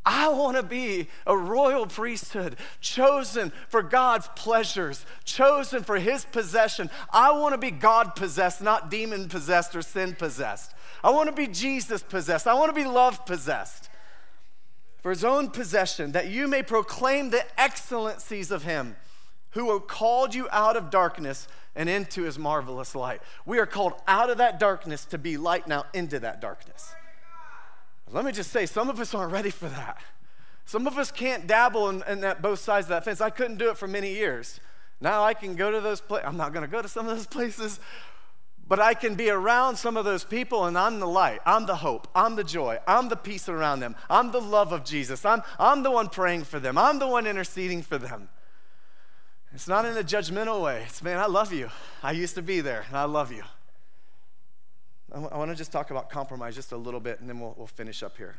I 0.06 0.28
want 0.28 0.58
to 0.58 0.62
be 0.62 1.08
a 1.26 1.36
royal 1.36 1.86
priesthood, 1.86 2.56
chosen 2.80 3.52
for 3.68 3.82
God's 3.82 4.28
pleasures, 4.36 5.06
chosen 5.24 5.82
for 5.82 5.96
his 5.96 6.26
possession. 6.26 6.90
I 7.10 7.32
want 7.32 7.54
to 7.54 7.58
be 7.58 7.70
God 7.70 8.14
possessed, 8.14 8.60
not 8.60 8.90
demon 8.90 9.28
possessed 9.28 9.74
or 9.74 9.80
sin 9.80 10.14
possessed. 10.14 10.74
I 11.02 11.10
want 11.10 11.28
to 11.28 11.34
be 11.34 11.46
Jesus 11.46 12.02
possessed. 12.02 12.46
I 12.46 12.54
want 12.54 12.68
to 12.68 12.74
be 12.74 12.86
love 12.86 13.24
possessed 13.24 13.88
for 15.02 15.10
his 15.10 15.24
own 15.24 15.50
possession, 15.50 16.12
that 16.12 16.28
you 16.28 16.48
may 16.48 16.62
proclaim 16.62 17.28
the 17.28 17.44
excellencies 17.60 18.50
of 18.50 18.64
him 18.64 18.96
who 19.54 19.80
called 19.80 20.34
you 20.34 20.48
out 20.50 20.76
of 20.76 20.90
darkness 20.90 21.48
and 21.74 21.88
into 21.88 22.22
his 22.22 22.38
marvelous 22.38 22.94
light. 22.94 23.20
We 23.46 23.58
are 23.58 23.66
called 23.66 23.94
out 24.06 24.30
of 24.30 24.38
that 24.38 24.60
darkness 24.60 25.04
to 25.06 25.18
be 25.18 25.36
light 25.36 25.66
now 25.66 25.86
into 25.94 26.20
that 26.20 26.40
darkness. 26.40 26.94
Let 28.10 28.24
me 28.24 28.32
just 28.32 28.50
say, 28.50 28.66
some 28.66 28.90
of 28.90 29.00
us 29.00 29.14
aren't 29.14 29.32
ready 29.32 29.50
for 29.50 29.68
that. 29.68 29.98
Some 30.66 30.86
of 30.86 30.98
us 30.98 31.10
can't 31.10 31.46
dabble 31.46 31.88
in, 31.88 32.02
in 32.08 32.20
that 32.20 32.42
both 32.42 32.58
sides 32.58 32.86
of 32.86 32.90
that 32.90 33.04
fence. 33.04 33.20
I 33.20 33.30
couldn't 33.30 33.58
do 33.58 33.70
it 33.70 33.78
for 33.78 33.88
many 33.88 34.12
years. 34.12 34.60
Now 35.00 35.24
I 35.24 35.34
can 35.34 35.54
go 35.56 35.70
to 35.70 35.80
those 35.80 36.00
places. 36.00 36.26
I'm 36.28 36.36
not 36.36 36.52
going 36.52 36.64
to 36.64 36.70
go 36.70 36.82
to 36.82 36.88
some 36.88 37.08
of 37.08 37.16
those 37.16 37.26
places, 37.28 37.80
but 38.66 38.80
I 38.80 38.94
can 38.94 39.14
be 39.14 39.30
around 39.30 39.76
some 39.76 39.96
of 39.96 40.04
those 40.04 40.24
people 40.24 40.64
and 40.64 40.76
I'm 40.78 41.00
the 41.00 41.06
light. 41.06 41.40
I'm 41.44 41.66
the 41.66 41.76
hope. 41.76 42.08
I'm 42.14 42.36
the 42.36 42.44
joy. 42.44 42.78
I'm 42.86 43.08
the 43.08 43.16
peace 43.16 43.48
around 43.48 43.80
them. 43.80 43.94
I'm 44.08 44.32
the 44.32 44.40
love 44.40 44.72
of 44.72 44.84
Jesus. 44.84 45.24
I'm, 45.24 45.42
I'm 45.58 45.82
the 45.82 45.90
one 45.90 46.08
praying 46.08 46.44
for 46.44 46.58
them. 46.58 46.78
I'm 46.78 46.98
the 46.98 47.08
one 47.08 47.26
interceding 47.26 47.82
for 47.82 47.98
them. 47.98 48.28
It's 49.54 49.68
not 49.68 49.84
in 49.84 49.96
a 49.96 50.02
judgmental 50.02 50.60
way. 50.60 50.82
It's, 50.84 51.00
man, 51.00 51.18
I 51.18 51.26
love 51.26 51.52
you. 51.52 51.70
I 52.02 52.10
used 52.10 52.34
to 52.34 52.42
be 52.42 52.60
there, 52.60 52.84
and 52.88 52.96
I 52.96 53.04
love 53.04 53.30
you. 53.30 53.44
I, 55.12 55.14
w- 55.14 55.30
I 55.32 55.38
want 55.38 55.52
to 55.52 55.56
just 55.56 55.70
talk 55.70 55.92
about 55.92 56.10
compromise 56.10 56.56
just 56.56 56.72
a 56.72 56.76
little 56.76 56.98
bit, 56.98 57.20
and 57.20 57.28
then 57.28 57.38
we'll, 57.38 57.54
we'll 57.56 57.68
finish 57.68 58.02
up 58.02 58.16
here. 58.16 58.34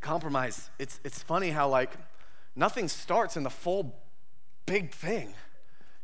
Compromise, 0.00 0.70
it's, 0.78 1.00
it's 1.04 1.22
funny 1.22 1.50
how, 1.50 1.68
like, 1.68 1.92
nothing 2.56 2.88
starts 2.88 3.36
in 3.36 3.42
the 3.42 3.50
full 3.50 3.94
big 4.64 4.90
thing. 4.90 5.34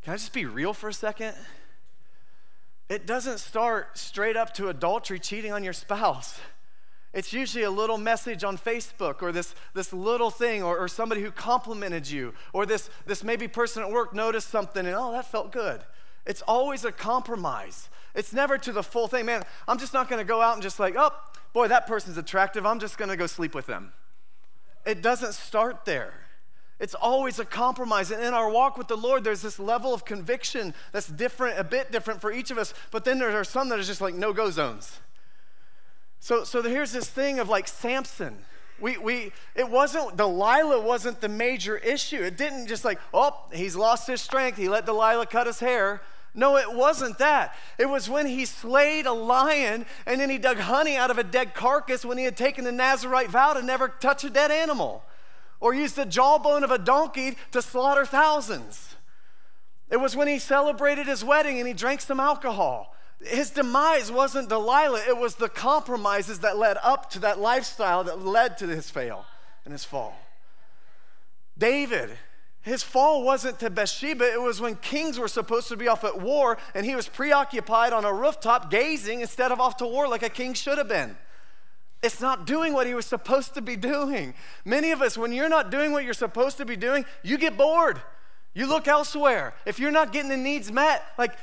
Can 0.03 0.13
I 0.13 0.17
just 0.17 0.31
be 0.31 0.45
real 0.45 0.71
for 0.71 0.87
a 0.87 0.93
second? 0.93 1.33
It 2.87 3.07
doesn't 3.07 3.39
start 3.39 3.97
straight 3.97 4.37
up 4.37 4.53
to 4.55 4.69
adultery, 4.69 5.17
cheating 5.17 5.51
on 5.51 5.63
your 5.63 5.73
spouse. 5.73 6.39
It's 7.13 7.33
usually 7.33 7.65
a 7.65 7.71
little 7.71 7.97
message 7.97 8.43
on 8.43 8.57
Facebook 8.57 9.21
or 9.21 9.31
this, 9.31 9.53
this 9.73 9.91
little 9.91 10.29
thing 10.29 10.63
or, 10.63 10.77
or 10.77 10.87
somebody 10.87 11.21
who 11.21 11.31
complimented 11.31 12.09
you 12.09 12.33
or 12.53 12.65
this, 12.65 12.89
this 13.05 13.23
maybe 13.23 13.49
person 13.49 13.83
at 13.83 13.91
work 13.91 14.13
noticed 14.13 14.49
something 14.49 14.85
and, 14.85 14.95
oh, 14.95 15.11
that 15.11 15.29
felt 15.29 15.51
good. 15.51 15.81
It's 16.25 16.41
always 16.43 16.85
a 16.85 16.91
compromise. 16.91 17.89
It's 18.15 18.31
never 18.31 18.57
to 18.59 18.71
the 18.71 18.83
full 18.83 19.07
thing. 19.07 19.25
Man, 19.25 19.43
I'm 19.67 19.77
just 19.77 19.93
not 19.93 20.09
going 20.09 20.19
to 20.19 20.27
go 20.27 20.41
out 20.41 20.53
and 20.53 20.63
just 20.63 20.79
like, 20.79 20.95
oh, 20.97 21.11
boy, 21.51 21.67
that 21.67 21.85
person's 21.85 22.17
attractive. 22.17 22.65
I'm 22.65 22.79
just 22.79 22.97
going 22.97 23.09
to 23.09 23.17
go 23.17 23.27
sleep 23.27 23.55
with 23.55 23.65
them. 23.65 23.91
It 24.85 25.01
doesn't 25.01 25.33
start 25.33 25.85
there. 25.85 26.13
It's 26.79 26.95
always 26.95 27.39
a 27.39 27.45
compromise. 27.45 28.09
And 28.09 28.23
in 28.23 28.33
our 28.33 28.49
walk 28.49 28.77
with 28.77 28.87
the 28.87 28.97
Lord, 28.97 29.23
there's 29.23 29.41
this 29.41 29.59
level 29.59 29.93
of 29.93 30.05
conviction 30.05 30.73
that's 30.91 31.07
different, 31.07 31.59
a 31.59 31.63
bit 31.63 31.91
different 31.91 32.21
for 32.21 32.31
each 32.31 32.51
of 32.51 32.57
us. 32.57 32.73
But 32.89 33.05
then 33.05 33.19
there 33.19 33.37
are 33.37 33.43
some 33.43 33.69
that 33.69 33.79
are 33.79 33.83
just 33.83 34.01
like 34.01 34.15
no 34.15 34.33
go 34.33 34.49
zones. 34.49 34.99
So, 36.21 36.43
so 36.43 36.61
here's 36.61 36.91
this 36.91 37.09
thing 37.09 37.39
of 37.39 37.49
like 37.49 37.67
Samson. 37.67 38.37
We, 38.79 38.97
we, 38.97 39.31
it 39.55 39.67
wasn't, 39.69 40.17
Delilah 40.17 40.79
wasn't 40.79 41.19
the 41.19 41.27
major 41.27 41.77
issue. 41.77 42.21
It 42.21 42.37
didn't 42.37 42.67
just 42.67 42.85
like, 42.85 42.99
oh, 43.13 43.35
he's 43.51 43.75
lost 43.75 44.07
his 44.07 44.21
strength. 44.21 44.57
He 44.57 44.69
let 44.69 44.85
Delilah 44.85 45.25
cut 45.25 45.47
his 45.47 45.59
hair. 45.59 46.01
No, 46.33 46.57
it 46.57 46.73
wasn't 46.73 47.17
that. 47.17 47.55
It 47.77 47.89
was 47.89 48.07
when 48.07 48.27
he 48.27 48.45
slayed 48.45 49.07
a 49.07 49.11
lion 49.11 49.85
and 50.05 50.21
then 50.21 50.29
he 50.29 50.37
dug 50.37 50.57
honey 50.57 50.95
out 50.95 51.11
of 51.11 51.17
a 51.17 51.23
dead 51.23 51.55
carcass 51.55 52.05
when 52.05 52.19
he 52.19 52.23
had 52.23 52.37
taken 52.37 52.63
the 52.65 52.71
Nazarite 52.71 53.29
vow 53.29 53.53
to 53.53 53.63
never 53.63 53.89
touch 53.89 54.23
a 54.23 54.29
dead 54.29 54.51
animal 54.51 55.03
or 55.59 55.73
used 55.73 55.95
the 55.95 56.05
jawbone 56.05 56.63
of 56.63 56.71
a 56.71 56.77
donkey 56.77 57.35
to 57.51 57.63
slaughter 57.63 58.05
thousands. 58.05 58.95
It 59.89 59.97
was 59.97 60.15
when 60.15 60.27
he 60.27 60.37
celebrated 60.37 61.07
his 61.07 61.23
wedding 61.23 61.57
and 61.57 61.67
he 61.67 61.73
drank 61.73 62.01
some 62.01 62.19
alcohol. 62.19 62.95
His 63.23 63.51
demise 63.51 64.11
wasn't 64.11 64.49
Delilah, 64.49 65.03
it 65.07 65.17
was 65.17 65.35
the 65.35 65.49
compromises 65.49 66.39
that 66.39 66.57
led 66.57 66.77
up 66.81 67.09
to 67.11 67.19
that 67.19 67.39
lifestyle 67.39 68.03
that 68.05 68.25
led 68.25 68.57
to 68.59 68.67
his 68.67 68.89
fail 68.89 69.25
and 69.63 69.71
his 69.71 69.83
fall. 69.83 70.17
David, 71.57 72.17
His 72.63 72.83
fall 72.83 73.23
wasn't 73.23 73.59
to 73.59 73.69
Bathsheba, 73.69 74.31
it 74.31 74.41
was 74.41 74.61
when 74.61 74.75
kings 74.75 75.17
were 75.17 75.27
supposed 75.27 75.67
to 75.69 75.77
be 75.77 75.87
off 75.87 76.03
at 76.03 76.21
war 76.21 76.57
and 76.75 76.85
he 76.85 76.95
was 76.95 77.07
preoccupied 77.07 77.91
on 77.91 78.05
a 78.05 78.13
rooftop 78.13 78.69
gazing 78.69 79.21
instead 79.21 79.51
of 79.51 79.59
off 79.59 79.77
to 79.77 79.87
war 79.87 80.07
like 80.07 80.23
a 80.23 80.29
king 80.29 80.53
should 80.53 80.77
have 80.77 80.87
been. 80.87 81.17
It's 82.03 82.21
not 82.21 82.45
doing 82.45 82.73
what 82.73 82.87
he 82.87 82.93
was 82.93 83.05
supposed 83.05 83.53
to 83.55 83.61
be 83.61 83.75
doing. 83.75 84.33
Many 84.65 84.91
of 84.91 85.01
us, 85.01 85.17
when 85.17 85.31
you're 85.31 85.49
not 85.49 85.69
doing 85.69 85.91
what 85.91 86.03
you're 86.03 86.13
supposed 86.13 86.57
to 86.57 86.65
be 86.65 86.75
doing, 86.75 87.05
you 87.23 87.37
get 87.37 87.57
bored. 87.57 88.01
You 88.53 88.65
look 88.65 88.87
elsewhere. 88.87 89.53
If 89.65 89.79
you're 89.79 89.91
not 89.91 90.11
getting 90.11 90.29
the 90.29 90.37
needs 90.37 90.71
met, 90.71 91.03
like, 91.17 91.33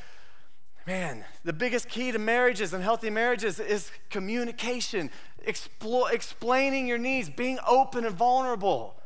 man, 0.89 1.23
the 1.45 1.53
biggest 1.53 1.87
key 1.87 2.11
to 2.13 2.19
marriages 2.19 2.73
and 2.73 2.83
healthy 2.83 3.11
marriages 3.11 3.61
is 3.61 3.91
communication, 4.09 5.11
explaining 5.45 6.89
your 6.89 6.97
needs, 6.97 7.29
being 7.29 7.59
open 7.69 8.07
and 8.07 8.17
vulnerable. 8.17 8.97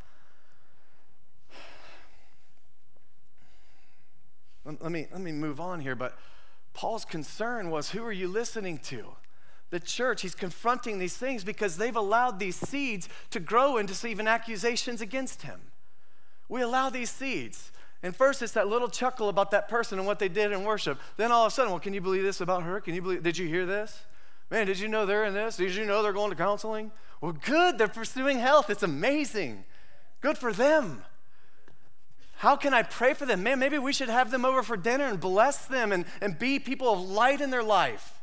Let 4.65 4.93
me, 4.93 5.09
let 5.11 5.21
me 5.21 5.33
move 5.33 5.59
on 5.61 5.81
here, 5.81 5.97
but 5.97 6.17
Paul's 6.73 7.05
concern 7.05 7.69
was 7.69 7.91
who 7.91 8.05
are 8.05 8.13
you 8.13 8.29
listening 8.29 8.79
to? 8.85 9.17
The 9.71 9.81
church, 9.81 10.23
he's 10.23 10.37
confronting 10.37 11.01
these 11.01 11.17
things 11.17 11.43
because 11.43 11.79
they've 11.79 11.97
allowed 11.97 12.39
these 12.39 12.55
seeds 12.55 13.09
to 13.31 13.41
grow 13.41 13.77
into 13.77 14.07
even 14.07 14.29
accusations 14.29 15.01
against 15.01 15.43
him. 15.43 15.61
We 16.49 16.63
allow 16.63 16.91
these 16.91 17.11
seeds. 17.11 17.72
And 18.03 18.15
first, 18.17 18.43
it's 18.43 18.53
that 18.53 18.67
little 18.67 18.89
chuckle 18.89 19.29
about 19.29 19.53
that 19.53 19.69
person 19.69 19.99
and 19.99 20.07
what 20.07 20.19
they 20.19 20.29
did 20.29 20.51
in 20.51 20.65
worship. 20.65 20.99
Then 21.17 21.31
all 21.31 21.47
of 21.47 21.53
a 21.53 21.55
sudden, 21.55 21.71
well, 21.71 21.81
can 21.81 21.95
you 21.95 22.01
believe 22.01 22.25
this 22.25 22.41
about 22.41 22.65
her? 22.65 22.81
Can 22.81 22.95
you 22.95 23.03
believe? 23.03 23.23
Did 23.23 23.39
you 23.39 23.47
hear 23.47 23.65
this? 23.65 24.05
Man, 24.51 24.67
did 24.67 24.79
you 24.79 24.89
know 24.89 25.07
they're 25.07 25.25
in 25.25 25.35
this? 25.35 25.57
Did 25.57 25.75
you 25.75 25.87
know 25.87 26.03
they're 26.03 26.13
going 26.13 26.31
to 26.31 26.37
counseling? 26.37 26.91
Well, 27.21 27.33
good. 27.33 27.79
They're 27.79 27.89
pursuing 27.89 28.39
health. 28.39 28.71
It's 28.71 28.83
amazing. 28.83 29.65
Good 30.21 30.37
for 30.37 30.53
them. 30.53 31.05
How 32.37 32.57
can 32.57 32.75
I 32.75 32.83
pray 32.83 33.15
for 33.15 33.25
them? 33.25 33.45
Man, 33.45 33.61
maybe 33.61 33.79
we 33.79 33.93
should 33.93 34.09
have 34.09 34.33
them 34.33 34.45
over 34.45 34.65
for 34.65 34.77
dinner 34.77 35.05
and 35.05 35.21
bless 35.21 35.65
them 35.67 35.93
and, 35.93 36.05
and 36.21 36.37
be 36.37 36.59
people 36.59 36.93
of 36.93 37.09
light 37.09 37.41
in 37.41 37.51
their 37.51 37.63
life. 37.63 38.21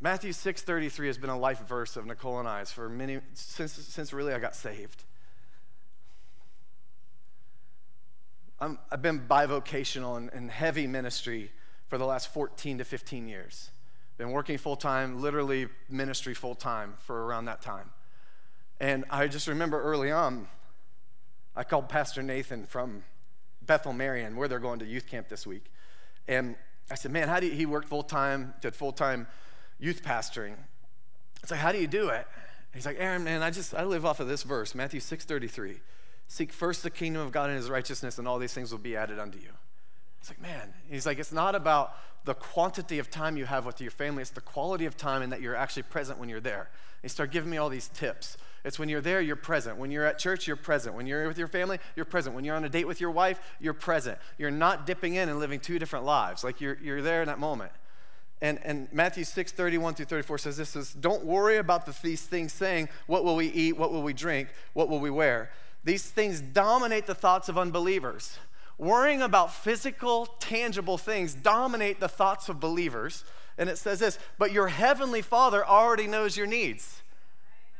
Matthew 0.00 0.32
6:33 0.32 1.06
has 1.06 1.18
been 1.18 1.30
a 1.30 1.38
life 1.38 1.66
verse 1.66 1.96
of 1.96 2.06
Nicole 2.06 2.38
and 2.38 2.46
I's 2.46 2.70
for 2.70 2.88
many 2.88 3.20
since 3.32 3.72
since 3.72 4.12
really 4.12 4.34
I 4.34 4.38
got 4.38 4.54
saved. 4.54 5.04
I 8.60 8.76
have 8.90 9.02
been 9.02 9.20
bivocational 9.20 10.16
and, 10.16 10.30
and 10.32 10.50
heavy 10.50 10.86
ministry 10.86 11.50
for 11.88 11.98
the 11.98 12.04
last 12.04 12.32
14 12.32 12.78
to 12.78 12.84
15 12.84 13.28
years. 13.28 13.70
Been 14.18 14.30
working 14.30 14.58
full 14.58 14.76
time, 14.76 15.22
literally 15.22 15.68
ministry 15.88 16.34
full 16.34 16.54
time 16.54 16.94
for 16.98 17.26
around 17.26 17.46
that 17.46 17.62
time. 17.62 17.90
And 18.80 19.04
I 19.10 19.26
just 19.28 19.46
remember 19.48 19.80
early 19.80 20.10
on, 20.10 20.48
I 21.56 21.64
called 21.64 21.88
Pastor 21.88 22.22
Nathan 22.22 22.66
from 22.66 23.04
Bethel 23.62 23.92
Marion, 23.92 24.36
where 24.36 24.48
they're 24.48 24.58
going 24.58 24.80
to 24.80 24.86
youth 24.86 25.06
camp 25.06 25.28
this 25.28 25.46
week. 25.46 25.64
And 26.26 26.56
I 26.90 26.94
said, 26.94 27.12
Man, 27.12 27.28
how 27.28 27.40
do 27.40 27.46
you, 27.46 27.52
he 27.52 27.66
worked 27.66 27.88
full 27.88 28.02
time, 28.02 28.54
did 28.60 28.74
full 28.74 28.92
time 28.92 29.26
youth 29.78 30.02
pastoring. 30.02 30.54
It's 31.42 31.50
like, 31.50 31.60
how 31.60 31.72
do 31.72 31.78
you 31.78 31.86
do 31.86 32.08
it? 32.08 32.26
He's 32.74 32.86
like, 32.86 32.96
Aaron, 32.98 33.24
man, 33.24 33.42
I 33.42 33.50
just 33.50 33.74
I 33.74 33.84
live 33.84 34.04
off 34.04 34.20
of 34.20 34.28
this 34.28 34.42
verse, 34.42 34.74
Matthew 34.74 35.00
6:33. 35.00 35.78
Seek 36.28 36.52
first 36.52 36.82
the 36.82 36.90
kingdom 36.90 37.22
of 37.22 37.32
God 37.32 37.48
and 37.48 37.56
his 37.56 37.70
righteousness, 37.70 38.18
and 38.18 38.28
all 38.28 38.38
these 38.38 38.52
things 38.52 38.70
will 38.70 38.78
be 38.78 38.96
added 38.96 39.18
unto 39.18 39.38
you. 39.38 39.50
It's 40.20 40.28
like, 40.30 40.40
man, 40.40 40.74
he's 40.90 41.06
like, 41.06 41.18
it's 41.18 41.32
not 41.32 41.54
about 41.54 41.94
the 42.24 42.34
quantity 42.34 42.98
of 42.98 43.10
time 43.10 43.38
you 43.38 43.46
have 43.46 43.64
with 43.64 43.80
your 43.80 43.90
family, 43.90 44.20
it's 44.20 44.30
the 44.30 44.40
quality 44.42 44.84
of 44.84 44.96
time 44.96 45.22
and 45.22 45.32
that 45.32 45.40
you're 45.40 45.56
actually 45.56 45.84
present 45.84 46.18
when 46.18 46.28
you're 46.28 46.40
there. 46.40 46.68
He 47.00 47.08
start 47.08 47.30
giving 47.30 47.48
me 47.48 47.56
all 47.56 47.70
these 47.70 47.88
tips. 47.88 48.36
It's 48.64 48.78
when 48.78 48.88
you're 48.88 49.00
there, 49.00 49.20
you're 49.20 49.36
present. 49.36 49.78
When 49.78 49.90
you're 49.90 50.04
at 50.04 50.18
church, 50.18 50.46
you're 50.46 50.56
present. 50.56 50.94
When 50.94 51.06
you're 51.06 51.28
with 51.28 51.38
your 51.38 51.48
family, 51.48 51.78
you're 51.96 52.04
present. 52.04 52.34
When 52.34 52.44
you're 52.44 52.56
on 52.56 52.64
a 52.64 52.68
date 52.68 52.86
with 52.86 53.00
your 53.00 53.12
wife, 53.12 53.40
you're 53.60 53.72
present. 53.72 54.18
You're 54.36 54.50
not 54.50 54.84
dipping 54.84 55.14
in 55.14 55.28
and 55.28 55.38
living 55.38 55.60
two 55.60 55.78
different 55.78 56.04
lives. 56.04 56.42
Like 56.44 56.60
you're, 56.60 56.76
you're 56.82 57.00
there 57.00 57.22
in 57.22 57.28
that 57.28 57.38
moment. 57.38 57.72
And, 58.42 58.60
and 58.64 58.88
Matthew 58.92 59.24
6, 59.24 59.52
31 59.52 59.94
through 59.94 60.06
34 60.06 60.38
says 60.38 60.56
this 60.56 60.76
is 60.76 60.92
don't 60.92 61.24
worry 61.24 61.56
about 61.56 61.86
the, 61.86 61.96
these 62.02 62.22
things 62.22 62.52
saying, 62.52 62.88
what 63.06 63.24
will 63.24 63.36
we 63.36 63.46
eat? 63.46 63.78
What 63.78 63.92
will 63.92 64.02
we 64.02 64.12
drink? 64.12 64.48
What 64.74 64.88
will 64.88 65.00
we 65.00 65.10
wear? 65.10 65.50
These 65.88 66.02
things 66.02 66.42
dominate 66.42 67.06
the 67.06 67.14
thoughts 67.14 67.48
of 67.48 67.56
unbelievers. 67.56 68.38
Worrying 68.76 69.22
about 69.22 69.54
physical, 69.54 70.26
tangible 70.38 70.98
things 70.98 71.32
dominate 71.32 71.98
the 71.98 72.10
thoughts 72.10 72.50
of 72.50 72.60
believers. 72.60 73.24
And 73.56 73.70
it 73.70 73.78
says 73.78 73.98
this, 73.98 74.18
but 74.36 74.52
your 74.52 74.68
heavenly 74.68 75.22
Father 75.22 75.66
already 75.66 76.06
knows 76.06 76.36
your 76.36 76.46
needs. 76.46 77.00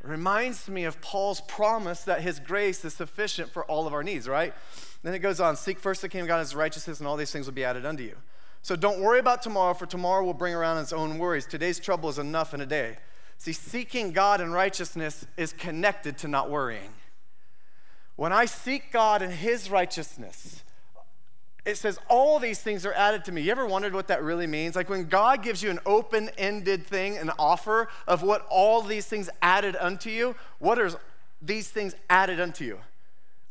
Reminds 0.01 0.67
me 0.67 0.85
of 0.85 0.99
Paul's 1.01 1.41
promise 1.41 2.01
that 2.05 2.21
his 2.21 2.39
grace 2.39 2.83
is 2.83 2.95
sufficient 2.95 3.51
for 3.51 3.63
all 3.65 3.85
of 3.85 3.93
our 3.93 4.01
needs, 4.01 4.27
right? 4.27 4.55
Then 5.03 5.13
it 5.13 5.19
goes 5.19 5.39
on, 5.39 5.55
seek 5.55 5.77
first 5.77 6.01
the 6.01 6.09
kingdom 6.09 6.25
of 6.25 6.29
God 6.29 6.37
and 6.37 6.47
his 6.47 6.55
righteousness, 6.55 6.97
and 6.97 7.07
all 7.07 7.15
these 7.15 7.31
things 7.31 7.45
will 7.45 7.53
be 7.53 7.63
added 7.63 7.85
unto 7.85 8.01
you. 8.01 8.15
So 8.63 8.75
don't 8.75 9.01
worry 9.01 9.19
about 9.19 9.43
tomorrow, 9.43 9.75
for 9.75 9.85
tomorrow 9.85 10.25
will 10.25 10.33
bring 10.33 10.55
around 10.55 10.79
its 10.79 10.93
own 10.93 11.19
worries. 11.19 11.45
Today's 11.45 11.79
trouble 11.79 12.09
is 12.09 12.17
enough 12.17 12.55
in 12.55 12.61
a 12.61 12.65
day. 12.65 12.97
See, 13.37 13.53
seeking 13.53 14.13
God 14.13 14.41
and 14.41 14.51
righteousness 14.51 15.27
is 15.37 15.53
connected 15.53 16.17
to 16.17 16.27
not 16.27 16.49
worrying. 16.49 16.89
When 18.19 18.33
I 18.33 18.47
seek 18.47 18.91
God 18.91 19.21
and 19.21 19.31
his 19.31 19.71
righteousness, 19.71 20.61
it 21.63 21.77
says 21.77 21.97
all 22.09 22.37
these 22.37 22.59
things 22.59 22.85
are 22.85 22.91
added 22.91 23.23
to 23.23 23.31
me. 23.31 23.43
You 23.43 23.51
ever 23.51 23.65
wondered 23.65 23.93
what 23.93 24.09
that 24.09 24.21
really 24.21 24.45
means? 24.45 24.75
Like 24.75 24.89
when 24.89 25.05
God 25.05 25.41
gives 25.41 25.63
you 25.63 25.69
an 25.69 25.79
open 25.85 26.29
ended 26.37 26.85
thing, 26.85 27.15
an 27.17 27.31
offer 27.39 27.87
of 28.09 28.21
what 28.21 28.45
all 28.49 28.81
these 28.81 29.05
things 29.05 29.29
added 29.41 29.77
unto 29.77 30.09
you, 30.09 30.35
what 30.57 30.77
are 30.77 30.91
these 31.41 31.69
things 31.69 31.95
added 32.09 32.41
unto 32.41 32.65
you? 32.65 32.79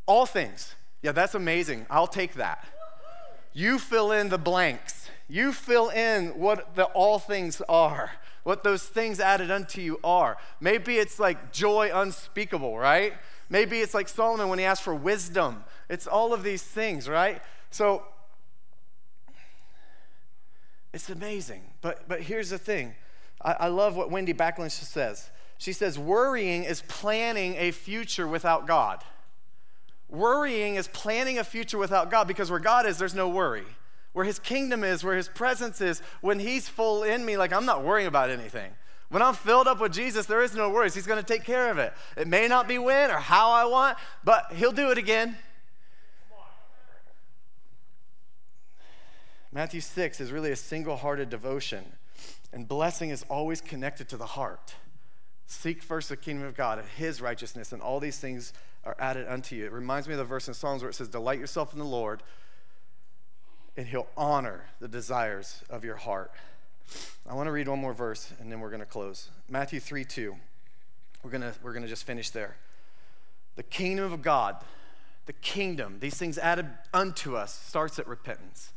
All 0.05 0.27
things. 0.27 0.75
Yeah, 1.01 1.13
that's 1.13 1.35
amazing. 1.35 1.87
I'll 1.89 2.07
take 2.07 2.35
that. 2.35 2.63
You 3.55 3.79
fill 3.79 4.13
in 4.13 4.29
the 4.29 4.37
blanks. 4.37 5.09
You 5.29 5.55
fill 5.55 5.89
in 5.89 6.39
what 6.39 6.75
the 6.75 6.85
all 6.85 7.19
things 7.19 7.63
are, 7.71 8.11
what 8.43 8.65
those 8.65 8.83
things 8.83 9.19
added 9.19 9.51
unto 9.51 9.81
you 9.81 9.99
are. 10.05 10.37
Maybe 10.61 10.97
it's 10.97 11.19
like 11.19 11.55
joy 11.55 11.91
unspeakable, 11.91 12.79
right? 12.79 13.15
Maybe 13.51 13.81
it's 13.81 13.95
like 13.95 14.09
Solomon 14.09 14.49
when 14.49 14.59
he 14.59 14.65
asked 14.65 14.83
for 14.83 14.95
wisdom. 14.95 15.65
It's 15.89 16.07
all 16.07 16.35
of 16.35 16.43
these 16.43 16.63
things, 16.63 17.09
right? 17.09 17.41
So 17.71 18.03
it's 20.93 21.09
amazing. 21.09 21.63
But, 21.81 22.09
but 22.09 22.21
here's 22.23 22.51
the 22.51 22.59
thing 22.59 22.95
I, 23.43 23.53
I 23.61 23.69
love 23.69 23.97
what 23.97 24.11
Wendy 24.11 24.35
Backlund 24.35 24.71
says. 24.71 25.31
She 25.59 25.73
says, 25.73 25.99
worrying 25.99 26.65
is 26.65 26.83
planning 26.87 27.57
a 27.57 27.73
future 27.73 28.29
without 28.29 28.67
God. 28.67 29.03
Worrying 30.09 30.77
is 30.77 30.89
planning 30.89 31.39
a 31.39 31.45
future 31.45 31.79
without 31.79 32.11
God 32.11 32.29
because 32.29 32.51
where 32.51 32.61
God 32.61 32.87
is, 32.87 32.99
there's 32.99 33.15
no 33.15 33.29
worry. 33.29 33.67
Where 34.13 34.25
His 34.25 34.39
kingdom 34.39 34.85
is, 34.85 35.03
where 35.03 35.17
His 35.17 35.29
presence 35.29 35.81
is, 35.81 36.01
when 36.21 36.39
He's 36.39 36.69
full 36.69 37.03
in 37.03 37.25
me, 37.25 37.37
like 37.37 37.53
I'm 37.53 37.67
not 37.67 37.83
worrying 37.83 38.07
about 38.07 38.31
anything. 38.31 38.71
When 39.09 39.23
I'm 39.23 39.35
filled 39.35 39.67
up 39.67 39.81
with 39.81 39.93
Jesus, 39.93 40.27
there 40.27 40.43
is 40.43 40.55
no 40.55 40.69
worries. 40.69 40.95
He's 40.95 41.07
going 41.07 41.23
to 41.23 41.27
take 41.27 41.45
care 41.45 41.71
of 41.71 41.79
it. 41.79 41.95
It 42.17 42.29
may 42.29 42.47
not 42.47 42.69
be 42.69 42.79
when 42.79 43.11
or 43.11 43.19
how 43.19 43.51
I 43.51 43.65
want, 43.65 43.97
but 44.23 44.53
He'll 44.53 44.73
do 44.73 44.91
it 44.91 44.99
again. 44.99 45.37
Matthew 49.51 49.81
6 49.81 50.21
is 50.21 50.31
really 50.31 50.51
a 50.51 50.57
single 50.57 50.97
hearted 50.97 51.31
devotion, 51.31 51.85
and 52.53 52.69
blessing 52.69 53.09
is 53.11 53.25
always 53.31 53.63
connected 53.63 54.09
to 54.11 54.19
the 54.19 54.27
heart. 54.27 54.75
Seek 55.47 55.83
first 55.83 56.11
the 56.11 56.17
kingdom 56.17 56.47
of 56.47 56.55
God 56.55 56.79
and 56.79 56.87
his 56.87 57.23
righteousness, 57.23 57.73
and 57.73 57.81
all 57.81 58.01
these 58.01 58.19
things 58.19 58.53
are 58.85 58.95
added 58.99 59.27
unto 59.27 59.57
you. 59.57 59.65
It 59.65 59.73
reminds 59.73 60.07
me 60.07 60.13
of 60.13 60.19
the 60.19 60.25
verse 60.25 60.47
in 60.47 60.53
Psalms 60.53 60.83
where 60.83 60.91
it 60.91 60.95
says, 60.95 61.09
Delight 61.09 61.39
yourself 61.39 61.73
in 61.73 61.79
the 61.79 61.87
Lord, 61.87 62.23
and 63.75 63.87
he'll 63.87 64.09
honor 64.17 64.67
the 64.81 64.89
desires 64.89 65.63
of 65.71 65.85
your 65.85 65.97
heart. 65.97 66.31
I 67.29 67.35
want 67.35 67.47
to 67.47 67.53
read 67.53 67.69
one 67.69 67.79
more 67.79 67.93
verse, 67.93 68.33
and 68.41 68.51
then 68.51 68.61
we're 68.61 68.71
going 68.71 68.81
to 68.81 68.87
close. 68.87 69.29
Matthew 69.49 69.81
3 69.81 70.05
2. 70.05 70.37
We're 71.23 71.31
going 71.31 71.43
to, 71.43 71.53
we're 71.63 71.73
going 71.73 71.83
to 71.83 71.89
just 71.89 72.05
finish 72.05 72.31
there. 72.31 72.57
The 73.57 73.63
kingdom 73.65 74.13
of 74.13 74.23
God, 74.23 74.57
the 75.27 75.33
kingdom, 75.33 75.99
these 76.01 76.15
things 76.15 76.39
added 76.39 76.67
unto 76.95 77.37
us, 77.37 77.53
starts 77.53 77.99
at 77.99 78.07
repentance. 78.07 78.73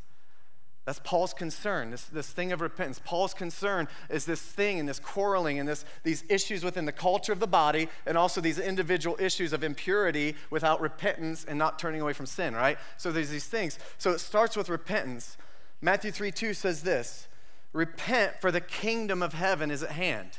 That's 0.86 1.00
Paul's 1.04 1.34
concern, 1.34 1.92
this, 1.92 2.06
this 2.06 2.32
thing 2.32 2.52
of 2.52 2.60
repentance. 2.60 3.00
Paul's 3.04 3.36
concern 3.36 3.88
is 4.10 4.26
this 4.26 4.42
thing 4.42 4.80
and 4.80 4.90
this 4.90 5.00
quarreling 5.00 5.60
and 5.60 5.70
this, 5.70 5.86
these 6.04 6.24
issues 6.28 6.64
within 6.64 6.86
the 6.86 6.92
culture 6.92 7.32
of 7.32 7.40
the 7.40 7.48
body 7.48 7.88
and 8.08 8.18
also 8.18 8.42
these 8.42 8.58
individual 8.58 9.16
issues 9.20 9.54
of 9.54 9.64
impurity 9.64 10.36
without 10.50 10.82
repentance 10.82 11.46
and 11.46 11.60
not 11.60 11.78
turning 11.78 12.02
away 12.02 12.14
from 12.14 12.26
sin, 12.26 12.56
right? 12.56 12.80
So 12.98 13.12
there's 13.12 13.30
these 13.30 13.46
things. 13.46 13.78
So 14.00 14.10
it 14.12 14.20
starts 14.20 14.58
with 14.58 14.70
repentance. 14.70 15.38
Matthew 15.82 16.12
3 16.12 16.32
2 16.32 16.56
says 16.56 16.82
this 16.82 17.28
Repent, 17.74 18.42
for 18.42 18.52
the 18.52 18.62
kingdom 18.62 19.24
of 19.24 19.34
heaven 19.34 19.72
is 19.72 19.84
at 19.84 19.92
hand. 19.92 20.38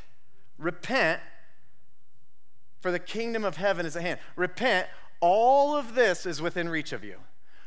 Repent, 0.58 1.20
for 2.80 2.90
the 2.90 2.98
kingdom 2.98 3.44
of 3.44 3.56
heaven 3.56 3.86
is 3.86 3.96
at 3.96 4.02
hand. 4.02 4.20
Repent, 4.36 4.86
all 5.20 5.76
of 5.76 5.94
this 5.94 6.26
is 6.26 6.42
within 6.42 6.68
reach 6.68 6.92
of 6.92 7.04
you. 7.04 7.16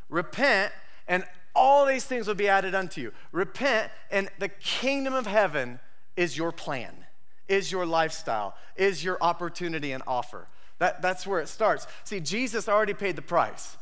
Repent, 0.10 0.72
and 1.08 1.24
all 1.56 1.86
these 1.86 2.04
things 2.04 2.28
will 2.28 2.36
be 2.36 2.50
added 2.50 2.76
unto 2.76 3.02
you. 3.02 3.12
Repent, 3.32 3.92
and 4.12 4.30
the 4.40 4.50
kingdom 4.50 5.14
of 5.14 5.26
heaven 5.26 5.80
is 6.16 6.38
your 6.38 6.52
plan, 6.52 7.06
is 7.48 7.72
your 7.72 7.86
lifestyle, 7.86 8.56
is 8.76 9.04
your 9.04 9.18
opportunity 9.22 9.92
and 9.94 10.04
offer. 10.06 10.48
That, 10.80 11.02
that's 11.02 11.26
where 11.26 11.40
it 11.40 11.48
starts. 11.48 11.88
See, 12.04 12.20
Jesus 12.20 12.68
already 12.68 12.94
paid 12.94 13.16
the 13.16 13.22
price. 13.22 13.78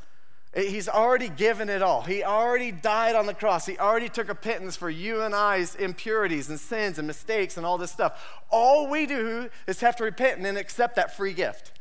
He's 0.56 0.88
already 0.88 1.30
given 1.30 1.68
it 1.68 1.82
all. 1.82 2.04
He 2.04 2.24
already 2.24 2.72
died 2.72 3.16
on 3.16 3.26
the 3.26 3.34
cross. 3.34 3.66
He 3.66 3.78
already 3.80 4.08
took 4.08 4.30
a 4.30 4.36
pittance 4.36 4.76
for 4.76 4.89
you 4.89 5.24
and 5.24 5.34
I's 5.34 5.74
impurities 5.74 6.47
and 6.47 6.60
sins 6.60 6.99
and 6.99 7.08
mistakes 7.08 7.58
and 7.58 7.66
all 7.66 7.80
this 7.80 7.91
stuff. 7.91 8.24
All 8.51 8.88
we 8.88 9.08
do 9.08 9.49
is 9.66 9.80
have 9.80 9.95
to 9.95 10.04
repent 10.04 10.38
and 10.38 10.45
then 10.45 10.56
accept 10.56 10.95
that 10.97 11.18
free 11.18 11.34
gift. 11.34 11.72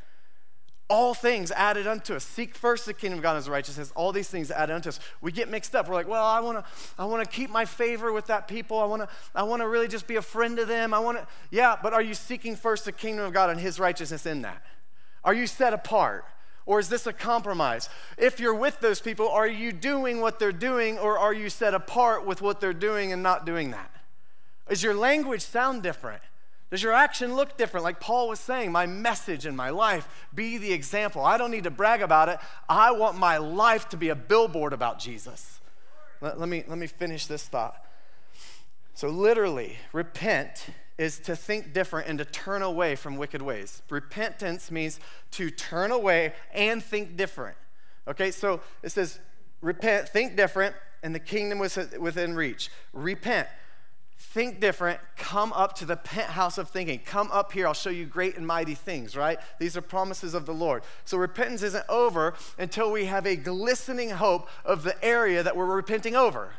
All 0.88 1.12
things 1.12 1.50
added 1.52 1.86
unto 1.86 2.14
us. 2.14 2.24
Seek 2.24 2.54
first 2.54 2.86
the 2.86 2.94
kingdom 2.94 3.18
of 3.18 3.22
God 3.22 3.32
and 3.32 3.44
his 3.44 3.48
righteousness. 3.48 3.92
All 3.94 4.10
these 4.10 4.28
things 4.28 4.50
added 4.50 4.74
unto 4.74 4.88
us. 4.88 5.00
We 5.20 5.32
get 5.32 5.50
mixed 5.50 5.74
up. 5.74 5.86
We're 5.86 5.94
like, 5.94 6.08
well, 6.08 6.24
I 6.24 6.40
want 6.40 6.58
to 6.58 6.64
I 6.98 7.04
want 7.04 7.22
to 7.24 7.30
keep 7.30 7.50
my 7.50 7.66
favor 7.66 8.10
with 8.10 8.26
that 8.26 8.48
people. 8.48 8.78
I 8.78 8.86
want 8.86 9.02
to 9.02 9.08
I 9.34 9.42
want 9.42 9.60
to 9.60 9.68
really 9.68 9.88
just 9.88 10.06
be 10.06 10.16
a 10.16 10.22
friend 10.22 10.56
to 10.56 10.64
them. 10.64 10.94
I 10.94 10.98
want 10.98 11.18
to 11.18 11.26
Yeah, 11.50 11.76
but 11.82 11.92
are 11.92 12.02
you 12.02 12.14
seeking 12.14 12.56
first 12.56 12.86
the 12.86 12.92
kingdom 12.92 13.26
of 13.26 13.34
God 13.34 13.50
and 13.50 13.60
his 13.60 13.78
righteousness 13.78 14.24
in 14.24 14.42
that? 14.42 14.62
Are 15.24 15.34
you 15.34 15.46
set 15.46 15.74
apart? 15.74 16.24
Or 16.64 16.78
is 16.78 16.88
this 16.88 17.06
a 17.06 17.12
compromise? 17.12 17.88
If 18.16 18.38
you're 18.38 18.54
with 18.54 18.80
those 18.80 19.00
people, 19.00 19.28
are 19.28 19.48
you 19.48 19.72
doing 19.72 20.20
what 20.20 20.38
they're 20.38 20.52
doing 20.52 20.98
or 20.98 21.18
are 21.18 21.32
you 21.32 21.50
set 21.50 21.74
apart 21.74 22.24
with 22.24 22.40
what 22.40 22.60
they're 22.60 22.72
doing 22.72 23.12
and 23.12 23.22
not 23.22 23.44
doing 23.44 23.72
that? 23.72 23.90
Does 24.68 24.82
your 24.82 24.94
language 24.94 25.42
sound 25.42 25.82
different? 25.82 26.22
Does 26.70 26.82
your 26.82 26.94
action 26.94 27.34
look 27.34 27.58
different? 27.58 27.84
Like 27.84 28.00
Paul 28.00 28.28
was 28.28 28.40
saying, 28.40 28.72
my 28.72 28.86
message 28.86 29.44
in 29.44 29.54
my 29.54 29.68
life 29.68 30.08
be 30.34 30.56
the 30.56 30.72
example. 30.72 31.22
I 31.22 31.36
don't 31.36 31.50
need 31.50 31.64
to 31.64 31.70
brag 31.70 32.00
about 32.00 32.30
it. 32.30 32.38
I 32.68 32.92
want 32.92 33.18
my 33.18 33.36
life 33.36 33.90
to 33.90 33.98
be 33.98 34.08
a 34.08 34.14
billboard 34.14 34.72
about 34.72 34.98
Jesus. 34.98 35.60
Let, 36.22 36.40
let 36.40 36.48
me, 36.48 36.64
let 36.66 36.78
me 36.78 36.86
finish 36.86 37.26
this 37.26 37.44
thought. 37.44 37.84
So, 38.94 39.08
literally, 39.08 39.76
repent 39.92 40.66
is 40.98 41.18
to 41.20 41.34
think 41.34 41.72
different 41.72 42.08
and 42.08 42.18
to 42.18 42.24
turn 42.24 42.62
away 42.62 42.94
from 42.94 43.16
wicked 43.16 43.42
ways. 43.42 43.82
Repentance 43.88 44.70
means 44.70 45.00
to 45.32 45.50
turn 45.50 45.90
away 45.90 46.32
and 46.52 46.82
think 46.82 47.16
different. 47.16 47.56
Okay, 48.06 48.30
so 48.30 48.60
it 48.82 48.90
says, 48.90 49.18
repent, 49.60 50.08
think 50.08 50.36
different, 50.36 50.74
and 51.02 51.14
the 51.14 51.20
kingdom 51.20 51.58
was 51.58 51.78
within 51.98 52.34
reach. 52.34 52.70
Repent, 52.92 53.48
think 54.18 54.60
different, 54.60 55.00
come 55.16 55.52
up 55.52 55.74
to 55.76 55.84
the 55.84 55.96
penthouse 55.96 56.58
of 56.58 56.68
thinking. 56.68 57.00
Come 57.04 57.30
up 57.32 57.52
here, 57.52 57.66
I'll 57.66 57.74
show 57.74 57.90
you 57.90 58.06
great 58.06 58.36
and 58.36 58.46
mighty 58.46 58.74
things, 58.74 59.16
right? 59.16 59.38
These 59.58 59.76
are 59.76 59.82
promises 59.82 60.34
of 60.34 60.46
the 60.46 60.54
Lord. 60.54 60.82
So 61.04 61.18
repentance 61.18 61.62
isn't 61.62 61.84
over 61.88 62.34
until 62.58 62.92
we 62.92 63.06
have 63.06 63.26
a 63.26 63.36
glistening 63.36 64.10
hope 64.10 64.48
of 64.64 64.84
the 64.84 65.02
area 65.04 65.42
that 65.42 65.56
we're 65.56 65.66
repenting 65.66 66.16
over. 66.16 66.52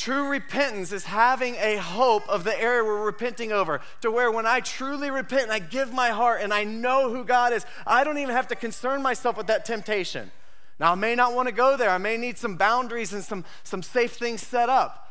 True 0.00 0.30
repentance 0.30 0.92
is 0.92 1.04
having 1.04 1.56
a 1.56 1.76
hope 1.76 2.26
of 2.26 2.42
the 2.42 2.58
area 2.58 2.82
we're 2.82 3.04
repenting 3.04 3.52
over, 3.52 3.82
to 4.00 4.10
where 4.10 4.30
when 4.30 4.46
I 4.46 4.60
truly 4.60 5.10
repent 5.10 5.42
and 5.42 5.52
I 5.52 5.58
give 5.58 5.92
my 5.92 6.08
heart 6.08 6.40
and 6.40 6.54
I 6.54 6.64
know 6.64 7.10
who 7.10 7.22
God 7.22 7.52
is, 7.52 7.66
I 7.86 8.02
don't 8.02 8.16
even 8.16 8.34
have 8.34 8.48
to 8.48 8.56
concern 8.56 9.02
myself 9.02 9.36
with 9.36 9.48
that 9.48 9.66
temptation. 9.66 10.30
Now, 10.78 10.92
I 10.92 10.94
may 10.94 11.14
not 11.14 11.34
want 11.34 11.48
to 11.48 11.54
go 11.54 11.76
there. 11.76 11.90
I 11.90 11.98
may 11.98 12.16
need 12.16 12.38
some 12.38 12.56
boundaries 12.56 13.12
and 13.12 13.22
some, 13.22 13.44
some 13.62 13.82
safe 13.82 14.12
things 14.12 14.40
set 14.40 14.70
up. 14.70 15.06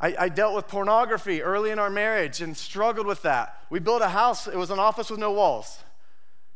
I, 0.00 0.16
I, 0.18 0.28
dealt 0.30 0.56
with 0.56 0.66
pornography 0.66 1.40
early 1.40 1.70
in 1.70 1.78
our 1.78 1.88
marriage 1.88 2.40
and 2.40 2.56
struggled 2.56 3.06
with 3.06 3.22
that. 3.22 3.56
We 3.70 3.78
built 3.78 4.02
a 4.02 4.08
house, 4.08 4.48
it 4.48 4.56
was 4.56 4.72
an 4.72 4.80
office 4.80 5.10
with 5.10 5.20
no 5.20 5.30
walls. 5.30 5.78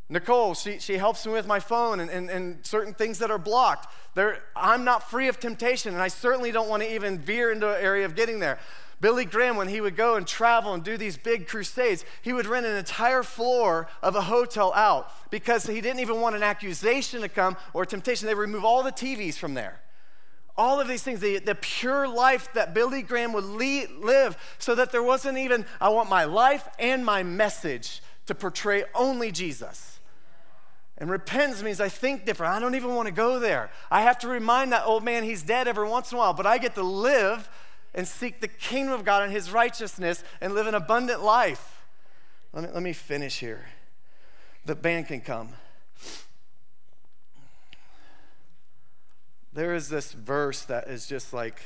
Nicole, 0.08 0.54
she, 0.54 0.78
she 0.78 0.98
helps 0.98 1.26
me 1.26 1.32
with 1.32 1.46
my 1.46 1.58
phone 1.58 1.98
and, 1.98 2.10
and, 2.10 2.30
and 2.30 2.64
certain 2.64 2.94
things 2.94 3.18
that 3.18 3.30
are 3.30 3.38
blocked. 3.38 3.92
I'm 4.54 4.84
not 4.84 5.10
free 5.10 5.26
of 5.26 5.40
temptation, 5.40 5.94
and 5.94 6.02
I 6.02 6.08
certainly 6.08 6.52
don't 6.52 6.68
want 6.68 6.84
to 6.84 6.94
even 6.94 7.18
veer 7.18 7.50
into 7.50 7.68
an 7.68 7.82
area 7.82 8.04
of 8.04 8.14
getting 8.14 8.38
there. 8.38 8.58
Billy 9.00 9.24
Graham, 9.24 9.56
when 9.56 9.68
he 9.68 9.80
would 9.80 9.96
go 9.96 10.14
and 10.14 10.26
travel 10.26 10.72
and 10.72 10.82
do 10.82 10.96
these 10.96 11.18
big 11.18 11.48
crusades, 11.48 12.04
he 12.22 12.32
would 12.32 12.46
rent 12.46 12.64
an 12.64 12.76
entire 12.76 13.22
floor 13.22 13.88
of 14.02 14.16
a 14.16 14.22
hotel 14.22 14.72
out 14.74 15.10
because 15.30 15.66
he 15.66 15.80
didn't 15.80 16.00
even 16.00 16.20
want 16.20 16.34
an 16.34 16.42
accusation 16.42 17.20
to 17.20 17.28
come 17.28 17.56
or 17.74 17.84
temptation. 17.84 18.26
They 18.26 18.34
remove 18.34 18.64
all 18.64 18.82
the 18.82 18.92
TVs 18.92 19.34
from 19.34 19.54
there. 19.54 19.80
All 20.56 20.80
of 20.80 20.88
these 20.88 21.02
things, 21.02 21.20
the, 21.20 21.40
the 21.40 21.54
pure 21.54 22.08
life 22.08 22.50
that 22.54 22.72
Billy 22.72 23.02
Graham 23.02 23.34
would 23.34 23.44
live 23.44 24.38
so 24.58 24.74
that 24.74 24.92
there 24.92 25.02
wasn't 25.02 25.36
even, 25.36 25.66
I 25.78 25.90
want 25.90 26.08
my 26.08 26.24
life 26.24 26.66
and 26.78 27.04
my 27.04 27.22
message 27.22 28.00
to 28.26 28.34
portray 28.34 28.84
only 28.94 29.30
Jesus. 29.30 29.95
And 30.98 31.10
repentance 31.10 31.62
means 31.62 31.80
I 31.80 31.88
think 31.88 32.24
different. 32.24 32.54
I 32.54 32.60
don't 32.60 32.74
even 32.74 32.94
want 32.94 33.06
to 33.06 33.12
go 33.12 33.38
there. 33.38 33.70
I 33.90 34.02
have 34.02 34.18
to 34.20 34.28
remind 34.28 34.72
that 34.72 34.86
old 34.86 35.04
man 35.04 35.24
he's 35.24 35.42
dead 35.42 35.68
every 35.68 35.88
once 35.88 36.10
in 36.10 36.16
a 36.16 36.18
while, 36.18 36.32
but 36.32 36.46
I 36.46 36.58
get 36.58 36.74
to 36.76 36.82
live 36.82 37.48
and 37.94 38.08
seek 38.08 38.40
the 38.40 38.48
kingdom 38.48 38.94
of 38.94 39.04
God 39.04 39.22
and 39.22 39.32
his 39.32 39.50
righteousness 39.50 40.24
and 40.40 40.54
live 40.54 40.66
an 40.66 40.74
abundant 40.74 41.22
life. 41.22 41.84
Let 42.52 42.64
me, 42.64 42.70
let 42.72 42.82
me 42.82 42.92
finish 42.92 43.40
here. 43.40 43.66
The 44.64 44.74
band 44.74 45.08
can 45.08 45.20
come. 45.20 45.50
There 49.52 49.74
is 49.74 49.88
this 49.88 50.12
verse 50.12 50.62
that 50.62 50.88
is 50.88 51.06
just 51.06 51.32
like, 51.32 51.62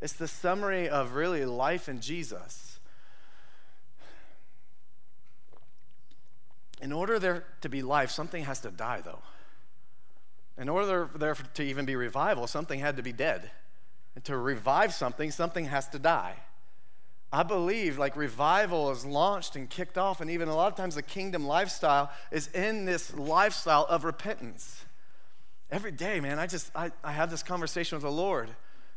it's 0.00 0.12
the 0.12 0.28
summary 0.28 0.88
of 0.88 1.14
really 1.14 1.44
life 1.44 1.88
in 1.88 2.00
Jesus. 2.00 2.77
In 6.80 6.92
order 6.92 7.18
there 7.18 7.44
to 7.62 7.68
be 7.68 7.82
life, 7.82 8.10
something 8.10 8.44
has 8.44 8.60
to 8.60 8.70
die, 8.70 9.00
though. 9.00 9.20
In 10.56 10.68
order 10.68 11.08
there 11.14 11.36
to 11.54 11.62
even 11.62 11.84
be 11.84 11.96
revival, 11.96 12.46
something 12.46 12.80
had 12.80 12.96
to 12.96 13.02
be 13.02 13.12
dead. 13.12 13.50
And 14.14 14.24
to 14.24 14.36
revive 14.36 14.92
something, 14.92 15.30
something 15.30 15.66
has 15.66 15.88
to 15.90 15.98
die. 15.98 16.36
I 17.32 17.42
believe 17.42 17.98
like 17.98 18.16
revival 18.16 18.90
is 18.90 19.04
launched 19.04 19.54
and 19.54 19.68
kicked 19.68 19.98
off, 19.98 20.20
and 20.20 20.30
even 20.30 20.48
a 20.48 20.56
lot 20.56 20.68
of 20.72 20.76
times 20.76 20.94
the 20.94 21.02
kingdom 21.02 21.46
lifestyle 21.46 22.10
is 22.30 22.48
in 22.48 22.86
this 22.86 23.14
lifestyle 23.14 23.86
of 23.88 24.04
repentance. 24.04 24.84
Every 25.70 25.92
day, 25.92 26.20
man, 26.20 26.38
I 26.38 26.46
just 26.46 26.70
I, 26.74 26.90
I 27.04 27.12
have 27.12 27.30
this 27.30 27.42
conversation 27.42 27.96
with 27.96 28.02
the 28.02 28.10
Lord. 28.10 28.48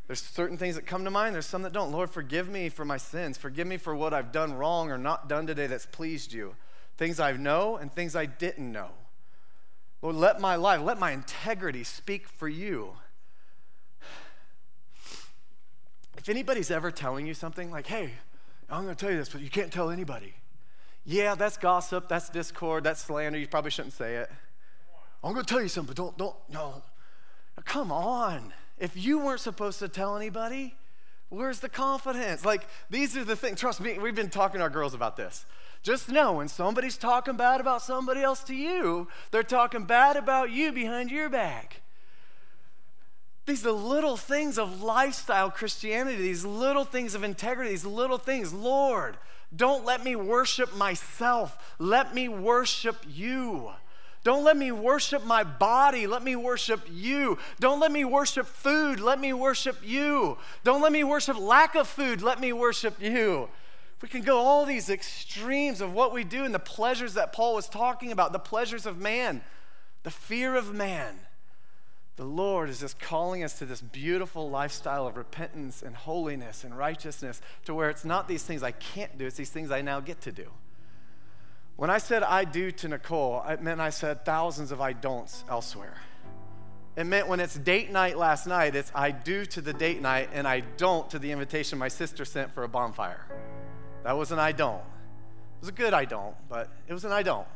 There's 0.06 0.22
certain 0.22 0.56
things 0.56 0.76
that 0.76 0.86
come 0.86 1.04
to 1.04 1.10
mind, 1.10 1.34
there's 1.34 1.46
some 1.46 1.62
that 1.62 1.72
don't. 1.72 1.92
Lord, 1.92 2.10
forgive 2.10 2.48
me 2.48 2.70
for 2.70 2.84
my 2.84 2.96
sins. 2.96 3.36
Forgive 3.36 3.66
me 3.66 3.76
for 3.76 3.94
what 3.94 4.14
I've 4.14 4.32
done 4.32 4.54
wrong 4.54 4.90
or 4.90 4.98
not 4.98 5.28
done 5.28 5.46
today 5.46 5.66
that's 5.66 5.86
pleased 5.86 6.32
you 6.32 6.56
things 6.96 7.20
I 7.20 7.32
know 7.32 7.76
and 7.76 7.92
things 7.92 8.14
I 8.16 8.26
didn't 8.26 8.70
know. 8.70 8.90
Lord, 10.02 10.16
let 10.16 10.40
my 10.40 10.56
life, 10.56 10.80
let 10.82 10.98
my 10.98 11.12
integrity 11.12 11.84
speak 11.84 12.26
for 12.26 12.48
you. 12.48 12.94
If 16.16 16.28
anybody's 16.28 16.70
ever 16.70 16.90
telling 16.90 17.26
you 17.26 17.34
something 17.34 17.70
like, 17.70 17.86
hey, 17.86 18.10
I'm 18.70 18.84
going 18.84 18.94
to 18.94 19.00
tell 19.00 19.10
you 19.10 19.18
this, 19.18 19.28
but 19.28 19.40
you 19.40 19.50
can't 19.50 19.72
tell 19.72 19.90
anybody. 19.90 20.34
Yeah, 21.04 21.34
that's 21.34 21.56
gossip, 21.56 22.08
that's 22.08 22.28
discord, 22.28 22.84
that's 22.84 23.02
slander. 23.02 23.38
You 23.38 23.48
probably 23.48 23.70
shouldn't 23.70 23.94
say 23.94 24.16
it. 24.16 24.30
I'm 25.24 25.32
going 25.32 25.44
to 25.44 25.52
tell 25.52 25.62
you 25.62 25.68
something, 25.68 25.94
but 25.94 25.96
don't, 25.96 26.18
don't, 26.18 26.36
no. 26.48 26.82
Come 27.64 27.92
on. 27.92 28.52
If 28.78 28.96
you 28.96 29.18
weren't 29.18 29.40
supposed 29.40 29.78
to 29.80 29.88
tell 29.88 30.16
anybody, 30.16 30.74
where's 31.28 31.60
the 31.60 31.68
confidence? 31.68 32.44
Like, 32.44 32.66
these 32.90 33.16
are 33.16 33.24
the 33.24 33.36
things. 33.36 33.60
Trust 33.60 33.80
me, 33.80 33.98
we've 33.98 34.14
been 34.14 34.30
talking 34.30 34.58
to 34.58 34.62
our 34.64 34.70
girls 34.70 34.94
about 34.94 35.16
this. 35.16 35.44
Just 35.82 36.08
know 36.08 36.34
when 36.34 36.48
somebody's 36.48 36.96
talking 36.96 37.36
bad 37.36 37.60
about 37.60 37.82
somebody 37.82 38.22
else 38.22 38.44
to 38.44 38.54
you, 38.54 39.08
they're 39.30 39.42
talking 39.42 39.84
bad 39.84 40.16
about 40.16 40.50
you 40.50 40.72
behind 40.72 41.10
your 41.10 41.28
back. 41.28 41.80
These 43.46 43.66
are 43.66 43.72
little 43.72 44.16
things 44.16 44.58
of 44.58 44.82
lifestyle 44.82 45.50
Christianity, 45.50 46.22
these 46.22 46.44
little 46.44 46.84
things 46.84 47.16
of 47.16 47.24
integrity, 47.24 47.70
these 47.70 47.84
little 47.84 48.18
things. 48.18 48.54
Lord, 48.54 49.16
don't 49.54 49.84
let 49.84 50.04
me 50.04 50.14
worship 50.14 50.76
myself. 50.76 51.74
Let 51.80 52.14
me 52.14 52.28
worship 52.28 52.98
you. 53.08 53.72
Don't 54.22 54.44
let 54.44 54.56
me 54.56 54.70
worship 54.70 55.24
my 55.24 55.42
body. 55.42 56.06
Let 56.06 56.22
me 56.22 56.36
worship 56.36 56.82
you. 56.88 57.38
Don't 57.58 57.80
let 57.80 57.90
me 57.90 58.04
worship 58.04 58.46
food. 58.46 59.00
Let 59.00 59.18
me 59.18 59.32
worship 59.32 59.78
you. 59.82 60.38
Don't 60.62 60.80
let 60.80 60.92
me 60.92 61.02
worship 61.02 61.36
lack 61.36 61.74
of 61.74 61.88
food. 61.88 62.22
Let 62.22 62.38
me 62.38 62.52
worship 62.52 63.02
you. 63.02 63.48
We 64.02 64.08
can 64.08 64.22
go 64.22 64.38
all 64.38 64.66
these 64.66 64.90
extremes 64.90 65.80
of 65.80 65.94
what 65.94 66.12
we 66.12 66.24
do 66.24 66.44
and 66.44 66.52
the 66.52 66.58
pleasures 66.58 67.14
that 67.14 67.32
Paul 67.32 67.54
was 67.54 67.68
talking 67.68 68.10
about, 68.10 68.32
the 68.32 68.40
pleasures 68.40 68.84
of 68.84 68.98
man, 68.98 69.42
the 70.02 70.10
fear 70.10 70.56
of 70.56 70.74
man. 70.74 71.14
The 72.16 72.24
Lord 72.24 72.68
is 72.68 72.80
just 72.80 73.00
calling 73.00 73.44
us 73.44 73.58
to 73.60 73.64
this 73.64 73.80
beautiful 73.80 74.50
lifestyle 74.50 75.06
of 75.06 75.16
repentance 75.16 75.82
and 75.82 75.94
holiness 75.94 76.64
and 76.64 76.76
righteousness 76.76 77.40
to 77.64 77.74
where 77.74 77.88
it's 77.88 78.04
not 78.04 78.26
these 78.26 78.42
things 78.42 78.64
I 78.64 78.72
can't 78.72 79.16
do, 79.16 79.26
it's 79.26 79.36
these 79.36 79.50
things 79.50 79.70
I 79.70 79.82
now 79.82 80.00
get 80.00 80.20
to 80.22 80.32
do. 80.32 80.50
When 81.76 81.88
I 81.88 81.98
said 81.98 82.22
I 82.24 82.44
do 82.44 82.70
to 82.72 82.88
Nicole, 82.88 83.42
it 83.48 83.62
meant 83.62 83.80
I 83.80 83.90
said 83.90 84.24
thousands 84.24 84.72
of 84.72 84.80
I 84.80 84.92
don'ts 84.92 85.44
elsewhere. 85.48 85.96
It 86.96 87.04
meant 87.04 87.28
when 87.28 87.40
it's 87.40 87.54
date 87.54 87.90
night 87.90 88.18
last 88.18 88.46
night, 88.46 88.74
it's 88.74 88.92
I 88.94 89.12
do 89.12 89.46
to 89.46 89.60
the 89.60 89.72
date 89.72 90.02
night 90.02 90.28
and 90.34 90.46
I 90.46 90.60
don't 90.76 91.08
to 91.10 91.18
the 91.18 91.30
invitation 91.30 91.78
my 91.78 91.88
sister 91.88 92.24
sent 92.24 92.52
for 92.52 92.64
a 92.64 92.68
bonfire. 92.68 93.24
That 94.04 94.16
was 94.16 94.32
an 94.32 94.38
I 94.38 94.52
don't. 94.52 94.80
It 94.80 95.60
was 95.60 95.68
a 95.68 95.72
good 95.72 95.94
I 95.94 96.04
don't, 96.04 96.34
but 96.48 96.68
it 96.88 96.92
was 96.92 97.04
an 97.04 97.12
I 97.12 97.22
don't. 97.22 97.46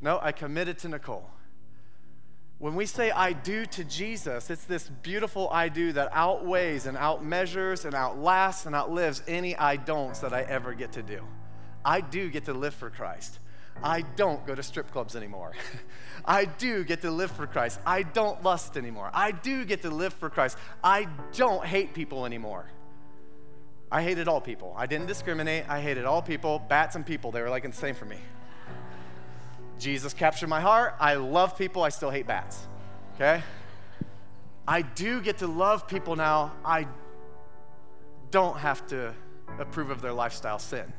No, 0.00 0.18
I 0.20 0.32
committed 0.32 0.78
to 0.78 0.88
Nicole. 0.88 1.30
When 2.58 2.74
we 2.74 2.84
say 2.84 3.10
I 3.10 3.32
do 3.32 3.64
to 3.64 3.84
Jesus, 3.84 4.50
it's 4.50 4.64
this 4.64 4.86
beautiful 5.02 5.48
I 5.50 5.70
do 5.70 5.92
that 5.92 6.10
outweighs 6.12 6.84
and 6.84 6.96
outmeasures 6.96 7.86
and 7.86 7.94
outlasts 7.94 8.66
and 8.66 8.74
outlives 8.74 9.22
any 9.26 9.56
I 9.56 9.76
don'ts 9.76 10.18
that 10.18 10.34
I 10.34 10.42
ever 10.42 10.74
get 10.74 10.92
to 10.92 11.02
do. 11.02 11.26
I 11.82 12.02
do 12.02 12.28
get 12.28 12.44
to 12.44 12.52
live 12.52 12.74
for 12.74 12.90
Christ. 12.90 13.38
I 13.82 14.02
don't 14.02 14.46
go 14.46 14.54
to 14.54 14.62
strip 14.62 14.90
clubs 14.90 15.16
anymore. 15.16 15.52
I 16.24 16.44
do 16.44 16.84
get 16.84 17.00
to 17.00 17.10
live 17.10 17.30
for 17.30 17.46
Christ. 17.46 17.80
I 17.86 18.02
don't 18.02 18.42
lust 18.42 18.76
anymore. 18.76 19.10
I 19.14 19.32
do 19.32 19.64
get 19.64 19.80
to 19.82 19.90
live 19.90 20.12
for 20.12 20.28
Christ. 20.28 20.58
I 20.84 21.08
don't 21.32 21.64
hate 21.64 21.94
people 21.94 22.26
anymore. 22.26 22.66
I 23.92 24.02
hated 24.02 24.28
all 24.28 24.40
people. 24.40 24.72
I 24.76 24.86
didn't 24.86 25.06
discriminate. 25.06 25.64
I 25.68 25.80
hated 25.80 26.04
all 26.04 26.22
people, 26.22 26.58
bats 26.58 26.94
and 26.94 27.04
people. 27.04 27.32
They 27.32 27.42
were 27.42 27.50
like 27.50 27.64
insane 27.64 27.94
for 27.94 28.04
me. 28.04 28.18
Jesus 29.78 30.12
captured 30.12 30.48
my 30.48 30.60
heart. 30.60 30.94
I 31.00 31.14
love 31.14 31.58
people. 31.58 31.82
I 31.82 31.88
still 31.88 32.10
hate 32.10 32.26
bats. 32.26 32.68
Okay? 33.14 33.42
I 34.68 34.82
do 34.82 35.20
get 35.20 35.38
to 35.38 35.46
love 35.46 35.88
people 35.88 36.14
now. 36.14 36.52
I 36.64 36.86
don't 38.30 38.58
have 38.58 38.86
to 38.88 39.14
approve 39.58 39.90
of 39.90 40.00
their 40.00 40.12
lifestyle 40.12 40.58
sin. 40.58 40.92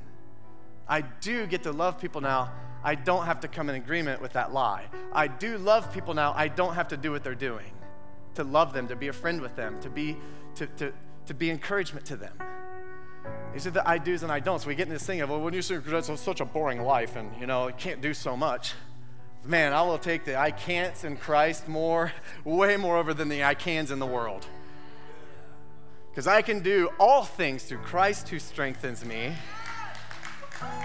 I 0.87 1.01
do 1.01 1.47
get 1.47 1.63
to 1.63 1.71
love 1.71 1.99
people 1.99 2.19
now. 2.19 2.51
I 2.83 2.95
don't 2.95 3.25
have 3.25 3.39
to 3.41 3.47
come 3.47 3.69
in 3.69 3.75
agreement 3.75 4.21
with 4.21 4.33
that 4.33 4.51
lie. 4.51 4.85
I 5.13 5.27
do 5.27 5.57
love 5.57 5.93
people 5.93 6.13
now. 6.13 6.33
I 6.35 6.47
don't 6.47 6.73
have 6.73 6.89
to 6.89 6.97
do 6.97 7.11
what 7.11 7.23
they're 7.23 7.35
doing. 7.35 7.71
To 8.35 8.43
love 8.43 8.73
them, 8.73 8.87
to 8.87 8.95
be 8.95 9.07
a 9.07 9.13
friend 9.13 9.39
with 9.39 9.55
them, 9.55 9.79
to 9.81 9.89
be, 9.89 10.17
to, 10.55 10.65
to, 10.67 10.91
to 11.27 11.33
be 11.33 11.49
encouragement 11.49 12.05
to 12.07 12.17
them. 12.17 12.33
These 13.53 13.67
are 13.67 13.71
the 13.71 13.87
I 13.87 13.97
do's 13.97 14.23
and 14.23 14.31
I 14.31 14.39
don'ts. 14.39 14.65
We 14.65 14.75
get 14.75 14.87
in 14.87 14.93
this 14.93 15.05
thing 15.05 15.21
of, 15.21 15.29
well, 15.29 15.41
when 15.41 15.53
you 15.53 15.61
say 15.61 15.75
it's 15.75 16.21
such 16.21 16.39
a 16.39 16.45
boring 16.45 16.81
life 16.81 17.15
and, 17.15 17.29
you 17.39 17.47
know, 17.47 17.67
you 17.67 17.73
can't 17.73 18.01
do 18.01 18.13
so 18.13 18.37
much. 18.37 18.73
Man, 19.43 19.73
I 19.73 19.81
will 19.81 19.97
take 19.97 20.23
the 20.23 20.37
I 20.37 20.51
can'ts 20.51 21.03
in 21.03 21.17
Christ 21.17 21.67
more, 21.67 22.13
way 22.45 22.77
more 22.77 22.97
over 22.97 23.13
than 23.13 23.27
the 23.27 23.43
I 23.43 23.55
cans 23.55 23.91
in 23.91 23.99
the 23.99 24.05
world. 24.05 24.45
Because 26.11 26.27
I 26.27 26.41
can 26.41 26.61
do 26.61 26.89
all 26.99 27.23
things 27.23 27.63
through 27.63 27.79
Christ 27.79 28.29
who 28.29 28.39
strengthens 28.39 29.03
me. 29.03 29.33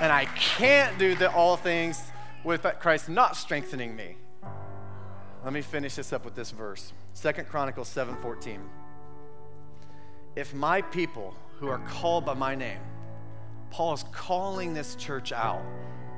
And 0.00 0.10
I 0.10 0.24
can't 0.36 0.98
do 0.98 1.14
the 1.14 1.30
all 1.32 1.56
things 1.56 2.00
with 2.44 2.66
Christ 2.80 3.08
not 3.08 3.36
strengthening 3.36 3.94
me. 3.94 4.16
Let 5.44 5.52
me 5.52 5.62
finish 5.62 5.96
this 5.96 6.12
up 6.12 6.24
with 6.24 6.34
this 6.34 6.50
verse. 6.50 6.92
Second 7.12 7.48
Chronicles 7.48 7.88
7:14. 7.88 8.60
If 10.34 10.54
my 10.54 10.80
people 10.80 11.34
who 11.58 11.68
are 11.68 11.78
called 11.80 12.24
by 12.24 12.34
my 12.34 12.54
name, 12.54 12.80
Paul 13.70 13.94
is 13.94 14.04
calling 14.12 14.74
this 14.74 14.94
church 14.96 15.32
out 15.32 15.62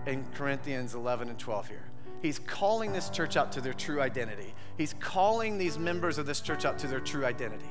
in 0.07 0.25
Corinthians 0.35 0.95
11 0.95 1.29
and 1.29 1.39
12 1.39 1.69
here. 1.69 1.85
He's 2.21 2.39
calling 2.39 2.93
this 2.93 3.11
church 3.11 3.37
out 3.37 3.53
to 3.53 3.61
their 3.61 3.73
true 3.73 4.01
identity. 4.01 4.55
He's 4.77 4.95
calling 4.95 5.59
these 5.59 5.79
members 5.79 6.19
of 6.19 6.27
this 6.27 6.41
church 6.41 6.65
out 6.65 6.79
to 6.81 6.87
their 6.87 7.01
true 7.01 7.25
identity. 7.25 7.69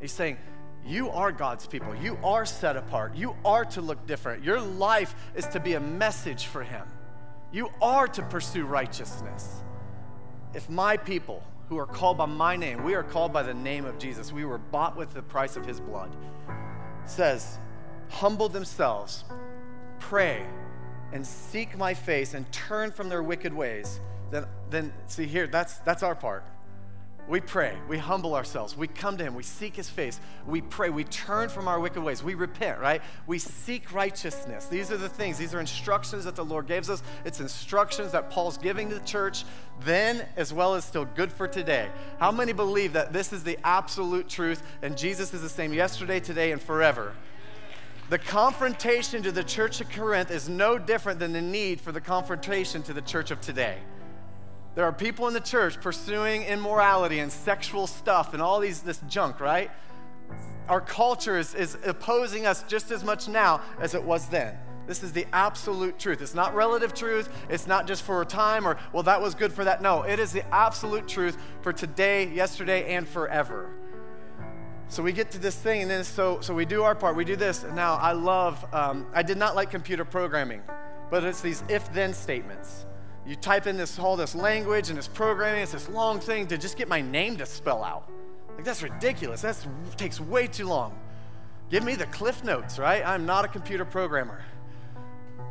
He's 0.00 0.12
saying, 0.12 0.38
You 0.84 1.10
are 1.10 1.30
God's 1.30 1.66
people. 1.66 1.94
You 1.94 2.18
are 2.24 2.44
set 2.44 2.76
apart. 2.76 3.14
You 3.14 3.36
are 3.44 3.64
to 3.66 3.80
look 3.80 4.04
different. 4.06 4.42
Your 4.42 4.60
life 4.60 5.14
is 5.34 5.46
to 5.48 5.60
be 5.60 5.74
a 5.74 5.80
message 5.80 6.46
for 6.46 6.62
Him. 6.62 6.86
You 7.52 7.70
are 7.80 8.08
to 8.08 8.22
pursue 8.22 8.64
righteousness. 8.64 9.62
If 10.52 10.68
my 10.68 10.96
people 10.96 11.42
who 11.68 11.78
are 11.78 11.86
called 11.86 12.18
by 12.18 12.26
my 12.26 12.56
name, 12.56 12.82
we 12.82 12.94
are 12.94 13.02
called 13.02 13.32
by 13.32 13.42
the 13.42 13.54
name 13.54 13.84
of 13.84 13.98
Jesus, 13.98 14.32
we 14.32 14.44
were 14.44 14.58
bought 14.58 14.96
with 14.96 15.12
the 15.14 15.22
price 15.22 15.56
of 15.56 15.64
His 15.64 15.80
blood, 15.80 16.14
says, 17.08 17.58
humble 18.08 18.48
themselves, 18.48 19.24
pray, 19.98 20.46
and 21.12 21.26
seek 21.26 21.76
my 21.76 21.94
face 21.94 22.34
and 22.34 22.50
turn 22.52 22.90
from 22.90 23.08
their 23.08 23.22
wicked 23.22 23.52
ways, 23.52 24.00
then, 24.30 24.44
then 24.70 24.92
see 25.06 25.26
here, 25.26 25.46
that's, 25.46 25.78
that's 25.78 26.02
our 26.02 26.14
part. 26.14 26.44
We 27.28 27.40
pray, 27.40 27.76
we 27.88 27.98
humble 27.98 28.36
ourselves, 28.36 28.76
we 28.76 28.86
come 28.86 29.16
to 29.16 29.24
Him, 29.24 29.34
we 29.34 29.42
seek 29.42 29.74
His 29.74 29.88
face, 29.88 30.20
we 30.46 30.60
pray, 30.60 30.90
we 30.90 31.02
turn 31.02 31.48
from 31.48 31.66
our 31.66 31.80
wicked 31.80 32.00
ways, 32.00 32.22
we 32.22 32.34
repent, 32.34 32.78
right? 32.78 33.02
We 33.26 33.40
seek 33.40 33.92
righteousness. 33.92 34.66
These 34.66 34.92
are 34.92 34.96
the 34.96 35.08
things, 35.08 35.36
these 35.36 35.52
are 35.52 35.58
instructions 35.58 36.24
that 36.24 36.36
the 36.36 36.44
Lord 36.44 36.68
gives 36.68 36.88
us. 36.88 37.02
It's 37.24 37.40
instructions 37.40 38.12
that 38.12 38.30
Paul's 38.30 38.56
giving 38.56 38.88
to 38.90 38.94
the 38.94 39.04
church 39.04 39.44
then 39.80 40.24
as 40.36 40.52
well 40.52 40.74
as 40.74 40.84
still 40.84 41.04
good 41.04 41.32
for 41.32 41.48
today. 41.48 41.88
How 42.18 42.30
many 42.30 42.52
believe 42.52 42.92
that 42.94 43.12
this 43.12 43.32
is 43.32 43.42
the 43.42 43.58
absolute 43.64 44.28
truth 44.28 44.62
and 44.82 44.96
Jesus 44.96 45.34
is 45.34 45.42
the 45.42 45.48
same 45.48 45.72
yesterday, 45.72 46.20
today, 46.20 46.52
and 46.52 46.62
forever? 46.62 47.12
The 48.08 48.18
confrontation 48.18 49.22
to 49.24 49.32
the 49.32 49.42
church 49.42 49.80
of 49.80 49.90
Corinth 49.90 50.30
is 50.30 50.48
no 50.48 50.78
different 50.78 51.18
than 51.18 51.32
the 51.32 51.42
need 51.42 51.80
for 51.80 51.90
the 51.90 52.00
confrontation 52.00 52.82
to 52.84 52.92
the 52.92 53.02
church 53.02 53.32
of 53.32 53.40
today. 53.40 53.78
There 54.76 54.84
are 54.84 54.92
people 54.92 55.26
in 55.26 55.32
the 55.32 55.40
church 55.40 55.80
pursuing 55.80 56.42
immorality 56.42 57.20
and 57.20 57.32
sexual 57.32 57.86
stuff 57.86 58.34
and 58.34 58.42
all 58.42 58.60
these 58.60 58.82
this 58.82 59.00
junk, 59.08 59.40
right? 59.40 59.70
Our 60.68 60.82
culture 60.82 61.38
is, 61.38 61.54
is 61.54 61.78
opposing 61.82 62.44
us 62.44 62.62
just 62.64 62.90
as 62.90 63.02
much 63.02 63.26
now 63.26 63.62
as 63.80 63.94
it 63.94 64.04
was 64.04 64.28
then. 64.28 64.54
This 64.86 65.02
is 65.02 65.12
the 65.12 65.26
absolute 65.32 65.98
truth. 65.98 66.20
It's 66.20 66.34
not 66.34 66.54
relative 66.54 66.92
truth. 66.92 67.30
It's 67.48 67.66
not 67.66 67.86
just 67.86 68.02
for 68.02 68.20
a 68.20 68.26
time 68.26 68.68
or, 68.68 68.76
well, 68.92 69.02
that 69.04 69.20
was 69.20 69.34
good 69.34 69.50
for 69.50 69.64
that. 69.64 69.80
No, 69.80 70.02
it 70.02 70.18
is 70.18 70.30
the 70.30 70.46
absolute 70.54 71.08
truth 71.08 71.38
for 71.62 71.72
today, 71.72 72.28
yesterday, 72.28 72.94
and 72.94 73.08
forever. 73.08 73.70
So 74.88 75.02
we 75.02 75.12
get 75.12 75.30
to 75.30 75.38
this 75.38 75.56
thing, 75.56 75.82
and 75.82 75.90
then 75.90 76.04
so, 76.04 76.40
so 76.40 76.54
we 76.54 76.66
do 76.66 76.82
our 76.82 76.94
part. 76.94 77.16
We 77.16 77.24
do 77.24 77.34
this. 77.34 77.64
Now, 77.74 77.94
I 77.94 78.12
love, 78.12 78.62
um, 78.74 79.06
I 79.14 79.22
did 79.22 79.38
not 79.38 79.56
like 79.56 79.70
computer 79.70 80.04
programming, 80.04 80.62
but 81.10 81.24
it's 81.24 81.40
these 81.40 81.64
if 81.70 81.90
then 81.94 82.12
statements. 82.12 82.84
You 83.26 83.34
type 83.34 83.66
in 83.66 83.76
this 83.76 83.98
all 83.98 84.16
this 84.16 84.34
language 84.34 84.88
and 84.88 84.96
this 84.96 85.08
programming, 85.08 85.62
it's 85.62 85.72
this 85.72 85.88
long 85.88 86.20
thing 86.20 86.46
to 86.48 86.56
just 86.56 86.76
get 86.76 86.88
my 86.88 87.00
name 87.00 87.36
to 87.38 87.46
spell 87.46 87.82
out. 87.82 88.08
Like, 88.54 88.64
that's 88.64 88.82
ridiculous. 88.82 89.42
That 89.42 89.56
takes 89.96 90.20
way 90.20 90.46
too 90.46 90.68
long. 90.68 90.98
Give 91.70 91.82
me 91.82 91.96
the 91.96 92.06
cliff 92.06 92.44
notes, 92.44 92.78
right? 92.78 93.04
I'm 93.04 93.26
not 93.26 93.44
a 93.44 93.48
computer 93.48 93.84
programmer. 93.84 94.42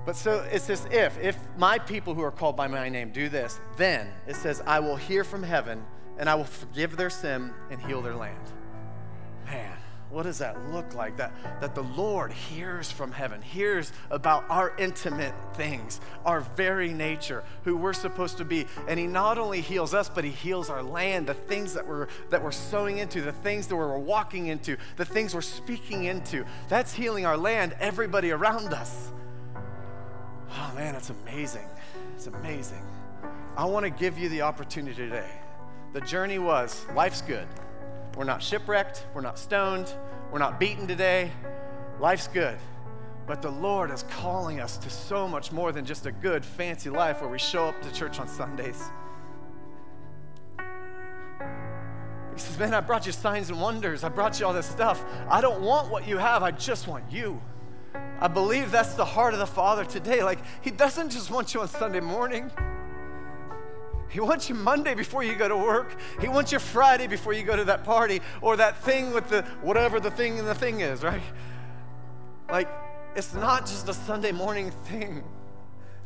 But 0.06 0.16
so 0.16 0.46
it's 0.52 0.68
this 0.68 0.86
if. 0.92 1.18
If 1.20 1.38
my 1.58 1.80
people 1.80 2.14
who 2.14 2.22
are 2.22 2.32
called 2.32 2.56
by 2.56 2.68
my 2.68 2.88
name 2.90 3.12
do 3.12 3.28
this, 3.28 3.60
then 3.76 4.08
it 4.28 4.36
says, 4.36 4.62
I 4.66 4.80
will 4.80 4.96
hear 4.96 5.24
from 5.24 5.44
heaven 5.44 5.84
and 6.18 6.30
I 6.30 6.36
will 6.36 6.46
forgive 6.46 6.96
their 6.96 7.10
sin 7.10 7.54
and 7.70 7.82
heal 7.82 8.02
their 8.02 8.16
land. 8.16 8.40
Man, 9.46 9.78
what 10.16 10.24
does 10.24 10.38
that 10.38 10.72
look 10.72 10.96
like? 10.96 11.18
That, 11.18 11.34
that 11.60 11.76
the 11.76 11.84
Lord 11.84 12.32
hears 12.32 12.90
from 12.90 13.12
heaven, 13.12 13.42
hears 13.42 13.92
about 14.10 14.46
our 14.48 14.74
intimate 14.78 15.34
things, 15.56 16.00
our 16.26 16.40
very 16.40 16.94
nature, 16.94 17.44
who 17.66 17.76
we're 17.76 17.92
supposed 17.92 18.38
to 18.38 18.46
be. 18.46 18.66
And 18.88 18.98
He 18.98 19.08
not 19.08 19.38
only 19.38 19.60
heals 19.60 19.94
us, 19.94 20.08
but 20.08 20.24
He 20.24 20.32
heals 20.32 20.70
our 20.70 20.82
land, 20.82 21.28
the 21.28 21.34
things 21.34 21.74
that 21.74 21.86
we're, 21.86 22.08
that 22.30 22.42
we're 22.42 22.54
sowing 22.54 23.00
into, 23.00 23.22
the 23.22 23.34
things 23.34 23.68
that 23.68 23.76
we're 23.76 23.98
walking 23.98 24.48
into, 24.48 24.78
the 24.96 25.04
things 25.04 25.36
we're 25.36 25.42
speaking 25.42 26.06
into. 26.06 26.46
That's 26.70 26.94
healing 26.94 27.26
our 27.26 27.36
land, 27.36 27.76
everybody 27.82 28.32
around 28.32 28.74
us. 28.74 29.12
Oh 30.50 30.72
man, 30.76 30.96
it's 30.96 31.10
amazing. 31.10 31.68
It's 32.16 32.28
amazing. 32.28 32.86
I 33.58 33.66
want 33.66 33.84
to 33.84 33.90
give 33.90 34.18
you 34.18 34.30
the 34.30 34.44
opportunity 34.44 34.96
today. 34.96 35.30
The 35.92 36.00
journey 36.00 36.40
was 36.40 36.86
life's 36.96 37.22
good. 37.22 37.48
We're 38.16 38.24
not 38.24 38.42
shipwrecked, 38.42 39.06
we're 39.14 39.22
not 39.22 39.38
stoned, 39.38 39.94
we're 40.32 40.40
not 40.40 40.60
beaten 40.60 40.88
today. 40.88 41.32
Life's 42.00 42.28
good. 42.28 42.58
But 43.28 43.42
the 43.42 43.50
Lord 43.50 43.90
is 43.92 44.04
calling 44.04 44.60
us 44.60 44.78
to 44.78 44.90
so 44.90 45.28
much 45.28 45.52
more 45.52 45.72
than 45.72 45.86
just 45.86 46.06
a 46.06 46.12
good, 46.12 46.46
fancy 46.46 46.90
life 46.90 47.22
where 47.22 47.30
we 47.30 47.40
show 47.40 47.66
up 47.66 47.82
to 47.82 47.92
church 47.92 48.20
on 48.20 48.28
Sundays. 48.28 48.82
He 52.36 52.42
says, 52.42 52.60
Man, 52.60 52.74
I 52.74 52.82
brought 52.82 53.06
you 53.06 53.12
signs 53.12 53.50
and 53.50 53.60
wonders. 53.60 54.04
I 54.04 54.10
brought 54.10 54.40
you 54.40 54.46
all 54.46 54.54
this 54.54 54.68
stuff. 54.68 55.04
I 55.30 55.42
don't 55.42 55.62
want 55.62 55.90
what 55.90 56.08
you 56.08 56.18
have, 56.18 56.44
I 56.44 56.52
just 56.52 56.88
want 56.88 57.12
you. 57.12 57.42
I 58.20 58.28
believe 58.28 58.72
that's 58.72 58.94
the 58.94 59.06
heart 59.06 59.34
of 59.34 59.40
the 59.40 59.48
Father 59.48 59.86
today. 59.86 60.24
Like, 60.24 60.40
He 60.62 60.72
doesn't 60.72 61.10
just 61.10 61.32
want 61.32 61.54
you 61.54 61.62
on 61.62 61.68
Sunday 61.68 62.02
morning. 62.02 62.52
He 64.10 64.20
wants 64.20 64.50
you 64.50 64.56
Monday 64.56 64.94
before 64.94 65.24
you 65.24 65.36
go 65.36 65.48
to 65.48 65.58
work. 65.58 65.96
He 66.22 66.28
wants 66.28 66.52
you 66.52 66.60
Friday 66.60 67.08
before 67.08 67.34
you 67.34 67.44
go 67.44 67.56
to 67.56 67.66
that 67.66 67.84
party 67.84 68.22
or 68.42 68.56
that 68.58 68.78
thing 68.84 69.14
with 69.14 69.30
the 69.30 69.42
whatever 69.62 70.00
the 70.00 70.12
thing 70.12 70.40
and 70.40 70.48
the 70.48 70.56
thing 70.56 70.82
is, 70.82 71.04
right? 71.04 71.22
Like, 72.50 72.70
it's 73.16 73.34
not 73.34 73.62
just 73.62 73.90
a 73.90 73.94
Sunday 73.94 74.32
morning 74.32 74.72
thing. 74.72 75.24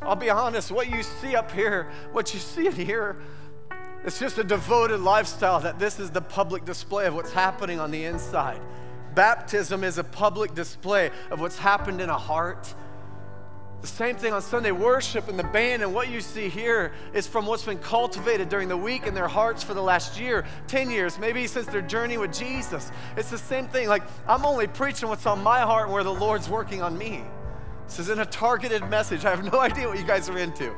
I'll 0.02 0.16
be 0.16 0.30
honest, 0.30 0.70
what 0.70 0.88
you 0.90 1.02
see 1.02 1.36
up 1.36 1.50
here, 1.50 1.90
what 2.12 2.32
you 2.32 2.40
see 2.40 2.66
in 2.66 2.72
here, 2.72 3.20
it's 4.04 4.18
just 4.18 4.38
a 4.38 4.44
devoted 4.44 5.00
lifestyle 5.00 5.60
that 5.60 5.78
this 5.78 6.00
is 6.00 6.10
the 6.10 6.22
public 6.22 6.64
display 6.64 7.06
of 7.06 7.14
what's 7.14 7.32
happening 7.32 7.78
on 7.78 7.90
the 7.90 8.04
inside. 8.04 8.60
Baptism 9.14 9.84
is 9.84 9.98
a 9.98 10.04
public 10.04 10.54
display 10.54 11.10
of 11.30 11.40
what's 11.40 11.58
happened 11.58 12.00
in 12.00 12.08
a 12.08 12.16
heart. 12.16 12.74
The 13.80 13.86
same 13.86 14.16
thing 14.16 14.34
on 14.34 14.42
Sunday 14.42 14.72
worship 14.72 15.28
and 15.28 15.38
the 15.38 15.44
band, 15.44 15.82
and 15.82 15.94
what 15.94 16.08
you 16.10 16.20
see 16.20 16.50
here 16.50 16.92
is 17.14 17.26
from 17.26 17.46
what's 17.46 17.64
been 17.64 17.78
cultivated 17.78 18.50
during 18.50 18.68
the 18.68 18.76
week 18.76 19.06
in 19.06 19.14
their 19.14 19.28
hearts 19.28 19.62
for 19.62 19.72
the 19.72 19.82
last 19.82 20.20
year, 20.20 20.44
10 20.66 20.90
years, 20.90 21.18
maybe 21.18 21.46
since 21.46 21.66
their 21.66 21.80
journey 21.80 22.18
with 22.18 22.32
Jesus. 22.32 22.90
It's 23.16 23.30
the 23.30 23.38
same 23.38 23.68
thing. 23.68 23.88
Like, 23.88 24.02
I'm 24.28 24.44
only 24.44 24.66
preaching 24.66 25.08
what's 25.08 25.24
on 25.24 25.42
my 25.42 25.60
heart 25.60 25.84
and 25.84 25.94
where 25.94 26.04
the 26.04 26.12
Lord's 26.12 26.48
working 26.48 26.82
on 26.82 26.98
me. 26.98 27.24
This 27.86 28.00
isn't 28.00 28.20
a 28.20 28.26
targeted 28.26 28.88
message. 28.90 29.24
I 29.24 29.30
have 29.30 29.50
no 29.50 29.58
idea 29.60 29.88
what 29.88 29.98
you 29.98 30.06
guys 30.06 30.28
are 30.28 30.38
into. 30.38 30.74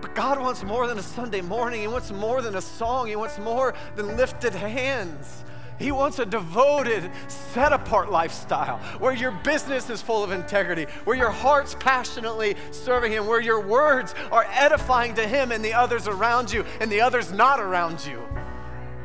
But 0.00 0.14
God 0.14 0.40
wants 0.40 0.62
more 0.62 0.86
than 0.86 0.98
a 0.98 1.02
Sunday 1.02 1.40
morning. 1.40 1.80
He 1.80 1.88
wants 1.88 2.12
more 2.12 2.42
than 2.42 2.54
a 2.54 2.62
song. 2.62 3.08
He 3.08 3.16
wants 3.16 3.38
more 3.40 3.74
than 3.96 4.16
lifted 4.16 4.54
hands. 4.54 5.44
He 5.78 5.92
wants 5.92 6.18
a 6.18 6.26
devoted, 6.26 7.10
set 7.28 7.72
apart 7.72 8.10
lifestyle 8.10 8.78
where 8.98 9.14
your 9.14 9.30
business 9.30 9.88
is 9.90 10.02
full 10.02 10.24
of 10.24 10.32
integrity, 10.32 10.86
where 11.04 11.16
your 11.16 11.30
heart's 11.30 11.76
passionately 11.78 12.56
serving 12.72 13.12
Him, 13.12 13.26
where 13.26 13.40
your 13.40 13.60
words 13.60 14.14
are 14.32 14.46
edifying 14.50 15.14
to 15.14 15.26
Him 15.26 15.52
and 15.52 15.64
the 15.64 15.74
others 15.74 16.08
around 16.08 16.52
you 16.52 16.64
and 16.80 16.90
the 16.90 17.00
others 17.00 17.32
not 17.32 17.60
around 17.60 18.04
you. 18.04 18.20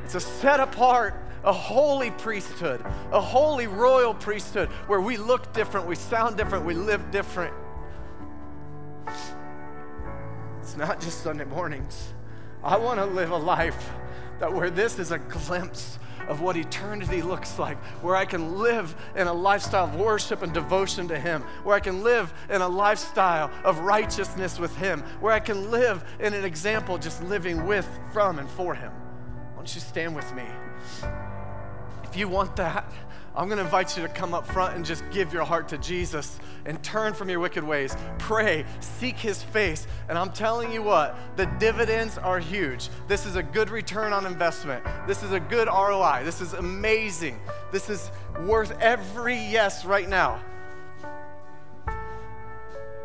It's 0.03 0.15
a 0.15 0.19
set 0.19 0.59
apart, 0.59 1.15
a 1.43 1.53
holy 1.53 2.09
priesthood, 2.11 2.83
a 3.11 3.21
holy 3.21 3.67
royal 3.67 4.15
priesthood 4.15 4.69
where 4.87 5.01
we 5.01 5.17
look 5.17 5.53
different, 5.53 5.85
we 5.85 5.95
sound 5.95 6.37
different, 6.37 6.65
we 6.65 6.73
live 6.73 7.11
different. 7.11 7.53
It's 10.59 10.75
not 10.75 10.99
just 10.99 11.21
Sunday 11.21 11.45
mornings. 11.45 12.13
I 12.63 12.77
want 12.77 12.97
to 12.99 13.05
live 13.05 13.31
a 13.31 13.37
life 13.37 13.91
that 14.39 14.51
where 14.51 14.69
this 14.69 14.97
is 14.97 15.11
a 15.11 15.19
glimpse 15.19 15.99
of 16.27 16.41
what 16.41 16.57
eternity 16.57 17.21
looks 17.21 17.59
like, 17.59 17.77
where 18.01 18.15
I 18.15 18.25
can 18.25 18.57
live 18.57 18.95
in 19.15 19.27
a 19.27 19.33
lifestyle 19.33 19.85
of 19.85 19.95
worship 19.95 20.41
and 20.41 20.53
devotion 20.53 21.07
to 21.07 21.19
Him, 21.19 21.41
where 21.63 21.75
I 21.75 21.79
can 21.79 22.03
live 22.03 22.33
in 22.49 22.61
a 22.61 22.67
lifestyle 22.67 23.51
of 23.63 23.79
righteousness 23.79 24.59
with 24.59 24.75
Him, 24.77 25.01
where 25.19 25.33
I 25.33 25.39
can 25.39 25.71
live 25.71 26.03
in 26.19 26.33
an 26.33 26.45
example 26.45 26.97
just 26.97 27.23
living 27.23 27.65
with, 27.65 27.87
from, 28.11 28.39
and 28.39 28.49
for 28.51 28.73
Him. 28.73 28.91
Why 28.91 29.55
don't 29.55 29.75
you 29.75 29.81
stand 29.81 30.15
with 30.15 30.33
me? 30.33 30.45
If 32.03 32.17
you 32.17 32.27
want 32.27 32.55
that, 32.57 32.91
I'm 33.35 33.47
going 33.47 33.57
to 33.57 33.63
invite 33.63 33.97
you 33.97 34.03
to 34.03 34.09
come 34.09 34.35
up 34.35 34.45
front 34.45 34.75
and 34.75 34.85
just 34.85 35.03
give 35.09 35.33
your 35.33 35.43
heart 35.43 35.67
to 35.69 35.77
Jesus 35.79 36.39
and 36.65 36.81
turn 36.83 37.13
from 37.13 37.29
your 37.29 37.39
wicked 37.39 37.63
ways. 37.63 37.95
Pray, 38.19 38.63
seek 38.79 39.17
his 39.17 39.41
face. 39.41 39.87
And 40.07 40.17
I'm 40.17 40.31
telling 40.31 40.71
you 40.71 40.83
what, 40.83 41.17
the 41.35 41.47
dividends 41.57 42.19
are 42.19 42.37
huge. 42.37 42.89
This 43.07 43.25
is 43.25 43.35
a 43.35 43.41
good 43.41 43.71
return 43.71 44.13
on 44.13 44.27
investment. 44.27 44.83
This 45.07 45.23
is 45.23 45.31
a 45.31 45.39
good 45.39 45.67
ROI. 45.67 46.21
This 46.23 46.41
is 46.41 46.53
amazing. 46.53 47.39
This 47.71 47.89
is 47.89 48.11
worth 48.45 48.79
every 48.79 49.35
yes 49.35 49.83
right 49.83 50.07
now. 50.07 50.39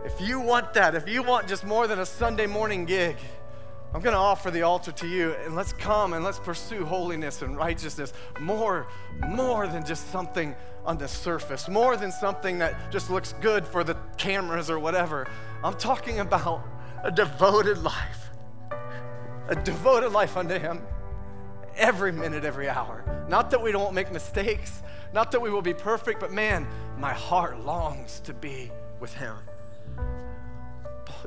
If 0.05 0.20
you 0.20 0.41
want 0.41 0.74
that, 0.74 0.95
if 0.95 1.09
you 1.09 1.22
want 1.22 1.49
just 1.49 1.64
more 1.64 1.87
than 1.87 2.01
a 2.01 2.07
Sunday 2.07 2.47
morning 2.47 2.85
gig, 2.85 3.16
I'm 3.95 4.03
going 4.03 4.12
to 4.12 4.18
offer 4.18 4.51
the 4.51 4.62
altar 4.62 4.93
to 4.93 5.07
you 5.07 5.32
and 5.45 5.57
let's 5.57 5.72
come 5.72 6.12
and 6.12 6.22
let's 6.22 6.39
pursue 6.39 6.84
holiness 6.84 7.41
and 7.41 7.57
righteousness 7.57 8.12
more 8.39 8.86
more 9.28 9.66
than 9.66 9.84
just 9.84 10.11
something 10.12 10.55
on 10.84 10.99
the 10.99 11.09
surface, 11.09 11.68
more 11.68 11.97
than 11.97 12.12
something 12.12 12.59
that 12.59 12.93
just 12.93 13.11
looks 13.11 13.34
good 13.41 13.66
for 13.66 13.84
the 13.84 13.95
cameras 14.18 14.68
or 14.68 14.78
whatever. 14.78 15.26
I'm 15.64 15.74
talking 15.74 16.20
about 16.20 16.62
a 17.03 17.11
devoted 17.11 17.78
life. 17.78 18.30
A 19.49 19.55
devoted 19.55 20.11
life 20.12 20.36
unto 20.36 20.59
him 20.59 20.82
every 21.76 22.12
minute, 22.12 22.45
every 22.45 22.68
hour. 22.68 23.26
Not 23.28 23.51
that 23.51 23.62
we 23.62 23.72
don't 23.72 23.95
make 23.95 24.12
mistakes, 24.12 24.82
not 25.14 25.30
that 25.32 25.41
we 25.41 25.51
will 25.51 25.62
be 25.62 25.74
perfect, 25.74 26.20
but 26.20 26.30
man, 26.30 26.66
my 26.99 27.14
heart 27.14 27.64
longs 27.64 28.20
to 28.20 28.34
be 28.34 28.70
with 29.01 29.14
him. 29.14 29.34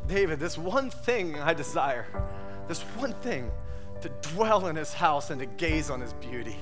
David, 0.08 0.40
this 0.40 0.58
one 0.58 0.92
thing 0.92 1.40
I 1.40 1.54
desire 1.54 2.06
this 2.72 2.84
one 2.96 3.12
thing 3.16 3.52
to 4.00 4.08
dwell 4.34 4.68
in 4.68 4.78
his 4.78 4.94
house 4.94 5.30
and 5.30 5.42
to 5.42 5.46
gaze 5.46 5.90
on 5.90 6.00
his 6.00 6.14
beauty. 6.14 6.56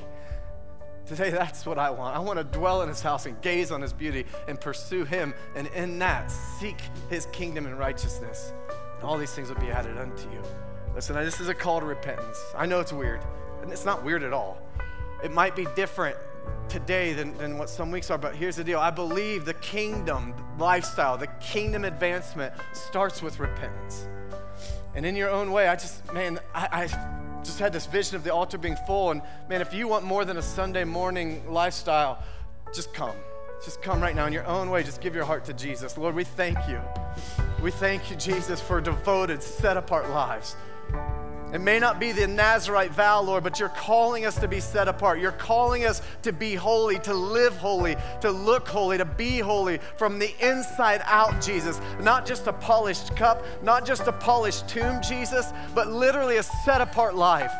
Today, 1.05 1.29
that's 1.29 1.67
what 1.67 1.77
I 1.77 1.91
want. 1.91 2.15
I 2.15 2.19
want 2.19 2.39
to 2.39 2.43
dwell 2.43 2.81
in 2.81 2.89
his 2.89 2.99
house 2.99 3.27
and 3.27 3.39
gaze 3.43 3.71
on 3.71 3.79
his 3.79 3.93
beauty 3.93 4.25
and 4.47 4.59
pursue 4.59 5.05
him, 5.05 5.35
and 5.55 5.67
in 5.67 5.99
that, 5.99 6.31
seek 6.31 6.77
his 7.11 7.27
kingdom 7.27 7.67
and 7.67 7.77
righteousness. 7.77 8.53
And 8.95 9.03
all 9.03 9.19
these 9.19 9.31
things 9.33 9.49
will 9.49 9.61
be 9.61 9.69
added 9.69 9.99
unto 9.99 10.31
you. 10.31 10.41
Listen, 10.95 11.15
this 11.15 11.39
is 11.39 11.47
a 11.47 11.53
call 11.53 11.79
to 11.79 11.85
repentance. 11.85 12.39
I 12.57 12.65
know 12.65 12.79
it's 12.79 12.91
weird, 12.91 13.21
and 13.61 13.71
it's 13.71 13.85
not 13.85 14.03
weird 14.03 14.23
at 14.23 14.33
all. 14.33 14.59
It 15.23 15.31
might 15.31 15.55
be 15.55 15.67
different 15.75 16.17
today 16.69 17.13
than, 17.13 17.37
than 17.37 17.59
what 17.59 17.69
some 17.69 17.91
weeks 17.91 18.09
are, 18.09 18.17
but 18.17 18.35
here's 18.35 18.55
the 18.55 18.63
deal. 18.63 18.79
I 18.79 18.89
believe 18.89 19.45
the 19.45 19.53
kingdom 19.53 20.33
lifestyle, 20.57 21.19
the 21.19 21.27
kingdom 21.39 21.85
advancement 21.85 22.51
starts 22.73 23.21
with 23.21 23.39
repentance. 23.39 24.07
And 24.95 25.05
in 25.05 25.15
your 25.15 25.29
own 25.29 25.51
way, 25.51 25.67
I 25.67 25.75
just, 25.75 26.11
man, 26.13 26.39
I, 26.53 26.67
I 26.71 27.43
just 27.43 27.59
had 27.59 27.73
this 27.73 27.85
vision 27.85 28.15
of 28.15 28.23
the 28.23 28.33
altar 28.33 28.57
being 28.57 28.77
full. 28.87 29.11
And 29.11 29.21
man, 29.47 29.61
if 29.61 29.73
you 29.73 29.87
want 29.87 30.05
more 30.05 30.25
than 30.25 30.37
a 30.37 30.41
Sunday 30.41 30.83
morning 30.83 31.43
lifestyle, 31.51 32.23
just 32.73 32.93
come. 32.93 33.15
Just 33.63 33.81
come 33.81 34.01
right 34.01 34.15
now 34.15 34.25
in 34.25 34.33
your 34.33 34.45
own 34.45 34.69
way. 34.69 34.83
Just 34.83 35.01
give 35.01 35.13
your 35.13 35.25
heart 35.25 35.45
to 35.45 35.53
Jesus. 35.53 35.97
Lord, 35.97 36.15
we 36.15 36.23
thank 36.23 36.57
you. 36.67 36.79
We 37.61 37.71
thank 37.71 38.09
you, 38.09 38.15
Jesus, 38.15 38.61
for 38.61 38.79
devoted, 38.79 39.43
set 39.43 39.75
apart 39.75 40.09
lives. 40.09 40.55
It 41.51 41.61
may 41.61 41.79
not 41.79 41.99
be 41.99 42.11
the 42.11 42.27
Nazarite 42.27 42.91
vow, 42.91 43.21
Lord, 43.21 43.43
but 43.43 43.59
you're 43.59 43.69
calling 43.69 44.25
us 44.25 44.37
to 44.39 44.47
be 44.47 44.59
set 44.59 44.87
apart. 44.87 45.19
You're 45.19 45.31
calling 45.31 45.85
us 45.85 46.01
to 46.21 46.31
be 46.31 46.53
holy, 46.53 46.99
to 46.99 47.13
live 47.13 47.57
holy, 47.57 47.95
to 48.21 48.29
look 48.29 48.67
holy, 48.67 48.99
to 48.99 49.05
be 49.05 49.39
holy 49.39 49.79
from 49.97 50.19
the 50.19 50.33
inside 50.45 51.01
out, 51.05 51.41
Jesus. 51.41 51.81
Not 52.01 52.25
just 52.25 52.45
a 52.45 52.53
polished 52.53 53.15
cup, 53.15 53.43
not 53.63 53.85
just 53.85 54.07
a 54.07 54.11
polished 54.11 54.67
tomb, 54.67 55.01
Jesus, 55.01 55.51
but 55.73 55.87
literally 55.87 56.37
a 56.37 56.43
set 56.43 56.81
apart 56.81 57.15
life 57.15 57.51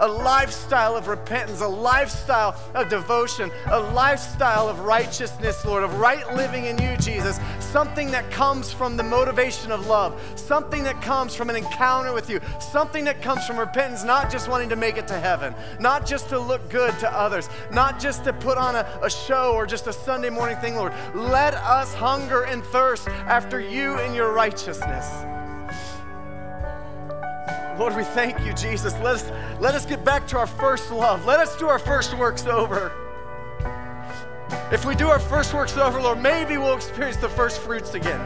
a 0.00 0.08
lifestyle 0.08 0.96
of 0.96 1.08
repentance, 1.08 1.60
a 1.60 1.68
lifestyle 1.68 2.56
of 2.74 2.88
devotion, 2.88 3.50
a 3.66 3.78
lifestyle 3.78 4.68
of 4.68 4.80
righteousness, 4.80 5.64
Lord, 5.64 5.82
of 5.82 5.98
right 5.98 6.34
living 6.34 6.64
in 6.64 6.78
you, 6.78 6.96
Jesus. 6.96 7.38
Something 7.60 8.10
that 8.10 8.30
comes 8.30 8.72
from 8.72 8.96
the 8.96 9.02
motivation 9.02 9.70
of 9.70 9.86
love, 9.86 10.20
something 10.36 10.82
that 10.84 11.00
comes 11.02 11.34
from 11.34 11.50
an 11.50 11.56
encounter 11.56 12.12
with 12.12 12.28
you, 12.28 12.40
something 12.58 13.04
that 13.04 13.22
comes 13.22 13.46
from 13.46 13.58
repentance, 13.58 14.02
not 14.02 14.30
just 14.30 14.48
wanting 14.48 14.68
to 14.70 14.76
make 14.76 14.96
it 14.96 15.06
to 15.08 15.18
heaven, 15.18 15.54
not 15.78 16.06
just 16.06 16.28
to 16.30 16.38
look 16.38 16.68
good 16.70 16.98
to 16.98 17.12
others, 17.12 17.48
not 17.70 18.00
just 18.00 18.24
to 18.24 18.32
put 18.32 18.58
on 18.58 18.76
a, 18.76 19.00
a 19.02 19.10
show 19.10 19.52
or 19.54 19.66
just 19.66 19.86
a 19.86 19.92
Sunday 19.92 20.30
morning 20.30 20.56
thing, 20.56 20.76
Lord. 20.76 20.92
Let 21.14 21.54
us 21.54 21.94
hunger 21.94 22.42
and 22.42 22.64
thirst 22.64 23.08
after 23.08 23.60
you 23.60 23.98
and 23.98 24.14
your 24.14 24.32
righteousness. 24.32 25.39
Lord, 27.80 27.96
we 27.96 28.04
thank 28.04 28.38
you, 28.44 28.52
Jesus. 28.52 28.92
Let 28.98 29.14
us, 29.14 29.30
let 29.58 29.74
us 29.74 29.86
get 29.86 30.04
back 30.04 30.26
to 30.28 30.36
our 30.36 30.46
first 30.46 30.92
love. 30.92 31.24
Let 31.24 31.40
us 31.40 31.56
do 31.56 31.66
our 31.66 31.78
first 31.78 32.14
works 32.14 32.44
over. 32.44 32.92
If 34.70 34.84
we 34.84 34.94
do 34.94 35.08
our 35.08 35.18
first 35.18 35.54
works 35.54 35.78
over, 35.78 35.98
Lord, 35.98 36.20
maybe 36.20 36.58
we'll 36.58 36.76
experience 36.76 37.16
the 37.16 37.30
first 37.30 37.62
fruits 37.62 37.94
again. 37.94 38.20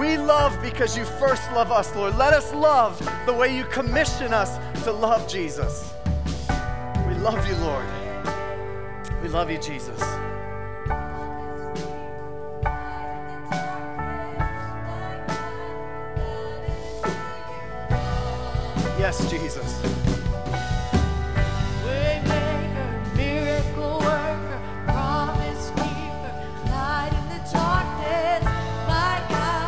We 0.00 0.16
love 0.16 0.56
because 0.62 0.96
you 0.96 1.04
first 1.04 1.52
love 1.52 1.70
us, 1.70 1.94
Lord. 1.94 2.16
Let 2.16 2.32
us 2.32 2.54
love 2.54 2.98
the 3.26 3.34
way 3.34 3.54
you 3.54 3.66
commission 3.66 4.32
us 4.32 4.56
to 4.84 4.92
love 4.92 5.28
Jesus. 5.28 5.92
We 7.06 7.16
love 7.16 7.46
you, 7.46 7.56
Lord. 7.56 7.84
We 9.22 9.28
love 9.28 9.50
you, 9.50 9.58
Jesus. 9.58 10.00
Yes, 18.98 19.30
Jesus. 19.30 19.82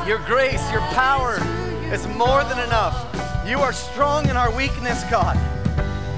Your 0.09 0.19
grace, 0.21 0.73
your 0.73 0.81
power 0.93 1.37
is 1.93 2.07
more 2.17 2.43
than 2.45 2.59
enough. 2.61 2.97
You 3.47 3.59
are 3.59 3.75
strong 3.75 4.27
in 4.31 4.39
our 4.39 4.51
weakness, 4.57 5.05
God. 5.11 5.37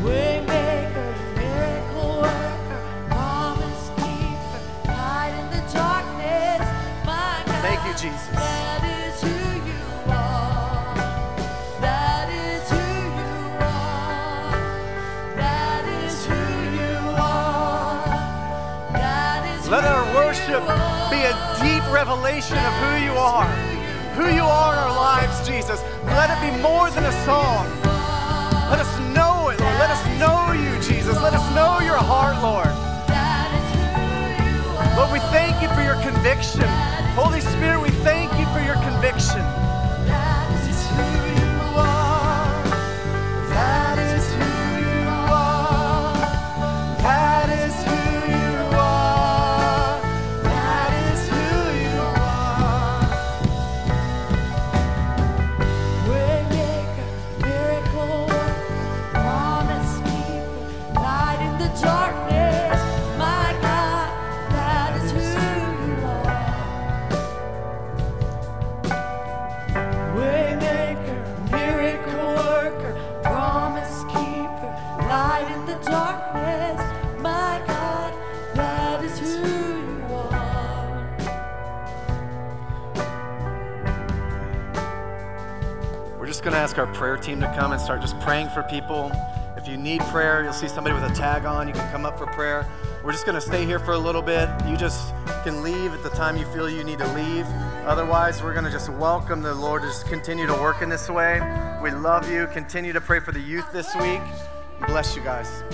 Waymaker, 0.05 1.37
miracle 1.37 2.21
worker, 2.21 3.07
promise 3.09 3.89
keeper, 3.97 4.93
light 4.93 5.35
in 5.41 5.51
the 5.51 5.73
darkness, 5.73 6.69
my 7.05 7.43
God. 7.45 7.63
Thank 7.63 7.85
you, 7.85 8.11
Jesus. 8.11 8.60
A 21.31 21.37
deep 21.63 21.85
revelation 21.93 22.59
of 22.59 22.73
who 22.83 23.05
you 23.05 23.13
are, 23.13 23.47
who 24.19 24.27
you 24.35 24.43
are 24.43 24.73
in 24.75 24.79
our 24.79 24.95
lives, 24.95 25.47
Jesus. 25.47 25.81
Let 26.05 26.29
it 26.31 26.41
be 26.43 26.51
more 26.63 26.91
than 26.91 27.05
a 27.05 27.13
song. 27.25 27.67
Let 28.71 28.81
us 28.81 28.93
know 29.15 29.49
it, 29.51 29.61
Lord. 29.61 29.75
Let 29.79 29.91
us 29.91 30.03
know 30.19 30.53
you, 30.53 30.75
Jesus. 30.83 31.21
Let 31.23 31.35
us 31.35 31.47
know 31.55 31.79
your 31.87 31.99
heart, 31.99 32.43
Lord. 32.43 32.71
Lord, 34.97 35.13
we 35.13 35.21
thank 35.31 35.63
you 35.63 35.69
for 35.75 35.83
your 35.83 36.01
conviction. 36.03 36.67
Holy 37.15 37.41
Spirit, 37.41 37.81
we 37.81 37.91
thank 38.03 38.33
you 38.39 38.47
for 38.53 38.61
your 38.61 38.77
conviction. 38.83 39.70
Ask 86.71 86.79
our 86.79 86.87
prayer 86.95 87.17
team 87.17 87.41
to 87.41 87.53
come 87.59 87.73
and 87.73 87.81
start 87.81 88.01
just 88.01 88.17
praying 88.21 88.49
for 88.49 88.63
people. 88.63 89.11
If 89.57 89.67
you 89.67 89.77
need 89.77 90.01
prayer, 90.03 90.45
you'll 90.45 90.53
see 90.53 90.69
somebody 90.69 90.95
with 90.95 91.03
a 91.03 91.13
tag 91.13 91.45
on. 91.45 91.67
You 91.67 91.75
can 91.75 91.91
come 91.91 92.07
up 92.07 92.17
for 92.17 92.27
prayer. 92.27 92.65
We're 93.05 93.11
just 93.11 93.27
going 93.27 93.35
to 93.35 93.41
stay 93.41 93.65
here 93.65 93.81
for 93.81 93.95
a 93.95 93.99
little 93.99 94.23
bit. 94.23 94.49
You 94.69 94.77
just 94.77 95.13
can 95.43 95.65
leave 95.65 95.93
at 95.93 96.05
the 96.05 96.11
time 96.11 96.37
you 96.37 96.47
feel 96.53 96.71
you 96.71 96.85
need 96.85 97.01
to 97.01 97.13
leave. 97.13 97.45
Otherwise, 97.87 98.41
we're 98.41 98.53
going 98.53 98.67
to 98.67 98.71
just 98.71 98.89
welcome 98.89 99.43
the 99.43 99.53
Lord 99.53 99.83
to 99.83 99.89
just 99.89 100.07
continue 100.07 100.47
to 100.47 100.55
work 100.55 100.81
in 100.81 100.89
this 100.89 101.09
way. 101.09 101.41
We 101.83 101.91
love 101.91 102.31
you. 102.31 102.47
Continue 102.53 102.93
to 102.93 103.01
pray 103.01 103.19
for 103.19 103.33
the 103.33 103.41
youth 103.41 103.67
this 103.73 103.93
week. 103.97 104.23
Bless 104.87 105.17
you 105.17 105.25
guys. 105.25 105.65